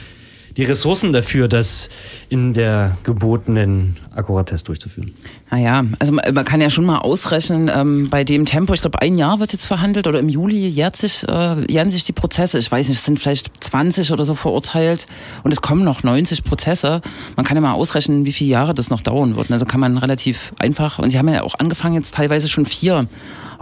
die 0.57 0.63
Ressourcen 0.63 1.11
dafür, 1.11 1.47
das 1.47 1.89
in 2.29 2.53
der 2.53 2.97
gebotenen 3.03 3.97
Akkuratesse 4.15 4.63
durchzuführen. 4.65 5.13
Naja, 5.49 5.83
also 5.99 6.13
man, 6.13 6.33
man 6.33 6.45
kann 6.45 6.61
ja 6.61 6.69
schon 6.69 6.85
mal 6.85 6.99
ausrechnen, 6.99 7.71
ähm, 7.73 8.09
bei 8.09 8.23
dem 8.23 8.45
Tempo, 8.45 8.73
ich 8.73 8.81
glaube, 8.81 9.01
ein 9.01 9.17
Jahr 9.17 9.39
wird 9.39 9.53
jetzt 9.53 9.65
verhandelt 9.65 10.07
oder 10.07 10.19
im 10.19 10.29
Juli 10.29 10.67
jährt 10.67 10.95
sich, 10.95 11.27
äh, 11.27 11.71
jähren 11.71 11.89
sich 11.89 12.03
die 12.03 12.13
Prozesse. 12.13 12.59
Ich 12.59 12.71
weiß 12.71 12.89
nicht, 12.89 12.99
es 12.99 13.05
sind 13.05 13.19
vielleicht 13.19 13.51
20 13.63 14.11
oder 14.11 14.25
so 14.25 14.35
verurteilt 14.35 15.07
und 15.43 15.51
es 15.51 15.61
kommen 15.61 15.83
noch 15.83 16.03
90 16.03 16.43
Prozesse. 16.43 17.01
Man 17.35 17.45
kann 17.45 17.57
ja 17.57 17.61
mal 17.61 17.73
ausrechnen, 17.73 18.25
wie 18.25 18.33
viele 18.33 18.51
Jahre 18.51 18.73
das 18.73 18.89
noch 18.89 19.01
dauern 19.01 19.35
wird. 19.35 19.51
Also 19.51 19.65
kann 19.65 19.79
man 19.79 19.97
relativ 19.97 20.53
einfach, 20.59 20.99
und 20.99 21.11
die 21.11 21.17
haben 21.17 21.29
ja 21.29 21.43
auch 21.43 21.55
angefangen, 21.57 21.95
jetzt 21.95 22.13
teilweise 22.13 22.47
schon 22.47 22.65
vier 22.65 23.07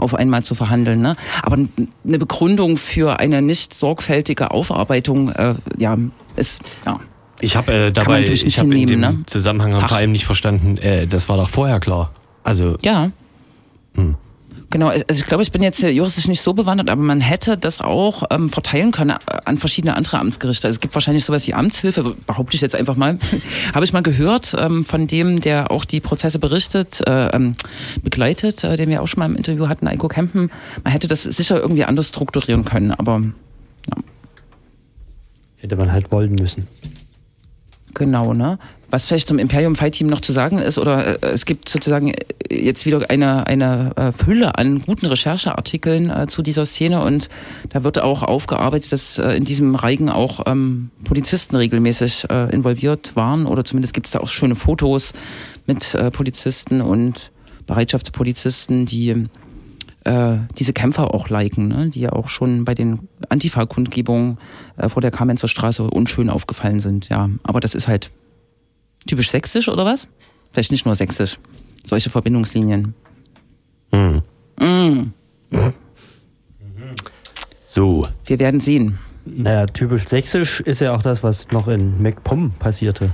auf 0.01 0.15
einmal 0.15 0.43
zu 0.43 0.55
verhandeln. 0.55 1.01
Ne? 1.01 1.15
Aber 1.43 1.55
eine 1.55 2.19
Begründung 2.19 2.77
für 2.77 3.19
eine 3.19 3.41
nicht 3.41 3.73
sorgfältige 3.73 4.51
Aufarbeitung, 4.51 5.29
äh, 5.29 5.55
ja, 5.77 5.97
ist, 6.35 6.61
ja. 6.85 6.99
Ich 7.41 7.55
habe 7.55 7.73
äh, 7.73 7.91
dabei, 7.91 8.23
ich 8.23 8.59
habe 8.59 8.77
in 8.77 8.87
dem 8.87 8.99
ne? 8.99 9.23
Zusammenhang 9.25 9.73
Ach. 9.75 9.89
vor 9.89 9.97
allem 9.97 10.11
nicht 10.11 10.25
verstanden, 10.25 10.77
äh, 10.77 11.07
das 11.07 11.27
war 11.27 11.37
doch 11.37 11.49
vorher 11.49 11.79
klar. 11.79 12.11
Also. 12.43 12.77
Ja. 12.83 13.11
Hm. 13.95 14.15
Genau, 14.71 14.87
also 14.87 15.03
ich 15.09 15.25
glaube, 15.25 15.43
ich 15.43 15.51
bin 15.51 15.61
jetzt 15.61 15.83
juristisch 15.83 16.29
nicht 16.29 16.41
so 16.41 16.53
bewandert, 16.53 16.89
aber 16.89 17.01
man 17.01 17.19
hätte 17.19 17.57
das 17.57 17.81
auch 17.81 18.23
ähm, 18.31 18.49
verteilen 18.49 18.91
können 18.91 19.11
an 19.11 19.57
verschiedene 19.57 19.97
andere 19.97 20.17
Amtsgerichte. 20.17 20.65
Also 20.65 20.77
es 20.77 20.79
gibt 20.79 20.93
wahrscheinlich 20.95 21.25
sowas 21.25 21.45
wie 21.45 21.53
Amtshilfe, 21.53 22.15
behaupte 22.25 22.55
ich 22.55 22.61
jetzt 22.61 22.73
einfach 22.73 22.95
mal. 22.95 23.19
Habe 23.73 23.83
ich 23.83 23.91
mal 23.91 24.01
gehört 24.01 24.55
ähm, 24.57 24.85
von 24.85 25.07
dem, 25.07 25.41
der 25.41 25.71
auch 25.71 25.83
die 25.83 25.99
Prozesse 25.99 26.39
berichtet, 26.39 27.01
äh, 27.05 27.27
ähm, 27.35 27.55
begleitet, 28.01 28.63
äh, 28.63 28.77
den 28.77 28.89
wir 28.89 29.03
auch 29.03 29.07
schon 29.07 29.19
mal 29.19 29.25
im 29.25 29.35
Interview 29.35 29.67
hatten, 29.67 29.89
Eiko 29.89 30.07
Kempen. 30.07 30.49
Man 30.85 30.93
hätte 30.93 31.07
das 31.07 31.23
sicher 31.23 31.59
irgendwie 31.59 31.83
anders 31.83 32.07
strukturieren 32.07 32.63
können, 32.63 32.91
aber 32.91 33.19
ja. 33.89 33.97
Hätte 35.57 35.75
man 35.75 35.91
halt 35.91 36.13
wollen 36.13 36.31
müssen. 36.35 36.67
Genau, 37.93 38.33
ne? 38.33 38.57
Was 38.91 39.05
vielleicht 39.05 39.29
zum 39.29 39.39
Imperium 39.39 39.75
Fight 39.75 39.93
Team 39.93 40.07
noch 40.07 40.19
zu 40.19 40.33
sagen 40.33 40.57
ist, 40.57 40.77
oder 40.77 41.23
äh, 41.23 41.27
es 41.27 41.45
gibt 41.45 41.69
sozusagen 41.69 42.09
äh, 42.09 42.15
jetzt 42.49 42.85
wieder 42.85 43.09
eine, 43.09 43.47
eine 43.47 43.95
äh, 43.95 44.11
Fülle 44.11 44.57
an 44.57 44.81
guten 44.81 45.05
Rechercheartikeln 45.05 46.09
äh, 46.09 46.27
zu 46.27 46.41
dieser 46.41 46.65
Szene 46.65 47.01
und 47.01 47.29
da 47.69 47.85
wird 47.85 47.99
auch 47.99 48.21
aufgearbeitet, 48.21 48.91
dass 48.91 49.17
äh, 49.17 49.31
in 49.31 49.45
diesem 49.45 49.75
Reigen 49.75 50.09
auch 50.09 50.41
ähm, 50.45 50.91
Polizisten 51.05 51.55
regelmäßig 51.55 52.25
äh, 52.29 52.53
involviert 52.53 53.15
waren 53.15 53.45
oder 53.45 53.63
zumindest 53.63 53.93
gibt 53.93 54.07
es 54.07 54.11
da 54.11 54.19
auch 54.19 54.29
schöne 54.29 54.55
Fotos 54.55 55.13
mit 55.67 55.95
Polizisten 56.11 56.81
und 56.81 57.31
Bereitschaftspolizisten, 57.65 58.85
die 58.85 59.27
diese 60.57 60.73
Kämpfer 60.73 61.13
auch 61.13 61.29
liken, 61.29 61.67
ne? 61.67 61.91
die 61.91 62.01
ja 62.01 62.13
auch 62.13 62.27
schon 62.27 62.65
bei 62.65 62.73
den 62.73 63.07
Antifa-Kundgebungen 63.29 64.39
vor 64.87 65.01
der 65.01 65.11
Kamenzer 65.11 65.47
Straße 65.47 65.83
unschön 65.83 66.31
aufgefallen 66.31 66.79
sind. 66.79 67.09
Ja, 67.09 67.29
aber 67.43 67.59
das 67.59 67.75
ist 67.75 67.87
halt 67.87 68.09
Typisch 69.07 69.29
sächsisch 69.29 69.67
oder 69.67 69.85
was? 69.85 70.07
Vielleicht 70.51 70.71
nicht 70.71 70.85
nur 70.85 70.95
sächsisch. 70.95 71.39
Solche 71.83 72.09
Verbindungslinien. 72.09 72.93
Hm. 73.91 74.21
Mm. 74.59 75.13
So. 77.65 78.07
Wir 78.25 78.39
werden 78.39 78.59
sehen. 78.59 78.99
Naja, 79.25 79.65
typisch 79.65 80.07
sächsisch 80.07 80.59
ist 80.61 80.81
ja 80.81 80.93
auch 80.93 81.01
das, 81.01 81.23
was 81.23 81.51
noch 81.51 81.67
in 81.67 82.01
MacPom 82.01 82.51
passierte. 82.51 83.13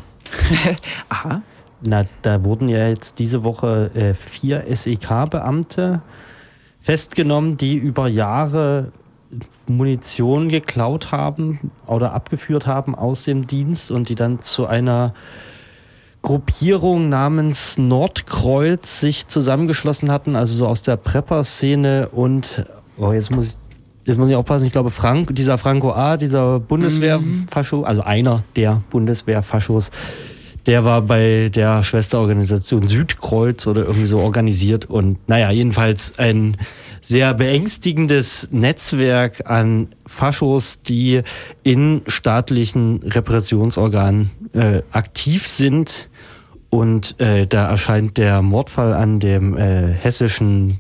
Aha. 1.09 1.41
Na, 1.81 2.05
da 2.23 2.43
wurden 2.43 2.69
ja 2.69 2.88
jetzt 2.88 3.19
diese 3.19 3.43
Woche 3.43 3.91
äh, 3.93 4.13
vier 4.13 4.65
SEK-Beamte 4.73 6.01
festgenommen, 6.81 7.57
die 7.57 7.75
über 7.75 8.07
Jahre 8.07 8.91
Munition 9.67 10.49
geklaut 10.49 11.11
haben 11.11 11.71
oder 11.85 12.13
abgeführt 12.13 12.65
haben 12.65 12.95
aus 12.95 13.25
dem 13.25 13.45
Dienst 13.45 13.91
und 13.91 14.09
die 14.09 14.15
dann 14.15 14.41
zu 14.41 14.65
einer 14.65 15.13
Gruppierung 16.28 17.07
namens 17.07 17.78
Nordkreuz 17.78 18.99
sich 18.99 19.30
zusammengeschlossen 19.30 20.11
hatten, 20.11 20.36
also 20.36 20.55
so 20.55 20.67
aus 20.67 20.82
der 20.82 20.97
Prepper-Szene 20.97 22.09
und 22.09 22.65
oh, 22.97 23.13
jetzt 23.13 23.32
muss 23.32 23.47
ich 23.47 23.53
jetzt 24.03 24.17
muss 24.17 24.28
ich 24.28 24.36
aufpassen, 24.36 24.65
ich 24.65 24.73
glaube, 24.73 24.89
Frank, 24.89 25.34
dieser 25.34 25.57
Franco 25.57 25.93
A., 25.93 26.17
dieser 26.17 26.59
Bundeswehr-Fascho, 26.59 27.84
also 27.84 28.01
einer 28.01 28.43
der 28.57 28.82
Bundeswehr-Faschos, 28.89 29.89
der 30.65 30.84
war 30.84 31.01
bei 31.01 31.47
der 31.47 31.82
Schwesterorganisation 31.84 32.89
Südkreuz 32.89 33.65
oder 33.65 33.84
irgendwie 33.84 34.05
so 34.05 34.19
organisiert 34.19 34.84
und 34.84 35.30
naja, 35.30 35.49
jedenfalls 35.51 36.19
ein 36.19 36.57
sehr 36.99 37.34
beängstigendes 37.36 38.49
Netzwerk 38.51 39.49
an 39.49 39.95
Faschos, 40.05 40.82
die 40.82 41.21
in 41.63 42.01
staatlichen 42.07 43.01
Repressionsorganen 43.01 44.32
äh, 44.51 44.82
aktiv 44.91 45.47
sind 45.47 46.09
und 46.78 47.19
äh, 47.19 47.47
da 47.47 47.67
erscheint 47.69 48.17
der 48.19 48.43
Mordfall 48.43 48.93
an 48.93 49.19
dem 49.19 49.57
äh, 49.57 49.88
hessischen, 49.93 50.80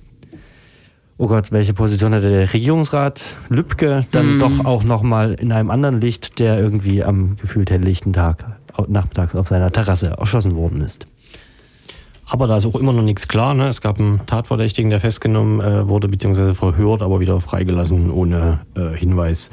oh 1.17 1.25
Gott, 1.25 1.51
welche 1.51 1.73
Position 1.73 2.13
hatte 2.13 2.29
der 2.29 2.53
Regierungsrat 2.53 3.25
Lübcke 3.49 4.05
dann 4.11 4.37
mm. 4.37 4.39
doch 4.39 4.63
auch 4.63 4.83
nochmal 4.83 5.33
in 5.33 5.51
einem 5.51 5.71
anderen 5.71 5.99
Licht, 5.99 6.37
der 6.37 6.59
irgendwie 6.59 7.03
am 7.03 7.35
gefühlt 7.37 7.71
helllichten 7.71 8.13
Tag 8.13 8.45
nachmittags 8.87 9.33
auf 9.33 9.47
seiner 9.47 9.71
Terrasse 9.71 10.09
erschossen 10.19 10.55
worden 10.55 10.81
ist. 10.81 11.07
Aber 12.27 12.45
da 12.45 12.57
ist 12.57 12.67
auch 12.67 12.75
immer 12.75 12.93
noch 12.93 13.01
nichts 13.01 13.27
klar. 13.27 13.55
Ne? 13.55 13.67
Es 13.67 13.81
gab 13.81 13.99
einen 13.99 14.23
Tatverdächtigen, 14.27 14.91
der 14.91 14.99
festgenommen 14.99 15.61
äh, 15.61 15.87
wurde, 15.87 16.07
beziehungsweise 16.09 16.53
verhört, 16.53 17.01
aber 17.01 17.19
wieder 17.19 17.41
freigelassen, 17.41 18.11
ohne 18.11 18.59
äh, 18.75 18.95
Hinweis 18.95 19.49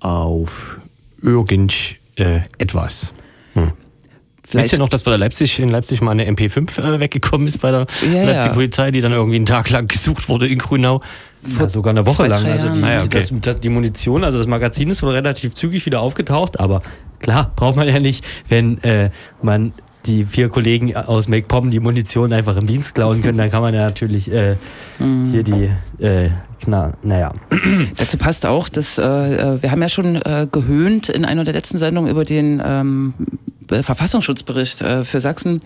auf 0.00 0.76
irgendetwas. 1.22 3.14
Hm. 3.14 3.21
Vielleicht 4.52 4.64
Wisst 4.64 4.74
ihr 4.74 4.80
noch, 4.80 4.90
dass 4.90 5.02
bei 5.02 5.10
der 5.10 5.16
Leipzig 5.16 5.58
in 5.58 5.70
Leipzig 5.70 6.02
mal 6.02 6.10
eine 6.10 6.30
MP5 6.30 6.78
äh, 6.78 7.00
weggekommen 7.00 7.46
ist 7.46 7.62
bei 7.62 7.70
der 7.70 7.86
ja, 8.02 8.24
Leipzig 8.24 8.48
ja. 8.48 8.52
Polizei, 8.52 8.90
die 8.90 9.00
dann 9.00 9.12
irgendwie 9.12 9.36
einen 9.36 9.46
Tag 9.46 9.70
lang 9.70 9.88
gesucht 9.88 10.28
wurde 10.28 10.46
in 10.46 10.58
Grünau? 10.58 11.00
Ja, 11.58 11.70
sogar 11.70 11.92
eine 11.92 12.04
Woche 12.04 12.26
lang. 12.26 12.44
Also 12.44 12.68
die, 12.68 12.82
ah, 12.82 12.98
okay. 12.98 13.08
das, 13.12 13.32
das, 13.40 13.60
die 13.60 13.70
Munition, 13.70 14.24
also 14.24 14.36
das 14.36 14.46
Magazin 14.46 14.90
ist 14.90 15.02
wohl 15.02 15.12
relativ 15.12 15.54
zügig 15.54 15.86
wieder 15.86 16.02
aufgetaucht, 16.02 16.60
aber 16.60 16.82
klar, 17.20 17.50
braucht 17.56 17.76
man 17.76 17.88
ja 17.88 17.98
nicht, 17.98 18.26
wenn 18.50 18.82
äh, 18.82 19.08
man 19.40 19.72
die 20.04 20.26
vier 20.26 20.50
Kollegen 20.50 20.94
aus 20.94 21.28
MakePom 21.28 21.70
die 21.70 21.80
Munition 21.80 22.34
einfach 22.34 22.58
im 22.58 22.66
Dienst 22.66 22.94
klauen 22.94 23.22
können, 23.22 23.38
dann 23.38 23.50
kann 23.50 23.62
man 23.62 23.72
ja 23.72 23.86
natürlich 23.86 24.30
äh, 24.30 24.56
mm. 24.98 25.30
hier 25.30 25.44
die 25.44 25.70
äh, 26.02 26.30
na, 26.66 26.94
naja. 27.02 27.32
Dazu 27.96 28.18
passt 28.18 28.44
auch, 28.44 28.68
dass 28.68 28.98
äh, 28.98 29.02
äh, 29.02 29.62
wir 29.62 29.70
haben 29.70 29.82
ja 29.82 29.88
schon 29.88 30.16
äh, 30.16 30.46
gehöhnt 30.50 31.08
in 31.08 31.24
einer 31.24 31.44
der 31.44 31.54
letzten 31.54 31.78
Sendungen 31.78 32.10
über 32.10 32.24
den 32.24 32.62
ähm, 32.64 33.14
Verfassungsschutzbericht 33.68 34.82
äh, 34.82 35.04
für 35.04 35.20
Sachsen 35.20 35.60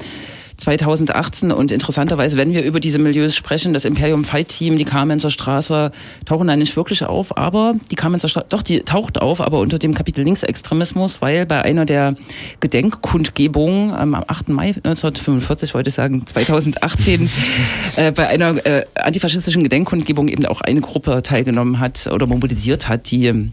2018 0.56 1.52
und 1.52 1.70
interessanterweise, 1.70 2.36
wenn 2.36 2.52
wir 2.52 2.64
über 2.64 2.80
diese 2.80 2.98
Milieus 2.98 3.36
sprechen, 3.36 3.74
das 3.74 3.84
Imperium 3.84 4.24
Fight 4.24 4.48
Team, 4.48 4.76
die 4.76 4.84
Kamenzer 4.84 5.30
Straße, 5.30 5.90
tauchen 6.24 6.48
da 6.48 6.56
nicht 6.56 6.76
wirklich 6.76 7.04
auf, 7.04 7.36
aber 7.36 7.74
die 7.90 7.94
Kamenzer 7.94 8.28
Straße, 8.28 8.46
doch, 8.48 8.62
die 8.62 8.80
taucht 8.80 9.20
auf, 9.20 9.40
aber 9.40 9.58
unter 9.60 9.78
dem 9.78 9.94
Kapitel 9.94 10.24
Linksextremismus, 10.24 11.20
weil 11.20 11.46
bei 11.46 11.62
einer 11.62 11.84
der 11.84 12.16
Gedenkkundgebungen 12.60 13.92
am 13.92 14.14
8. 14.14 14.48
Mai 14.48 14.68
1945, 14.68 15.74
wollte 15.74 15.88
ich 15.88 15.94
sagen, 15.94 16.26
2018, 16.26 17.30
äh, 17.96 18.12
bei 18.12 18.28
einer 18.28 18.64
äh, 18.64 18.86
antifaschistischen 18.94 19.62
Gedenkkundgebung 19.62 20.25
eben 20.28 20.46
auch 20.46 20.60
eine 20.60 20.80
Gruppe 20.80 21.22
teilgenommen 21.22 21.78
hat 21.78 22.06
oder 22.06 22.26
mobilisiert 22.26 22.88
hat, 22.88 23.10
die 23.10 23.26
ähm, 23.26 23.52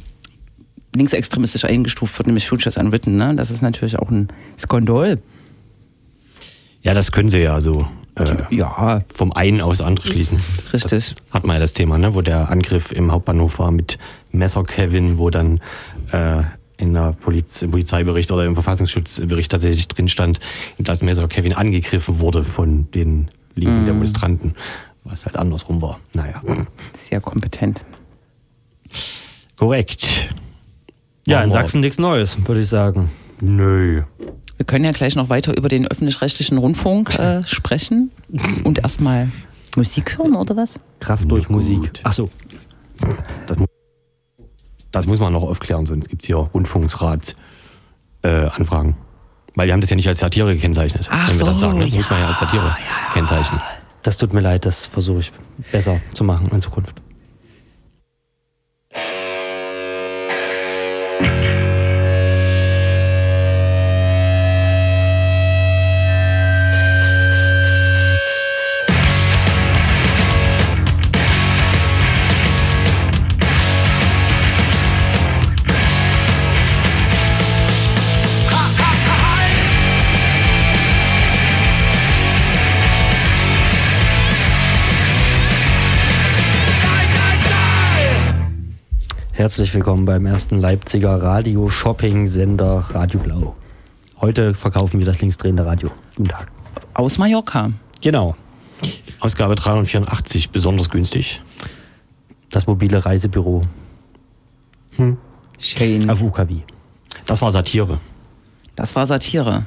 linksextremistisch 0.95 1.65
eingestuft 1.65 2.17
wird, 2.17 2.27
nämlich 2.27 2.47
Futures 2.47 2.77
Unwritten. 2.77 3.17
Ne? 3.17 3.35
Das 3.35 3.51
ist 3.51 3.61
natürlich 3.61 3.97
auch 3.99 4.09
ein 4.09 4.29
Skandal. 4.59 5.19
Ja, 6.81 6.93
das 6.93 7.11
können 7.11 7.29
sie 7.29 7.39
ja 7.39 7.61
so 7.61 7.87
äh, 8.15 8.55
ja. 8.55 9.01
vom 9.13 9.31
einen 9.33 9.61
aus 9.61 9.81
andere 9.81 10.07
schließen. 10.07 10.39
Richtig. 10.71 10.91
Das 10.91 11.15
hat 11.31 11.45
man 11.45 11.55
ja 11.55 11.59
das 11.59 11.73
Thema, 11.73 11.97
ne? 11.97 12.13
wo 12.13 12.21
der 12.21 12.49
Angriff 12.49 12.91
im 12.91 13.11
Hauptbahnhof 13.11 13.59
war 13.59 13.71
mit 13.71 13.97
Messer 14.31 14.63
Kevin, 14.63 15.17
wo 15.17 15.29
dann 15.29 15.61
äh, 16.11 16.43
in 16.77 16.93
der 16.93 17.13
Poliz 17.13 17.61
im 17.61 17.71
Polizeibericht 17.71 18.31
oder 18.31 18.45
im 18.45 18.55
Verfassungsschutzbericht 18.55 19.51
tatsächlich 19.51 19.87
drin 19.87 20.09
stand, 20.09 20.39
dass 20.77 21.01
Messer 21.01 21.27
Kevin 21.27 21.53
angegriffen 21.53 22.19
wurde 22.19 22.43
von 22.43 22.91
den 22.91 23.29
liegenden 23.55 23.83
mm. 23.83 23.87
Demonstranten, 23.87 24.55
was 25.03 25.25
halt 25.25 25.37
andersrum 25.37 25.81
war. 25.81 25.99
Naja. 26.13 26.41
Sehr 26.93 27.21
kompetent. 27.21 27.83
Korrekt. 29.57 30.29
Ja, 31.25 31.41
in 31.41 31.51
Sachsen 31.51 31.81
nichts 31.81 31.97
Neues, 31.97 32.37
würde 32.45 32.61
ich 32.61 32.69
sagen. 32.69 33.09
Nö. 33.39 34.03
Wir 34.57 34.65
können 34.65 34.85
ja 34.85 34.91
gleich 34.91 35.15
noch 35.15 35.29
weiter 35.29 35.57
über 35.57 35.69
den 35.69 35.87
öffentlich-rechtlichen 35.87 36.57
Rundfunk 36.57 37.17
äh, 37.17 37.43
sprechen 37.43 38.11
und 38.63 38.79
erstmal 38.79 39.31
Musik 39.75 40.17
hören, 40.17 40.35
oder 40.35 40.55
was? 40.55 40.79
Kraft 40.99 41.29
durch 41.29 41.45
ja, 41.45 41.51
Musik. 41.51 41.99
Ach 42.03 42.13
so. 42.13 42.29
Das, 43.47 43.57
das, 44.91 45.07
muss 45.07 45.19
man 45.19 45.33
noch 45.33 45.43
aufklären, 45.43 45.85
sonst 45.85 46.09
gibt 46.09 46.23
es 46.23 46.27
hier 46.27 46.37
Rundfunksrat-Anfragen. 46.37 48.89
Äh, 48.91 48.95
Weil 49.55 49.67
wir 49.67 49.73
haben 49.73 49.81
das 49.81 49.89
ja 49.89 49.95
nicht 49.95 50.07
als 50.07 50.19
Satire 50.19 50.53
gekennzeichnet. 50.53 51.07
Ach 51.09 51.27
wenn 51.27 51.33
wir 51.33 51.39
so, 51.39 51.45
das 51.45 51.59
sagen, 51.59 51.79
das 51.79 51.91
ja, 51.91 51.97
muss 51.97 52.09
man 52.09 52.19
ja 52.19 52.27
als 52.27 52.39
Satire 52.39 52.65
ja, 52.65 52.77
kennzeichnen. 53.13 53.59
Das 54.03 54.17
tut 54.17 54.33
mir 54.33 54.41
leid, 54.41 54.65
das 54.65 54.85
versuche 54.85 55.19
ich 55.19 55.31
besser 55.71 56.01
zu 56.13 56.23
machen 56.23 56.49
in 56.51 56.59
Zukunft. 56.59 57.02
Herzlich 89.35 89.73
willkommen 89.73 90.05
beim 90.05 90.27
ersten 90.27 90.59
Leipziger 90.59 91.19
Radio-Shopping-Sender 91.19 92.85
Radio 92.91 93.19
Blau. 93.19 93.55
Heute 94.21 94.53
verkaufen 94.53 94.99
wir 94.99 95.07
das 95.07 95.21
linksdrehende 95.21 95.65
Radio. 95.65 95.89
Guten 96.15 96.29
Tag. 96.29 96.51
Aus 96.93 97.17
Mallorca. 97.17 97.71
Genau. 97.99 98.35
Ausgabe 99.19 99.55
384, 99.55 100.51
besonders 100.51 100.91
günstig. 100.91 101.41
Das 102.51 102.67
mobile 102.67 103.03
Reisebüro. 103.03 103.63
Hm. 104.97 105.17
Schön. 105.57 106.07
Auf 106.11 106.21
UKW. 106.21 106.57
Das 107.25 107.41
war 107.41 107.51
Satire. 107.51 107.99
Das 108.75 108.95
war 108.95 109.07
Satire. 109.07 109.65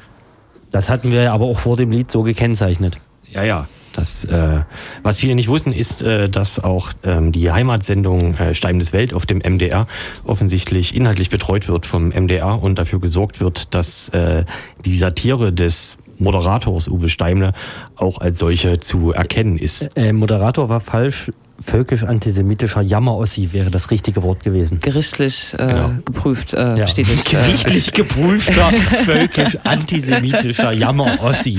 Das 0.71 0.89
hatten 0.89 1.11
wir 1.11 1.33
aber 1.33 1.47
auch 1.47 1.59
vor 1.59 1.77
dem 1.77 1.91
Lied 1.91 2.13
so 2.13 2.23
gekennzeichnet. 2.23 2.99
Ja, 3.33 3.43
ja. 3.43 3.67
Das, 3.97 4.25
äh, 4.25 4.61
was 5.03 5.19
viele 5.19 5.35
nicht 5.35 5.49
wussten, 5.49 5.73
ist, 5.73 6.03
äh, 6.03 6.29
dass 6.29 6.63
auch 6.63 6.91
ähm, 7.03 7.33
die 7.33 7.51
Heimatsendung 7.51 8.35
äh, 8.35 8.55
Steibendes 8.55 8.93
Welt 8.93 9.15
auf 9.15 9.25
dem 9.25 9.39
MDR 9.39 9.87
offensichtlich 10.25 10.95
inhaltlich 10.95 11.31
betreut 11.31 11.67
wird 11.67 11.87
vom 11.87 12.11
MDR 12.11 12.63
und 12.63 12.79
dafür 12.79 13.01
gesorgt 13.01 13.41
wird, 13.41 13.75
dass 13.75 14.11
äh, 14.11 14.45
die 14.85 14.97
Satire 14.97 15.51
des 15.53 15.97
Moderators 16.19 16.89
Uwe 16.89 17.09
Steimle 17.09 17.53
auch 17.97 18.19
als 18.19 18.39
solche 18.39 18.81
zu 18.81 19.13
erkennen 19.13 19.57
ist. 19.59 19.97
Äh, 19.97 20.13
Moderator 20.13 20.69
war 20.69 20.81
falsch. 20.81 21.31
Völkisch-antisemitischer 21.65 22.83
Jammer-Ossi 22.83 23.53
wäre 23.53 23.71
das 23.71 23.91
richtige 23.91 24.23
Wort 24.23 24.43
gewesen. 24.45 24.81
Gerichtlich 24.81 25.55
äh, 25.55 25.67
Genau. 25.67 25.91
geprüft, 26.05 26.53
äh, 26.53 26.59
Ja. 26.59 26.75
bestätigt. 26.85 27.27
äh, 27.33 27.37
Gerichtlich 27.37 27.93
geprüfter, 27.93 28.71
völkisch-antisemitischer 29.05 30.73
Jammer-Ossi. 30.73 31.59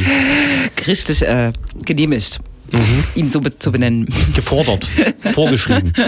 gerichtlich 0.76 1.24
äh, 1.24 1.52
genehmigt, 1.86 2.40
Mhm. 2.72 3.04
ihn 3.16 3.30
so 3.30 3.40
be 3.42 3.58
zu 3.58 3.72
benennen. 3.72 4.06
Gefordert, 4.36 4.88
vorgeschrieben. 5.34 5.94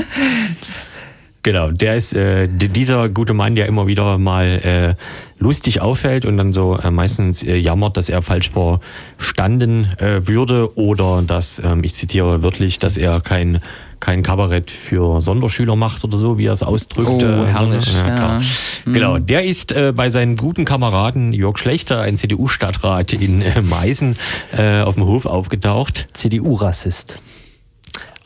Genau, 1.42 1.72
der 1.72 1.96
ist 1.96 2.14
äh, 2.14 2.50
dieser 2.50 3.08
gute 3.08 3.34
Mann, 3.34 3.56
der 3.56 3.68
immer 3.68 3.88
wieder 3.88 4.18
mal 4.18 4.96
äh, 4.98 5.42
lustig 5.42 5.80
auffällt 5.80 6.26
und 6.26 6.38
dann 6.38 6.52
so 6.52 6.78
äh, 6.78 6.92
meistens 6.92 7.44
äh, 7.44 7.56
jammert, 7.56 7.96
dass 7.96 8.10
er 8.10 8.22
falsch 8.22 8.50
verstanden 8.50 9.88
äh, 10.00 10.28
würde 10.28 10.78
oder 10.78 11.22
dass, 11.26 11.60
ähm, 11.64 11.84
ich 11.84 11.96
zitiere 11.96 12.44
wörtlich, 12.44 12.80
dass 12.80 12.98
er 12.98 13.22
kein 13.22 13.62
kein 14.00 14.24
Kabarett 14.24 14.72
für 14.72 15.20
Sonderschüler 15.20 15.76
macht 15.76 16.04
oder 16.04 16.18
so, 16.18 16.38
wie 16.38 16.46
er 16.46 16.54
es 16.54 16.64
ausdrückt. 16.64 17.22
Oh, 17.22 17.26
äh, 17.26 17.46
herrlich, 17.48 17.94
ja. 17.94 18.16
klar. 18.16 18.42
Mhm. 18.86 18.94
Genau, 18.94 19.18
der 19.18 19.44
ist 19.44 19.72
äh, 19.72 19.92
bei 19.94 20.10
seinen 20.10 20.38
guten 20.38 20.64
Kameraden 20.66 21.34
Jörg 21.34 21.58
Schlechter, 21.58 22.02
ein 22.02 22.16
CDU-Stadtrat 22.16 23.14
in 23.14 23.42
äh, 23.42 23.62
Meißen, 23.62 24.18
äh, 24.58 24.82
auf 24.82 24.96
dem 24.96 25.06
Hof 25.06 25.26
aufgetaucht. 25.26 26.08
CDU-Rassist. 26.14 27.20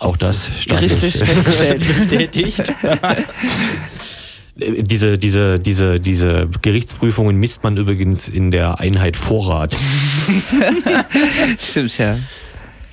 Auch 0.03 0.17
das 0.17 0.51
Gerichtlich 0.67 1.17
festgestellt. 1.17 1.79
Bestätigt. 2.09 2.73
Äh, 4.59 4.83
Diese, 4.83 5.17
diese, 5.17 5.59
diese, 5.59 5.99
diese 5.99 6.49
Gerichtsprüfungen 6.61 7.37
misst 7.37 7.63
man 7.63 7.77
übrigens 7.77 8.27
in 8.27 8.51
der 8.51 8.79
Einheit 8.81 9.15
Vorrat. 9.15 9.77
Stimmt, 11.57 11.97
ja. 11.97 12.17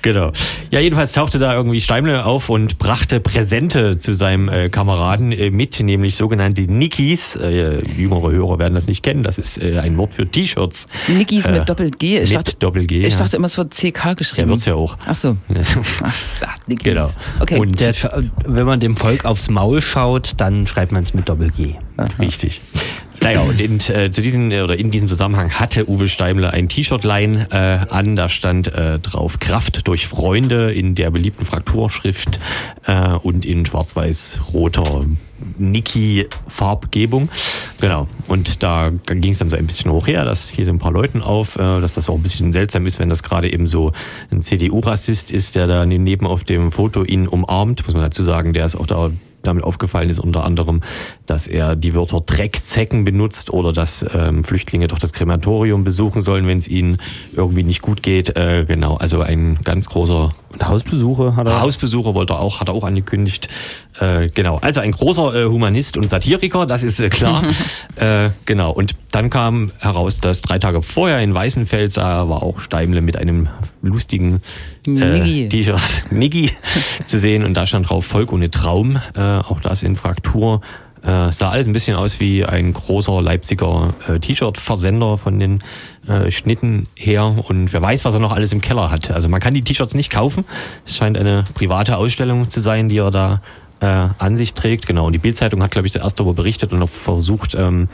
Genau. 0.01 0.31
Ja, 0.71 0.79
jedenfalls 0.79 1.11
tauchte 1.13 1.37
da 1.39 1.53
irgendwie 1.53 1.79
Steimle 1.81 2.25
auf 2.25 2.49
und 2.49 2.77
brachte 2.79 3.19
Präsente 3.19 3.97
zu 3.97 4.13
seinem 4.13 4.49
äh, 4.49 4.69
Kameraden 4.69 5.31
äh, 5.31 5.51
mit, 5.51 5.79
nämlich 5.79 6.15
sogenannte 6.15 6.61
Nikis. 6.63 7.35
Äh, 7.35 7.81
jüngere 7.95 8.31
Hörer 8.31 8.59
werden 8.59 8.73
das 8.73 8.87
nicht 8.87 9.03
kennen. 9.03 9.23
Das 9.23 9.37
ist 9.37 9.61
äh, 9.61 9.77
ein 9.79 9.97
Wort 9.97 10.13
für 10.13 10.27
T-Shirts. 10.27 10.87
Nikis 11.07 11.45
Äh, 11.45 11.51
mit 11.51 11.69
Doppel-G. 11.69 12.19
Ich, 12.19 12.29
mit 12.29 12.37
dachte, 12.37 12.55
Doppel-G, 12.57 13.01
ich 13.01 13.13
ja. 13.13 13.19
dachte 13.19 13.37
immer, 13.37 13.45
es 13.45 13.57
wird 13.57 13.73
CK 13.73 13.83
Ja, 14.05 14.13
geschrieben. 14.13 14.49
wird's 14.49 14.65
ja 14.65 14.75
auch. 14.75 14.97
Ach 15.05 15.15
so. 15.15 15.37
Ach, 16.03 16.13
Nikis. 16.67 16.83
Genau. 16.83 17.09
Okay. 17.39 17.59
Und 17.59 17.79
Der, 17.79 17.93
wenn 18.45 18.65
man 18.65 18.79
dem 18.79 18.97
Volk 18.97 19.25
aufs 19.25 19.49
Maul 19.49 19.81
schaut, 19.81 20.33
dann 20.37 20.65
schreibt 20.67 20.91
man 20.91 21.03
es 21.03 21.13
mit 21.13 21.29
Doppel-G. 21.29 21.75
Richtig. 22.19 22.61
Naja, 23.21 23.41
und 23.41 23.61
in, 23.61 23.79
äh, 23.89 24.09
zu 24.09 24.23
diesen, 24.23 24.51
äh, 24.51 24.61
oder 24.61 24.77
in 24.77 24.89
diesem 24.89 25.07
Zusammenhang 25.07 25.51
hatte 25.51 25.87
Uwe 25.87 26.07
Steimle 26.07 26.51
ein 26.51 26.69
T-Shirt-Line 26.69 27.47
äh, 27.51 27.55
an, 27.93 28.15
da 28.15 28.29
stand 28.29 28.67
äh, 28.67 28.97
drauf 28.97 29.39
Kraft 29.39 29.87
durch 29.87 30.07
Freunde 30.07 30.73
in 30.73 30.95
der 30.95 31.11
beliebten 31.11 31.45
Frakturschrift 31.45 32.39
äh, 32.87 33.11
und 33.11 33.45
in 33.45 33.63
schwarz-weiß-roter 33.67 35.05
Niki-Farbgebung. 35.59 37.29
Genau. 37.79 38.07
Und 38.27 38.63
da 38.63 38.91
ging 39.05 39.33
es 39.33 39.37
dann 39.37 39.49
so 39.49 39.55
ein 39.55 39.67
bisschen 39.67 39.91
hoch 39.91 40.07
her, 40.07 40.25
das 40.25 40.49
fiel 40.49 40.65
so 40.65 40.71
ein 40.71 40.79
paar 40.79 40.91
Leuten 40.91 41.21
auf, 41.21 41.57
äh, 41.57 41.79
dass 41.79 41.93
das 41.93 42.09
auch 42.09 42.15
ein 42.15 42.23
bisschen 42.23 42.51
seltsam 42.53 42.87
ist, 42.87 42.97
wenn 42.97 43.09
das 43.09 43.21
gerade 43.21 43.53
eben 43.53 43.67
so 43.67 43.91
ein 44.31 44.41
CDU-Rassist 44.41 45.31
ist, 45.31 45.53
der 45.55 45.67
da 45.67 45.85
neben 45.85 46.25
auf 46.25 46.43
dem 46.43 46.71
Foto 46.71 47.03
ihn 47.03 47.27
umarmt. 47.27 47.85
Muss 47.85 47.93
man 47.93 48.03
dazu 48.03 48.23
sagen, 48.23 48.53
der 48.53 48.65
ist 48.65 48.75
auch 48.75 48.87
da 48.87 49.11
damit 49.43 49.63
aufgefallen 49.63 50.09
ist 50.09 50.19
unter 50.19 50.43
anderem, 50.43 50.81
dass 51.25 51.47
er 51.47 51.75
die 51.75 51.93
Wörter 51.93 52.21
Drecksäcken 52.21 53.03
benutzt 53.03 53.51
oder 53.51 53.73
dass 53.73 54.05
ähm, 54.13 54.43
Flüchtlinge 54.43 54.87
doch 54.87 54.99
das 54.99 55.13
Krematorium 55.13 55.83
besuchen 55.83 56.21
sollen, 56.21 56.47
wenn 56.47 56.57
es 56.57 56.67
ihnen 56.67 56.97
irgendwie 57.33 57.63
nicht 57.63 57.81
gut 57.81 58.03
geht. 58.03 58.35
Äh, 58.35 58.65
genau, 58.67 58.97
also 58.97 59.21
ein 59.21 59.59
ganz 59.63 59.89
großer 59.89 60.33
Und 60.51 60.67
Hausbesuche 60.67 61.35
hat 61.35 61.47
er. 61.47 61.61
Hausbesucher 61.61 62.13
wollte 62.13 62.33
er 62.33 62.39
auch, 62.39 62.59
hat 62.59 62.67
er 62.67 62.73
auch 62.73 62.83
angekündigt. 62.83 63.47
Äh, 63.99 64.27
genau, 64.27 64.57
also 64.57 64.79
ein 64.81 64.91
großer 64.91 65.33
äh, 65.33 65.45
Humanist 65.45 65.95
und 65.97 66.09
Satiriker, 66.09 66.65
das 66.65 66.83
ist 66.83 66.99
äh, 66.99 67.09
klar. 67.09 67.43
äh, 67.95 68.31
genau, 68.45 68.71
und 68.71 68.95
dann 69.11 69.29
kam 69.29 69.71
heraus, 69.79 70.19
dass 70.19 70.41
drei 70.41 70.59
Tage 70.59 70.81
vorher 70.81 71.19
in 71.19 71.33
Weißenfels 71.33 71.97
äh, 71.97 72.01
war 72.01 72.43
auch 72.43 72.59
Steimle 72.59 73.01
mit 73.01 73.17
einem 73.17 73.47
lustigen 73.81 74.41
äh. 74.87 75.47
T-Shirt 75.47 76.05
Niggi 76.09 76.51
zu 77.05 77.17
sehen 77.17 77.43
und 77.43 77.53
da 77.53 77.65
stand 77.65 77.89
drauf 77.89 78.05
Volk 78.05 78.33
ohne 78.33 78.51
Traum, 78.51 78.99
äh, 79.15 79.21
auch 79.21 79.61
das 79.61 79.83
in 79.83 79.95
Fraktur. 79.95 80.61
Äh, 81.03 81.31
sah 81.31 81.49
alles 81.49 81.65
ein 81.65 81.73
bisschen 81.73 81.97
aus 81.97 82.19
wie 82.19 82.45
ein 82.45 82.73
großer 82.73 83.21
Leipziger 83.21 83.95
äh, 84.07 84.19
T-Shirt-Versender 84.19 85.17
von 85.17 85.39
den 85.39 85.63
äh, 86.07 86.29
Schnitten 86.29 86.87
her 86.95 87.43
und 87.47 87.73
wer 87.73 87.81
weiß, 87.81 88.05
was 88.05 88.13
er 88.13 88.19
noch 88.19 88.31
alles 88.31 88.53
im 88.53 88.61
Keller 88.61 88.91
hat. 88.91 89.09
Also 89.09 89.27
man 89.27 89.39
kann 89.39 89.55
die 89.55 89.63
T-Shirts 89.63 89.95
nicht 89.95 90.11
kaufen. 90.11 90.45
Es 90.85 90.95
scheint 90.95 91.17
eine 91.17 91.43
private 91.55 91.97
Ausstellung 91.97 92.51
zu 92.51 92.59
sein, 92.59 92.87
die 92.87 92.97
er 92.97 93.09
da 93.09 93.41
äh, 93.79 93.85
an 93.85 94.35
sich 94.35 94.53
trägt. 94.53 94.85
Genau, 94.85 95.07
und 95.07 95.13
die 95.13 95.19
Bildzeitung 95.19 95.63
hat, 95.63 95.71
glaube 95.71 95.87
ich, 95.87 95.93
zuerst 95.93 96.19
darüber 96.19 96.35
berichtet 96.35 96.71
und 96.71 96.83
auch 96.83 96.89
versucht, 96.89 97.55
ähm, 97.55 97.89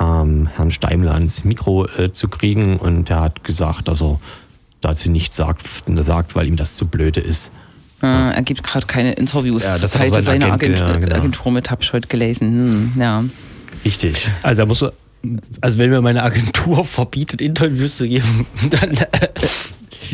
ähm, 0.00 0.48
Herrn 0.56 0.72
Steimler 0.72 1.14
ans 1.14 1.44
Mikro 1.44 1.86
äh, 1.86 2.12
zu 2.12 2.28
kriegen 2.28 2.78
und 2.78 3.10
er 3.10 3.20
hat 3.20 3.44
gesagt, 3.44 3.86
dass 3.86 4.02
er 4.02 4.18
dazu 4.80 5.08
nichts 5.08 5.36
sagt, 5.36 5.62
sagt 5.86 6.34
weil 6.34 6.48
ihm 6.48 6.56
das 6.56 6.74
zu 6.74 6.86
blöde 6.86 7.20
ist. 7.20 7.52
Äh, 8.04 8.34
er 8.34 8.42
gibt 8.42 8.62
gerade 8.62 8.86
keine 8.86 9.12
Interviews. 9.12 9.64
Ja, 9.64 9.78
das 9.78 9.92
teilte 9.92 10.16
sein 10.16 10.40
seine 10.40 10.52
Agent, 10.52 10.80
Agentur, 10.80 10.88
ja, 10.88 10.96
genau. 10.98 11.16
Agentur 11.16 11.52
mit, 11.52 11.70
hab 11.70 11.82
ich 11.82 11.92
heute 11.92 12.08
gelesen. 12.08 12.92
Hm, 12.94 13.00
ja. 13.00 13.24
Richtig. 13.84 14.30
Also, 14.42 14.62
da 14.62 14.66
musst 14.66 14.82
du, 14.82 14.90
also 15.60 15.78
wenn 15.78 15.90
mir 15.90 16.00
meine 16.00 16.22
Agentur 16.22 16.84
verbietet, 16.84 17.40
Interviews 17.40 17.96
zu 17.96 18.08
geben, 18.08 18.46
dann 18.70 18.90
äh, 18.90 19.28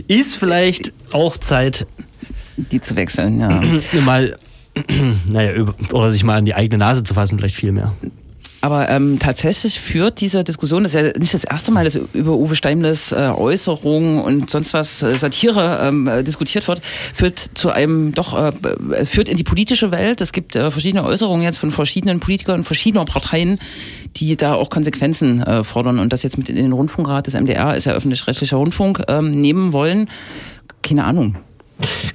ist 0.08 0.36
vielleicht 0.36 0.92
auch 1.12 1.36
Zeit, 1.36 1.86
Die 2.56 2.80
zu 2.80 2.96
wechseln, 2.96 3.40
ja. 3.40 3.60
mal, 4.04 4.36
naja, 5.30 5.52
über, 5.52 5.74
oder 5.92 6.10
sich 6.10 6.24
mal 6.24 6.38
an 6.38 6.44
die 6.44 6.54
eigene 6.54 6.78
Nase 6.78 7.02
zu 7.02 7.14
fassen, 7.14 7.38
vielleicht 7.38 7.56
viel 7.56 7.72
mehr. 7.72 7.94
Aber 8.62 8.90
ähm, 8.90 9.18
tatsächlich 9.18 9.80
führt 9.80 10.20
diese 10.20 10.44
Diskussion, 10.44 10.82
das 10.82 10.94
ist 10.94 11.00
ja 11.00 11.18
nicht 11.18 11.32
das 11.32 11.44
erste 11.44 11.70
Mal, 11.70 11.84
dass 11.84 11.94
über 12.12 12.32
Uwe 12.32 12.56
Steimles 12.56 13.10
äh, 13.12 13.32
Äußerungen 13.34 14.20
und 14.20 14.50
sonst 14.50 14.74
was 14.74 15.02
äh, 15.02 15.16
Satire 15.16 15.80
ähm, 15.82 16.06
äh, 16.06 16.22
diskutiert 16.22 16.68
wird, 16.68 16.82
führt 17.14 17.38
zu 17.38 17.70
einem 17.70 18.12
doch 18.12 18.36
äh, 18.36 19.04
führt 19.06 19.28
in 19.28 19.36
die 19.36 19.44
politische 19.44 19.90
Welt. 19.90 20.20
Es 20.20 20.32
gibt 20.32 20.56
äh, 20.56 20.70
verschiedene 20.70 21.04
Äußerungen 21.04 21.42
jetzt 21.42 21.56
von 21.56 21.70
verschiedenen 21.70 22.20
Politikern 22.20 22.64
verschiedener 22.64 23.06
Parteien, 23.06 23.58
die 24.16 24.36
da 24.36 24.54
auch 24.54 24.68
Konsequenzen 24.68 25.42
äh, 25.42 25.64
fordern 25.64 25.98
und 25.98 26.12
das 26.12 26.22
jetzt 26.22 26.36
mit 26.36 26.48
in 26.50 26.56
den 26.56 26.72
Rundfunkrat 26.72 27.26
des 27.26 27.34
MDR 27.34 27.76
ist 27.76 27.86
ja 27.86 27.92
öffentlich-rechtlicher 27.94 28.56
Rundfunk 28.58 29.02
ähm, 29.08 29.30
nehmen 29.30 29.72
wollen. 29.72 30.10
Keine 30.82 31.04
Ahnung, 31.04 31.36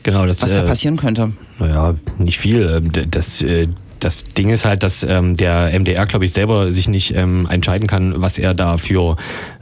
Genau, 0.03 0.25
das 0.25 0.41
was 0.41 0.53
da 0.53 0.63
äh, 0.63 0.67
passieren 0.67 0.97
könnte. 0.97 1.33
Naja, 1.59 1.95
nicht 2.19 2.37
viel. 2.39 2.81
Ähm, 2.95 3.09
Das, 3.09 3.41
äh, 3.41 3.67
das 4.05 4.23
Ding 4.23 4.51
ist 4.51 4.65
halt, 4.65 4.83
dass 4.83 5.01
ähm, 5.01 5.35
der 5.35 5.71
MDR, 5.77 6.05
glaube 6.05 6.25
ich, 6.25 6.31
selber 6.31 6.71
sich 6.71 6.87
nicht 6.87 7.15
ähm, 7.15 7.47
entscheiden 7.49 7.87
kann, 7.87 8.21
was 8.21 8.37
er 8.37 8.53
da 8.53 8.77
für 8.77 9.17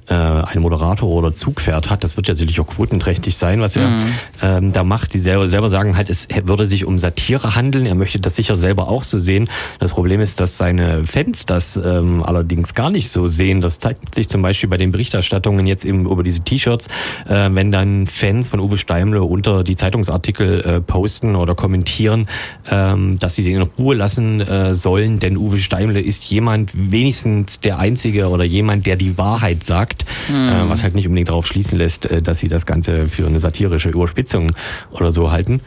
äh, 0.08 0.14
einen 0.14 0.62
Moderator 0.62 1.10
oder 1.10 1.34
Zugpferd 1.34 1.90
hat. 1.90 2.04
Das 2.04 2.18
wird 2.18 2.28
ja 2.28 2.36
sicherlich 2.36 2.60
auch 2.60 2.68
quotenträchtig 2.68 3.38
sein, 3.38 3.62
was 3.62 3.76
er 3.76 4.00
ähm, 4.42 4.72
da 4.72 4.84
macht. 4.84 5.12
Sie 5.12 5.20
selber, 5.20 5.50
selber 5.50 5.70
sagen 5.70 5.98
halt, 5.98 6.10
es 6.10 6.28
würde 6.46 6.66
sich 6.66 6.86
um 6.86 7.00
Satire 7.00 7.56
handeln. 7.56 7.86
Er 7.86 7.96
möchte 7.96 8.20
das 8.20 8.36
sicher 8.36 8.56
selber 8.56 8.90
auch 8.90 9.04
so 9.04 9.20
sehen. 9.20 9.50
Das 9.80 9.94
Problem 9.94 10.22
ist, 10.22 10.40
dass 10.40 10.58
seine 10.58 11.06
Fans 11.06 11.46
das 11.46 11.78
ähm, 11.78 12.24
allerdings 12.24 12.74
gar 12.74 12.90
nicht 12.90 13.10
so 13.10 13.28
sehen. 13.28 13.62
Das 13.62 13.80
zeigt 13.80 14.16
sich 14.16 14.30
zum 14.30 14.42
Beispiel 14.42 14.70
bei 14.70 14.78
den 14.78 14.92
Berichterstattungen 14.92 15.68
jetzt 15.68 15.86
eben 15.86 16.06
über 16.06 16.24
diese 16.24 16.42
T-Shirts, 16.42 16.88
äh, 17.28 17.50
wenn 17.52 17.72
dann 17.72 18.08
Fans 18.08 18.50
von 18.50 18.60
Uwe 18.60 18.78
Steimle 18.78 19.24
unter 19.24 19.64
die 19.64 19.76
Zeitungsartikel 19.76 20.62
äh, 20.62 20.82
posten 20.82 21.36
oder 21.36 21.56
kommentieren, 21.56 22.28
ähm, 22.70 23.20
dass 23.20 23.36
sie 23.36 23.44
den 23.44 23.56
in 23.56 23.62
Ruhe 23.62 23.96
lassen 23.96 24.42
äh, 24.42 24.76
sollen, 24.76 25.20
denn 25.20 25.38
Uwe 25.38 25.58
Steimle 25.58 26.02
ist 26.02 26.26
jemand, 26.26 26.72
wenigstens 26.74 27.60
der 27.60 27.80
Einzige 27.80 28.30
oder 28.30 28.44
jemand, 28.44 28.86
der 28.86 28.96
die 28.96 29.18
Wahrheit 29.18 29.64
sagt, 29.64 29.93
äh, 30.30 30.70
was 30.70 30.84
halt 30.84 30.96
nicht 30.96 31.08
unbedingt 31.08 31.30
darauf 31.30 31.48
schließen 31.48 31.78
lässt, 31.78 32.06
äh, 32.06 32.22
dass 32.22 32.40
sie 32.40 32.48
das 32.48 32.66
Ganze 32.66 33.08
für 33.08 33.26
eine 33.26 33.40
satirische 33.40 33.90
Überspitzung 33.90 34.52
oder 34.92 35.12
so 35.12 35.32
halten. 35.32 35.62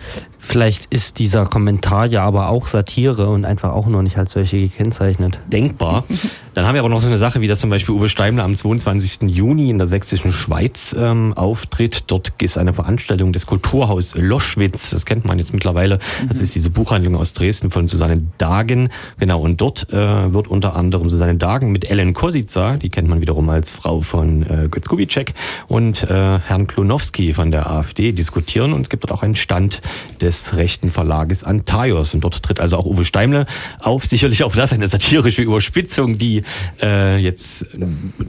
Vielleicht 0.49 0.87
ist 0.87 1.19
dieser 1.19 1.45
Kommentar 1.47 2.07
ja 2.07 2.25
aber 2.25 2.49
auch 2.51 2.69
Satire 2.69 3.29
und 3.29 3.45
einfach 3.45 3.73
auch 3.73 3.87
nur 3.87 4.03
nicht 4.05 4.17
als 4.17 4.33
solche 4.33 4.61
gekennzeichnet. 4.61 5.41
Denkbar. 5.51 6.05
Dann 6.55 6.67
haben 6.67 6.75
wir 6.75 6.81
aber 6.81 6.89
noch 6.89 7.01
so 7.01 7.09
eine 7.09 7.19
Sache, 7.19 7.41
wie 7.41 7.49
das 7.49 7.61
zum 7.61 7.69
Beispiel 7.69 7.95
Uwe 7.95 8.09
Steimler 8.09 8.45
am 8.45 8.57
22. 8.57 9.29
Juni 9.29 9.71
in 9.71 9.79
der 9.79 9.87
sächsischen 9.89 10.33
Schweiz 10.33 10.95
ähm, 10.99 11.35
auftritt. 11.35 12.05
Dort 12.07 12.33
ist 12.41 12.57
eine 12.59 12.73
Veranstaltung 12.73 13.33
des 13.33 13.45
Kulturhaus 13.47 14.15
Loschwitz. 14.17 14.91
Das 14.91 15.05
kennt 15.05 15.25
man 15.25 15.39
jetzt 15.39 15.53
mittlerweile. 15.53 15.99
Das 16.29 16.39
ist 16.39 16.55
diese 16.55 16.71
Buchhandlung 16.71 17.17
aus 17.17 17.33
Dresden 17.33 17.71
von 17.71 17.89
Susanne 17.89 18.23
Dagen. 18.39 18.91
Genau, 19.19 19.41
und 19.41 19.61
dort 19.61 19.93
äh, 19.93 20.33
wird 20.33 20.49
unter 20.49 20.77
anderem 20.77 21.09
Susanne 21.09 21.35
Dagen 21.35 21.73
mit 21.73 21.91
Ellen 21.91 22.15
Kosica, 22.15 22.77
die 22.77 22.89
kennt 22.89 23.09
man 23.09 23.21
wiederum 23.21 23.51
als 23.51 23.73
Frau 23.73 24.01
von 24.01 24.43
äh, 24.45 24.69
Götz 24.71 24.89
Kubitschek, 24.89 25.35
und 25.67 26.05
äh, 26.05 26.39
Herrn 26.39 26.69
Klonowski 26.69 27.35
von 27.35 27.51
der 27.51 27.69
AfD 27.69 28.13
diskutieren. 28.13 28.73
Und 28.73 28.83
es 28.83 28.91
gibt 28.91 29.03
dort 29.03 29.13
auch 29.13 29.23
einen 29.23 29.35
Stand 29.35 29.83
des 30.21 30.36
rechten 30.57 30.91
Verlages 30.91 31.45
Antaios. 31.45 32.15
Und 32.15 32.23
dort 32.23 32.43
tritt 32.43 32.61
also 32.61 32.77
auch 32.77 32.87
Uwe 32.87 33.05
Steimle 33.05 33.47
auf. 33.81 34.05
Sicherlich 34.05 34.45
auch 34.45 34.55
das 34.55 34.73
eine 34.73 34.89
satirische 34.89 35.43
Überspitzung, 35.43 36.19
die 36.19 36.43
äh, 36.83 37.19
jetzt 37.19 37.67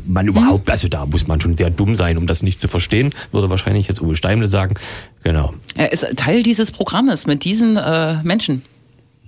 man 0.05 0.27
überhaupt, 0.27 0.69
also 0.69 0.87
da 0.87 1.05
muss 1.05 1.27
man 1.27 1.39
schon 1.39 1.55
sehr 1.55 1.69
dumm 1.69 1.95
sein, 1.95 2.17
um 2.17 2.27
das 2.27 2.43
nicht 2.43 2.59
zu 2.59 2.67
verstehen, 2.67 3.13
würde 3.31 3.49
wahrscheinlich 3.49 3.87
jetzt 3.87 4.01
Uwe 4.01 4.15
Steimle 4.15 4.47
sagen. 4.47 4.75
Genau. 5.23 5.53
Er 5.75 5.91
ist 5.91 6.05
Teil 6.15 6.43
dieses 6.43 6.71
Programmes 6.71 7.27
mit 7.27 7.43
diesen 7.43 7.77
äh, 7.77 8.21
Menschen. 8.23 8.63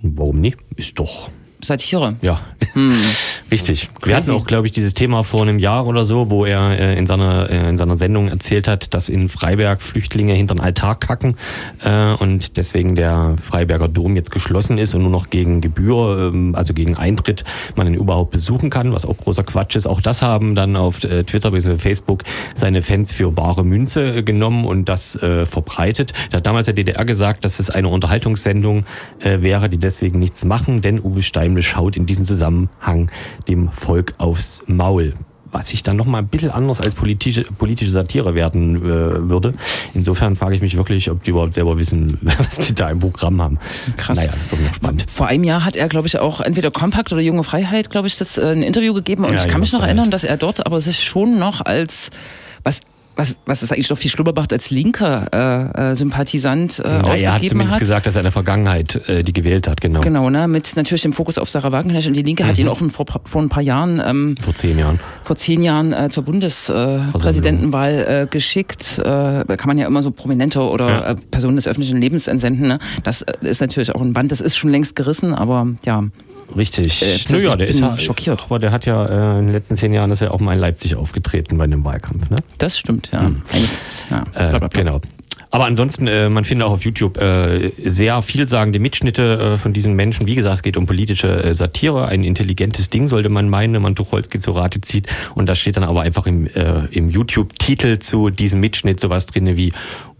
Warum 0.02 0.40
nicht? 0.40 0.58
Ist 0.76 0.98
doch 0.98 1.30
Satire. 1.62 2.16
Ja, 2.22 2.40
hm. 2.72 3.00
richtig. 3.50 3.88
Wir 4.04 4.16
hatten 4.16 4.30
auch, 4.30 4.46
glaube 4.46 4.66
ich, 4.66 4.72
dieses 4.72 4.94
Thema 4.94 5.24
vor 5.24 5.42
einem 5.42 5.58
Jahr 5.58 5.86
oder 5.86 6.04
so, 6.04 6.30
wo 6.30 6.44
er 6.44 6.78
äh, 6.78 6.98
in, 6.98 7.06
seiner, 7.06 7.50
äh, 7.50 7.68
in 7.68 7.76
seiner 7.76 7.98
Sendung 7.98 8.28
erzählt 8.28 8.68
hat, 8.68 8.94
dass 8.94 9.08
in 9.08 9.28
Freiberg 9.28 9.82
Flüchtlinge 9.82 10.34
hinter 10.34 10.54
den 10.54 10.60
Altar 10.60 10.98
kacken 10.98 11.36
äh, 11.84 12.12
und 12.14 12.56
deswegen 12.56 12.94
der 12.94 13.36
Freiberger 13.42 13.88
Dom 13.88 14.16
jetzt 14.16 14.30
geschlossen 14.30 14.78
ist 14.78 14.94
und 14.94 15.02
nur 15.02 15.10
noch 15.10 15.30
gegen 15.30 15.60
Gebühr, 15.60 16.30
ähm, 16.32 16.54
also 16.54 16.74
gegen 16.74 16.96
Eintritt, 16.96 17.44
man 17.76 17.86
ihn 17.86 17.94
überhaupt 17.94 18.30
besuchen 18.30 18.70
kann, 18.70 18.92
was 18.92 19.04
auch 19.04 19.16
großer 19.16 19.44
Quatsch 19.44 19.76
ist. 19.76 19.86
Auch 19.86 20.00
das 20.00 20.22
haben 20.22 20.54
dann 20.54 20.76
auf 20.76 21.04
äh, 21.04 21.24
Twitter 21.24 21.50
bzw. 21.50 21.78
Facebook 21.78 22.24
seine 22.54 22.82
Fans 22.82 23.12
für 23.12 23.30
bare 23.30 23.64
Münze 23.64 24.16
äh, 24.16 24.22
genommen 24.22 24.64
und 24.64 24.88
das 24.88 25.16
äh, 25.16 25.46
verbreitet. 25.46 26.12
Da 26.30 26.38
hat 26.38 26.46
damals 26.46 26.66
der 26.66 26.74
DDR 26.74 27.04
gesagt, 27.04 27.44
dass 27.44 27.58
es 27.58 27.70
eine 27.70 27.88
Unterhaltungssendung 27.88 28.84
äh, 29.20 29.42
wäre, 29.42 29.68
die 29.68 29.78
deswegen 29.78 30.18
nichts 30.18 30.44
machen, 30.44 30.80
denn 30.80 31.00
Uwe 31.00 31.22
Stein 31.22 31.49
Heimle 31.50 31.62
schaut 31.62 31.96
in 31.96 32.06
diesem 32.06 32.24
Zusammenhang 32.24 33.10
dem 33.48 33.70
Volk 33.70 34.14
aufs 34.18 34.62
Maul 34.66 35.14
was 35.52 35.72
ich 35.72 35.82
dann 35.82 35.96
noch 35.96 36.06
mal 36.06 36.18
ein 36.18 36.28
bisschen 36.28 36.52
anders 36.52 36.80
als 36.80 36.94
politische, 36.94 37.42
politische 37.42 37.90
Satire 37.90 38.36
werden 38.36 38.76
äh, 38.76 39.28
würde. 39.28 39.54
Insofern 39.94 40.36
frage 40.36 40.54
ich 40.54 40.62
mich 40.62 40.76
wirklich, 40.76 41.10
ob 41.10 41.24
die 41.24 41.30
überhaupt 41.30 41.54
selber 41.54 41.76
wissen, 41.76 42.18
was 42.38 42.58
die 42.58 42.72
da 42.72 42.88
im 42.88 43.00
Programm 43.00 43.42
haben. 43.42 43.58
Krass. 43.96 44.16
Naja, 44.16 44.30
das 44.38 44.48
wird 44.48 44.62
noch 44.62 44.74
spannend. 44.74 45.10
Vor 45.10 45.26
einem 45.26 45.42
Jahr 45.42 45.64
hat 45.64 45.74
er, 45.74 45.88
glaube 45.88 46.06
ich, 46.06 46.20
auch 46.20 46.40
entweder 46.40 46.70
Kompakt 46.70 47.12
oder 47.12 47.20
Junge 47.20 47.42
Freiheit, 47.42 47.90
glaube 47.90 48.06
ich, 48.06 48.16
das 48.16 48.38
äh, 48.38 48.52
ein 48.52 48.62
Interview 48.62 48.94
gegeben. 48.94 49.24
Und 49.24 49.32
ja, 49.32 49.38
ich 49.38 49.48
kann 49.48 49.58
mich 49.58 49.72
noch 49.72 49.80
Freiheit. 49.80 49.96
erinnern, 49.96 50.12
dass 50.12 50.22
er 50.22 50.36
dort 50.36 50.64
aber 50.64 50.80
sich 50.80 51.02
schon 51.02 51.40
noch 51.40 51.60
als 51.62 52.10
was 52.62 52.80
was, 53.16 53.36
was 53.44 53.62
es 53.62 53.72
eigentlich 53.72 53.90
noch 53.90 53.98
viel 53.98 54.10
schlimmer 54.10 54.32
macht 54.34 54.52
als 54.52 54.70
linker 54.70 55.72
äh, 55.76 55.90
äh, 55.90 55.94
Sympathisant 55.94 56.78
äh, 56.78 56.88
ja, 56.88 57.14
Er 57.14 57.34
hat 57.34 57.46
zumindest 57.46 57.74
hat. 57.74 57.80
gesagt, 57.80 58.06
dass 58.06 58.16
er 58.16 58.20
in 58.20 58.24
der 58.24 58.32
Vergangenheit 58.32 59.08
äh, 59.08 59.22
die 59.22 59.32
gewählt 59.32 59.68
hat, 59.68 59.80
genau. 59.80 60.00
Genau, 60.00 60.30
ne, 60.30 60.48
mit 60.48 60.74
natürlich 60.76 61.02
dem 61.02 61.12
Fokus 61.12 61.38
auf 61.38 61.50
Sarah 61.50 61.72
Wagenknecht 61.72 62.08
und 62.08 62.14
die 62.14 62.22
Linke 62.22 62.44
mhm. 62.44 62.48
hat 62.48 62.58
ihn 62.58 62.68
auch 62.68 62.78
vor, 62.78 63.06
vor 63.24 63.42
ein 63.42 63.48
paar 63.48 63.62
Jahren 63.62 64.00
ähm, 64.04 64.34
vor 64.40 64.54
zehn 64.54 64.78
Jahren 64.78 65.00
vor 65.24 65.36
zehn 65.36 65.62
Jahren 65.62 65.92
äh, 65.92 66.08
zur 66.08 66.24
Bundespräsidentenwahl 66.24 68.22
äh, 68.22 68.26
geschickt. 68.30 68.98
Äh, 68.98 69.04
da 69.04 69.56
kann 69.56 69.68
man 69.68 69.78
ja 69.78 69.86
immer 69.86 70.02
so 70.02 70.10
Prominente 70.10 70.60
oder 70.60 70.88
ja. 70.88 71.10
äh, 71.10 71.16
Personen 71.30 71.56
des 71.56 71.68
öffentlichen 71.68 72.00
Lebens 72.00 72.26
entsenden. 72.26 72.68
Ne? 72.68 72.78
Das 73.02 73.24
ist 73.40 73.60
natürlich 73.60 73.94
auch 73.94 74.00
ein 74.00 74.12
Band, 74.12 74.32
das 74.32 74.40
ist 74.40 74.56
schon 74.56 74.70
längst 74.70 74.96
gerissen, 74.96 75.34
aber 75.34 75.68
ja. 75.84 76.04
Richtig. 76.56 77.02
Äh, 77.02 77.18
naja, 77.30 77.56
der 77.56 77.68
ist 77.68 77.80
ja 77.80 77.98
schockiert. 77.98 78.44
Aber 78.44 78.58
der 78.58 78.72
hat 78.72 78.86
ja 78.86 79.06
äh, 79.06 79.38
in 79.38 79.46
den 79.46 79.52
letzten 79.52 79.76
zehn 79.76 79.92
Jahren 79.92 80.10
ist 80.10 80.22
er 80.22 80.32
auch 80.34 80.40
mal 80.40 80.54
in 80.54 80.58
Leipzig 80.58 80.96
aufgetreten 80.96 81.56
bei 81.58 81.64
einem 81.64 81.84
Wahlkampf. 81.84 82.30
Ne? 82.30 82.36
Das 82.58 82.78
stimmt, 82.78 83.10
ja. 83.12 83.22
Hm. 83.22 83.42
Eines, 83.52 83.84
ja. 84.10 84.56
Äh, 84.56 84.68
genau. 84.72 85.00
Aber 85.52 85.64
ansonsten, 85.64 86.06
äh, 86.06 86.28
man 86.28 86.44
findet 86.44 86.66
auch 86.66 86.72
auf 86.72 86.84
YouTube 86.84 87.20
äh, 87.20 87.72
sehr 87.84 88.22
vielsagende 88.22 88.78
Mitschnitte 88.78 89.54
äh, 89.54 89.56
von 89.56 89.72
diesen 89.72 89.94
Menschen. 89.94 90.26
Wie 90.26 90.36
gesagt, 90.36 90.56
es 90.56 90.62
geht 90.62 90.76
um 90.76 90.86
politische 90.86 91.42
äh, 91.42 91.54
Satire. 91.54 92.06
Ein 92.06 92.22
intelligentes 92.22 92.88
Ding 92.88 93.08
sollte 93.08 93.28
man 93.28 93.48
meinen, 93.48 93.74
wenn 93.74 93.82
man 93.82 93.96
Tucholsky 93.96 94.38
zu 94.38 94.52
Rate 94.52 94.80
zieht. 94.80 95.08
Und 95.34 95.48
da 95.48 95.56
steht 95.56 95.76
dann 95.76 95.82
aber 95.82 96.02
einfach 96.02 96.26
im, 96.26 96.46
äh, 96.46 96.86
im 96.92 97.10
YouTube-Titel 97.10 97.98
zu 97.98 98.30
diesem 98.30 98.60
Mitschnitt 98.60 99.00
sowas 99.00 99.26
drin 99.26 99.56
wie 99.56 99.72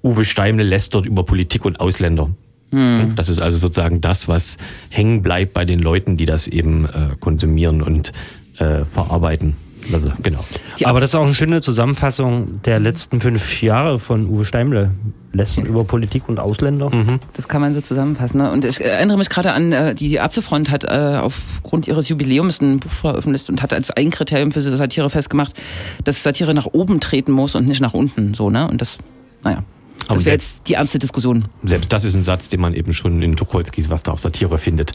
Uwe 0.03 0.25
Steimle 0.25 0.65
lästert 0.65 1.07
über 1.07 1.25
Politik 1.25 1.65
und 1.65 1.79
Ausländer. 1.79 2.31
Hm. 2.73 3.15
Das 3.17 3.29
ist 3.29 3.43
also 3.43 3.59
sozusagen 3.59 4.01
das, 4.01 4.29
was 4.29 4.57
hängen 4.93 5.23
bleibt 5.23 5.53
bei 5.53 5.65
den 5.65 5.81
Leuten, 5.81 6.17
die 6.17 6.27
das 6.27 6.47
eben 6.47 6.85
äh, 6.87 7.17
konsumieren 7.19 7.83
und 7.83 8.13
äh, 8.59 8.85
verarbeiten. 8.85 9.57
Also, 9.93 10.11
genau. 10.23 10.45
Aber 10.85 11.01
das 11.01 11.11
ist 11.11 11.15
auch 11.15 11.25
eine 11.25 11.35
schöne 11.35 11.61
Zusammenfassung 11.61 12.63
der 12.65 12.79
letzten 12.79 13.21
fünf 13.21 13.63
Jahre 13.63 13.99
von 13.99 14.27
Uwe 14.29 14.45
Steimle. 14.45 14.93
Lästern 15.33 15.65
über 15.65 15.85
Politik 15.85 16.29
und 16.29 16.41
Ausländer. 16.41 16.91
Mhm. 16.93 17.21
Das 17.35 17.47
kann 17.47 17.61
man 17.61 17.73
so 17.73 17.81
zusammenfassen. 17.81 18.39
Ne? 18.39 18.51
Und 18.51 18.65
ich 18.65 18.81
erinnere 18.81 19.17
mich 19.17 19.29
gerade 19.29 19.53
an, 19.53 19.73
äh, 19.73 19.95
die, 19.95 20.09
die 20.09 20.19
Apfelfront 20.19 20.71
hat 20.71 20.85
äh, 20.85 21.21
aufgrund 21.23 21.87
ihres 21.87 22.09
Jubiläums 22.09 22.61
ein 22.61 22.81
Buch 22.81 22.91
veröffentlicht 22.91 23.49
und 23.49 23.63
hat 23.63 23.73
als 23.73 23.91
ein 23.93 24.11
Kriterium 24.11 24.51
für 24.51 24.61
Satire 24.61 25.09
festgemacht, 25.09 25.55
dass 26.03 26.23
Satire 26.23 26.53
nach 26.53 26.67
oben 26.67 27.01
treten 27.01 27.31
muss 27.31 27.55
und 27.55 27.67
nicht 27.67 27.81
nach 27.81 27.95
unten. 27.95 28.35
So, 28.35 28.51
ne? 28.51 28.69
Und 28.69 28.81
das, 28.81 28.99
naja. 29.45 29.63
Das 30.09 30.25
wäre 30.25 30.35
jetzt 30.35 30.69
die 30.69 30.75
ernste 30.75 30.99
Diskussion. 30.99 31.47
Selbst 31.63 31.93
das 31.93 32.05
ist 32.05 32.15
ein 32.15 32.23
Satz, 32.23 32.49
den 32.49 32.61
man 32.61 32.75
eben 32.75 32.93
schon 32.93 33.23
in 33.23 33.37
Tucholskis 33.37 33.91
Was 33.91 34.03
da 34.03 34.13
auf 34.13 34.19
Satire 34.19 34.59
findet. 34.59 34.93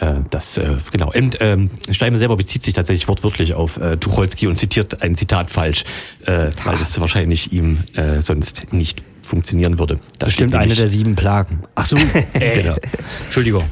Äh, 0.00 0.14
das, 0.30 0.56
äh, 0.56 0.76
genau. 0.92 1.12
Und 1.12 1.38
ähm, 1.40 1.70
Steime 1.90 2.16
selber 2.16 2.36
bezieht 2.36 2.62
sich 2.62 2.74
tatsächlich 2.74 3.08
wortwörtlich 3.08 3.54
auf 3.54 3.76
äh, 3.76 3.96
Tucholsky 3.96 4.46
und 4.46 4.56
zitiert 4.56 5.02
ein 5.02 5.16
Zitat 5.16 5.50
falsch, 5.50 5.84
äh, 6.24 6.50
weil 6.64 6.80
es 6.80 6.98
wahrscheinlich 7.00 7.52
ihm 7.52 7.84
äh, 7.94 8.22
sonst 8.22 8.72
nicht 8.72 9.02
funktionieren 9.22 9.78
würde. 9.78 10.00
Das 10.18 10.32
stimmt 10.32 10.54
eine 10.54 10.74
der 10.74 10.88
sieben 10.88 11.14
Plagen. 11.14 11.60
Ach 11.74 11.86
so, 11.86 11.96
äh, 12.32 12.62
genau. 12.62 12.76
Entschuldigung. 13.24 13.64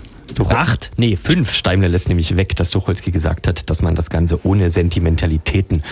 Acht? 0.49 0.91
Nee, 0.97 1.17
fünf. 1.17 1.55
Steimler 1.55 1.89
lässt 1.89 2.09
nämlich 2.09 2.37
weg, 2.37 2.57
dass 2.57 2.71
Tucholsky 2.71 3.11
gesagt 3.11 3.47
hat, 3.47 3.71
dass 3.71 3.81
man 3.81 3.95
das 3.95 4.11
Ganze 4.11 4.45
ohne 4.45 4.71
Sentimentalitäten 4.71 5.83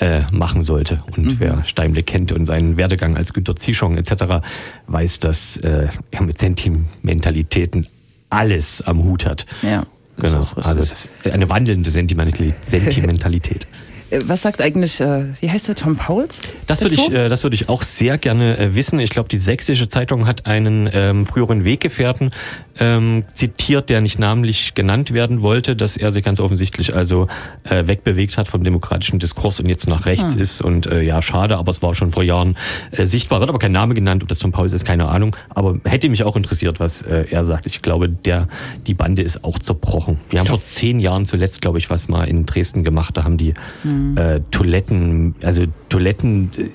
äh, 0.00 0.22
machen 0.32 0.62
sollte. 0.62 1.02
Und 1.16 1.24
mhm. 1.24 1.40
wer 1.40 1.64
Steimle 1.64 2.02
kennt 2.02 2.32
und 2.32 2.46
seinen 2.46 2.76
Werdegang 2.76 3.16
als 3.16 3.32
Günter 3.32 3.56
Zieschong 3.56 3.96
etc., 3.96 4.44
weiß, 4.86 5.18
dass 5.20 5.56
äh, 5.58 5.88
er 6.10 6.22
mit 6.22 6.38
Sentimentalitäten 6.38 7.86
alles 8.30 8.82
am 8.82 9.02
Hut 9.04 9.26
hat. 9.26 9.46
Ja. 9.62 9.86
Genau. 10.16 10.38
Also 10.56 10.84
das, 10.84 11.08
eine 11.24 11.48
wandelnde 11.48 11.90
Sentimentalität. 11.90 13.66
Äh, 14.10 14.20
was 14.24 14.42
sagt 14.42 14.60
eigentlich, 14.60 15.00
äh, 15.00 15.26
wie 15.40 15.50
heißt 15.50 15.68
der, 15.68 15.74
Tom 15.74 15.96
Pauls? 15.96 16.40
Das 16.66 16.80
würde 16.82 16.94
ich, 16.94 17.10
äh, 17.10 17.28
das 17.28 17.42
würde 17.42 17.54
ich 17.54 17.68
auch 17.68 17.82
sehr 17.82 18.18
gerne 18.18 18.58
äh, 18.58 18.74
wissen. 18.74 18.98
Ich 18.98 19.10
glaube, 19.10 19.28
die 19.28 19.38
Sächsische 19.38 19.88
Zeitung 19.88 20.26
hat 20.26 20.46
einen 20.46 20.88
ähm, 20.92 21.26
früheren 21.26 21.64
Weggefährten 21.64 22.30
ähm, 22.78 23.24
zitiert, 23.34 23.88
der 23.90 24.00
nicht 24.00 24.18
namentlich 24.18 24.74
genannt 24.74 25.12
werden 25.12 25.42
wollte, 25.42 25.76
dass 25.76 25.96
er 25.96 26.12
sich 26.12 26.24
ganz 26.24 26.40
offensichtlich 26.40 26.94
also 26.94 27.28
äh, 27.64 27.86
wegbewegt 27.86 28.36
hat 28.36 28.48
vom 28.48 28.64
demokratischen 28.64 29.18
Diskurs 29.18 29.60
und 29.60 29.68
jetzt 29.68 29.86
nach 29.86 30.06
rechts 30.06 30.36
ah. 30.36 30.40
ist. 30.40 30.60
Und 30.60 30.86
äh, 30.86 31.02
ja, 31.02 31.22
schade, 31.22 31.56
aber 31.56 31.70
es 31.70 31.82
war 31.82 31.94
schon 31.94 32.12
vor 32.12 32.22
Jahren 32.22 32.56
sichtbar. 32.92 33.40
Wird 33.40 33.48
aber 33.48 33.58
kein 33.58 33.72
Name 33.72 33.94
genannt, 33.94 34.22
ob 34.22 34.28
das 34.28 34.38
Tom 34.38 34.52
Pauls 34.52 34.72
ist, 34.72 34.84
keine 34.84 35.08
Ahnung. 35.08 35.36
Aber 35.50 35.78
hätte 35.84 36.08
mich 36.08 36.24
auch 36.24 36.36
interessiert, 36.36 36.80
was 36.80 37.02
er 37.02 37.44
sagt. 37.44 37.66
Ich 37.66 37.82
glaube, 37.82 38.08
der, 38.08 38.48
die 38.86 38.94
Bande 38.94 39.22
ist 39.22 39.44
auch 39.44 39.58
zerbrochen. 39.58 40.18
Wir 40.30 40.40
haben 40.40 40.46
vor 40.46 40.60
zehn 40.60 41.00
Jahren 41.00 41.26
zuletzt, 41.26 41.60
glaube 41.60 41.78
ich, 41.78 41.90
was 41.90 42.08
mal 42.08 42.24
in 42.24 42.46
Dresden 42.46 42.84
gemacht. 42.84 43.16
Da 43.16 43.24
haben 43.24 43.36
die 43.36 43.54
mhm. 43.94 44.16
äh, 44.16 44.40
Toiletten, 44.50 45.34
also 45.42 45.64
Toiletten, 45.88 46.50
äh, 46.56 46.68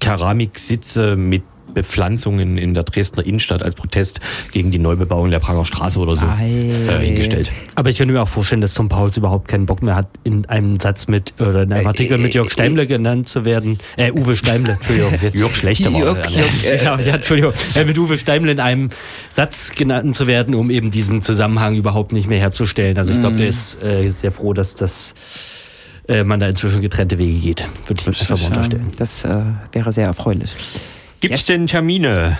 Keramiksitze 0.00 1.14
mit 1.16 1.42
Bepflanzungen 1.74 2.58
in 2.58 2.74
der 2.74 2.82
Dresdner 2.82 3.24
Innenstadt 3.24 3.62
als 3.62 3.74
Protest 3.74 4.20
gegen 4.52 4.70
die 4.70 4.78
Neubebauung 4.78 5.30
der 5.30 5.38
Prager 5.38 5.64
Straße 5.64 5.98
oder 5.98 6.16
so 6.16 6.26
äh, 6.26 7.04
hingestellt. 7.04 7.52
Aber 7.74 7.90
ich 7.90 7.98
könnte 7.98 8.12
mir 8.12 8.22
auch 8.22 8.28
vorstellen, 8.28 8.60
dass 8.60 8.74
Tom 8.74 8.88
Pauls 8.88 9.16
überhaupt 9.16 9.48
keinen 9.48 9.66
Bock 9.66 9.82
mehr 9.82 9.94
hat, 9.94 10.08
in 10.24 10.46
einem 10.46 10.78
Satz 10.78 11.08
mit 11.08 11.34
oder 11.40 11.62
in 11.62 11.72
einem 11.72 11.84
äh, 11.84 11.88
Artikel 11.88 12.18
äh, 12.18 12.22
mit 12.22 12.34
Jörg 12.34 12.50
Steimle 12.50 12.86
genannt 12.86 13.28
zu 13.28 13.44
werden. 13.44 13.78
Äh, 13.96 14.12
Uwe 14.12 14.36
Steimle, 14.36 14.72
Entschuldigung. 14.72 15.14
Jetzt. 15.20 15.36
Jörg 15.40 15.56
Schlechter 15.56 15.92
war 15.92 16.00
Jörg, 16.00 16.30
Jörg, 16.30 16.64
äh, 16.64 16.84
ja, 16.84 16.98
ja, 16.98 17.14
Entschuldigung. 17.14 17.52
Äh, 17.74 17.84
mit 17.84 17.98
Uwe 17.98 18.18
Steimle 18.18 18.52
in 18.52 18.60
einem 18.60 18.90
Satz 19.30 19.72
genannt 19.72 20.16
zu 20.16 20.26
werden, 20.26 20.54
um 20.54 20.70
eben 20.70 20.90
diesen 20.90 21.22
Zusammenhang 21.22 21.76
überhaupt 21.76 22.12
nicht 22.12 22.28
mehr 22.28 22.40
herzustellen. 22.40 22.98
Also 22.98 23.12
ich 23.12 23.20
glaube, 23.20 23.36
der 23.36 23.46
mhm. 23.46 23.50
ist 23.50 23.82
äh, 23.82 24.10
sehr 24.10 24.32
froh, 24.32 24.52
dass 24.52 24.74
das 24.74 25.14
man 26.24 26.40
da 26.40 26.48
inzwischen 26.48 26.80
getrennte 26.80 27.18
Wege 27.18 27.38
geht, 27.38 27.68
würde 27.86 28.02
ich 28.10 28.20
einfach 28.20 28.40
mal 28.40 28.46
unterstellen. 28.48 28.90
Das 28.98 29.24
äh, 29.24 29.42
wäre 29.72 29.92
sehr 29.92 30.06
erfreulich. 30.06 30.56
Gibt 31.20 31.34
es 31.34 31.40
yes. 31.40 31.46
denn 31.46 31.66
Termine? 31.66 32.38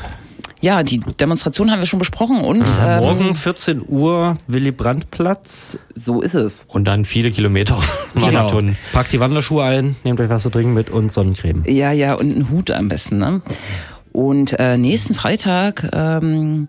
Ja, 0.63 0.83
die 0.83 0.99
Demonstration 0.99 1.71
haben 1.71 1.79
wir 1.79 1.87
schon 1.87 1.99
besprochen 1.99 2.43
und 2.43 2.67
ähm, 2.81 2.99
morgen 2.99 3.35
14 3.35 3.83
Uhr 3.87 4.37
Willy 4.47 4.73
Brandt 4.73 5.11
Platz. 5.11 5.79
So 5.95 6.21
ist 6.21 6.35
es. 6.35 6.67
Und 6.69 6.85
dann 6.85 7.07
viele 7.07 7.31
Kilometer 7.31 7.81
Marathon. 8.15 8.67
Genau. 8.67 8.79
Packt 8.93 9.13
die 9.13 9.21
Wanderschuhe 9.21 9.65
ein, 9.65 9.97
nehmt 10.05 10.21
euch 10.21 10.29
was 10.29 10.43
zu 10.43 10.51
trinken 10.51 10.75
mit 10.75 10.91
und 10.91 11.11
Sonnencreme. 11.11 11.65
Ja, 11.67 11.93
ja 11.93 12.15
und 12.15 12.31
einen 12.31 12.51
Hut 12.51 12.71
am 12.71 12.89
besten. 12.89 13.19
Ne? 13.19 13.41
Und 14.13 14.59
äh, 14.59 14.77
nächsten 14.77 15.15
Freitag 15.15 15.89
ähm, 15.95 16.69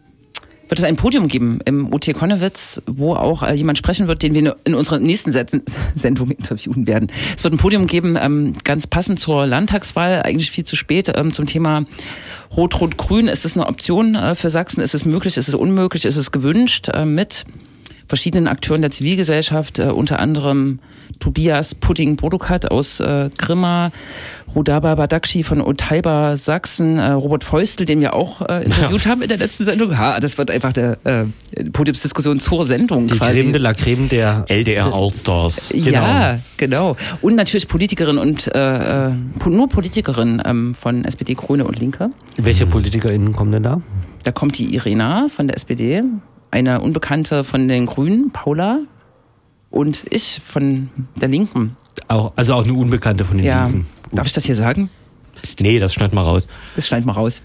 wird 0.72 0.80
es 0.80 0.86
ein 0.86 0.96
Podium 0.96 1.28
geben 1.28 1.60
im 1.66 1.94
UT 1.94 2.12
Konnewitz, 2.14 2.82
wo 2.86 3.14
auch 3.14 3.44
äh, 3.44 3.54
jemand 3.54 3.78
sprechen 3.78 4.08
wird, 4.08 4.24
den 4.24 4.34
wir 4.34 4.56
in 4.64 4.74
unserer 4.74 5.00
nächsten 5.00 5.34
Sendung 5.96 6.32
interviewen 6.32 6.88
werden. 6.88 7.12
Es 7.36 7.44
wird 7.44 7.54
ein 7.54 7.58
Podium 7.58 7.88
geben, 7.88 8.18
ähm, 8.18 8.54
ganz 8.64 8.88
passend 8.88 9.20
zur 9.20 9.46
Landtagswahl, 9.46 10.22
eigentlich 10.24 10.50
viel 10.50 10.64
zu 10.64 10.78
spät, 10.78 11.12
ähm, 11.14 11.34
zum 11.34 11.46
Thema 11.46 11.84
Rot-Rot-Grün. 12.56 13.28
Ist 13.28 13.44
es 13.44 13.58
eine 13.58 13.68
Option 13.68 14.16
äh, 14.16 14.34
für 14.34 14.50
Sachsen? 14.50 14.80
Ist 14.80 14.96
es 14.96 15.04
möglich? 15.04 15.36
Ist 15.36 15.50
es 15.50 15.56
unmöglich? 15.56 16.06
Ist 16.06 16.16
es 16.16 16.32
gewünscht? 16.32 16.88
Äh, 16.88 17.04
mit 17.04 17.44
verschiedenen 18.08 18.48
Akteuren 18.48 18.82
der 18.82 18.92
Zivilgesellschaft, 18.92 19.80
unter 19.80 20.20
anderem 20.20 20.80
Tobias 21.22 21.76
Pudding 21.76 22.18
Bodukat 22.18 22.70
aus 22.70 23.00
äh, 23.00 23.30
Grimma, 23.38 23.92
Rudaba 24.54 24.96
Badakshi 24.96 25.44
von 25.44 25.62
Otaiba 25.62 26.36
Sachsen, 26.36 26.98
äh, 26.98 27.12
Robert 27.12 27.44
Feustel, 27.44 27.86
den 27.86 28.02
wir 28.02 28.14
auch 28.14 28.42
äh, 28.42 28.66
interviewt 28.66 29.06
ja. 29.06 29.12
haben 29.12 29.22
in 29.22 29.30
der 29.30 29.38
letzten 29.38 29.64
Sendung. 29.64 29.98
Ha, 29.98 30.20
das 30.20 30.38
wird 30.38 30.52
einfach 30.52 30.74
der 30.74 30.98
äh, 31.06 31.26
Podiumsdiskussion 31.72 32.40
zur 32.40 32.66
Sendung 32.66 33.08
Die 33.08 33.18
quasi. 33.18 33.40
Creme 33.40 33.54
de 33.54 33.62
la 33.62 33.74
Creme 33.74 34.10
der 34.10 34.46
LDR 34.50 34.94
Allstars. 34.94 35.70
Genau. 35.74 35.92
Ja, 35.92 36.40
genau. 36.58 36.98
Und 37.22 37.36
natürlich 37.36 37.68
Politikerinnen 37.68 38.18
und 38.18 38.54
äh, 38.54 39.08
äh, 39.08 39.12
nur 39.46 39.70
Politikerinnen 39.70 40.42
ähm, 40.44 40.76
von 40.76 41.06
SPD, 41.06 41.36
Grüne 41.36 41.66
und 41.66 41.80
Linke. 41.80 42.10
Welche 42.38 42.66
PolitikerInnen 42.66 43.34
kommen 43.34 43.52
denn 43.52 43.64
da? 43.64 43.82
Da 44.24 44.32
kommt 44.32 44.58
die 44.58 44.74
Irena 44.74 45.28
von 45.30 45.48
der 45.48 45.56
SPD, 45.56 46.04
eine 46.50 46.82
Unbekannte 46.82 47.44
von 47.44 47.68
den 47.68 47.86
Grünen, 47.86 48.32
Paula, 48.32 48.80
und 49.72 50.06
ich 50.10 50.40
von 50.44 50.90
der 51.16 51.28
Linken. 51.30 51.76
Auch, 52.08 52.34
also 52.36 52.54
auch 52.54 52.64
eine 52.64 52.74
Unbekannte 52.74 53.26
von 53.26 53.38
den 53.38 53.46
Ja. 53.46 53.66
Linken. 53.66 53.88
Darf 54.12 54.28
ich 54.28 54.34
das 54.34 54.46
hier 54.46 54.56
sagen? 54.56 54.90
Psst, 55.42 55.62
nee, 55.62 55.80
das 55.80 55.94
schneid 55.94 56.14
mal 56.14 56.22
raus. 56.24 56.48
Das 56.76 56.88
schneid 56.88 57.06
mal 57.06 57.14
raus. 57.14 57.42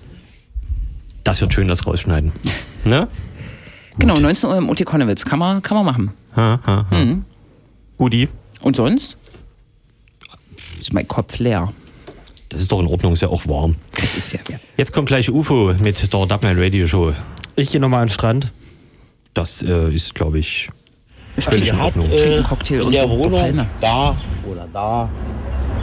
Das 1.25 1.41
wird 1.41 1.55
schön, 1.55 1.69
das 1.69 1.87
rausschneiden. 1.87 2.33
ne? 2.85 3.09
Genau, 3.99 4.19
19 4.19 4.51
Uhr 4.51 4.59
im 4.59 4.69
UT 4.69 4.85
Konnewitz. 4.85 5.25
Kann 5.25 5.39
man, 5.39 5.63
kann 5.63 5.79
man 5.79 5.87
machen. 5.87 6.11
Ha, 6.37 6.61
ha, 6.67 6.87
ha. 6.91 6.95
Mhm. 6.95 7.25
Guti. 7.97 8.29
Und 8.61 8.77
sonst? 8.77 9.17
Ist 10.79 10.93
mein 10.93 11.09
Kopf 11.09 11.39
leer. 11.39 11.73
Das 12.51 12.61
ist 12.61 12.71
doch 12.71 12.81
in 12.81 12.87
Ordnung, 12.87 13.15
ist 13.15 13.23
ja 13.23 13.29
auch 13.29 13.47
warm. 13.47 13.77
Das 13.99 14.15
ist 14.15 14.35
ja. 14.35 14.41
ja. 14.51 14.59
Jetzt 14.77 14.93
kommt 14.93 15.09
gleich 15.09 15.31
UFO 15.31 15.73
mit 15.81 16.01
der 16.03 16.09
Dubman 16.27 16.59
Radio 16.59 16.87
Show. 16.87 17.15
Ich 17.57 17.71
gehe 17.71 17.81
nochmal 17.81 18.03
an 18.03 18.09
den 18.09 18.13
Strand. 18.13 18.53
Das 19.33 19.63
äh, 19.63 19.95
ist, 19.95 20.15
glaube 20.15 20.41
ich, 20.41 20.69
Ich 21.37 21.45
Völlig 21.45 21.69
trinke, 21.69 21.77
in 21.77 21.85
Ordnung. 21.85 22.09
trinke 22.09 22.39
äh, 22.39 22.43
Cocktail 22.43 22.81
in 22.83 22.91
der 22.93 23.11
Wohnung 23.11 23.67
da 23.81 24.17
oder 24.49 24.67
da 24.73 25.09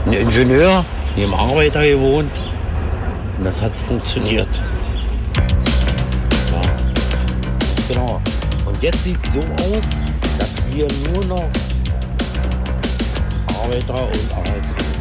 ein 0.06 0.14
Ingenieur, 0.14 0.84
neben 1.16 1.34
Arbeiter 1.34 1.86
gewohnt. 1.86 2.32
Und 3.38 3.46
das 3.46 3.62
hat 3.62 3.76
funktioniert. 3.76 4.48
Ja. 6.52 6.62
Genau. 7.88 8.22
Und 8.66 8.82
jetzt 8.82 9.04
sieht 9.04 9.18
es 9.24 9.34
so 9.34 9.40
aus, 9.40 9.90
dass 10.40 10.66
hier 10.72 10.88
nur 11.14 11.26
noch 11.26 11.50
Arbeiter 13.62 14.06
und 14.06 14.34
Arbeitslose 14.36 14.93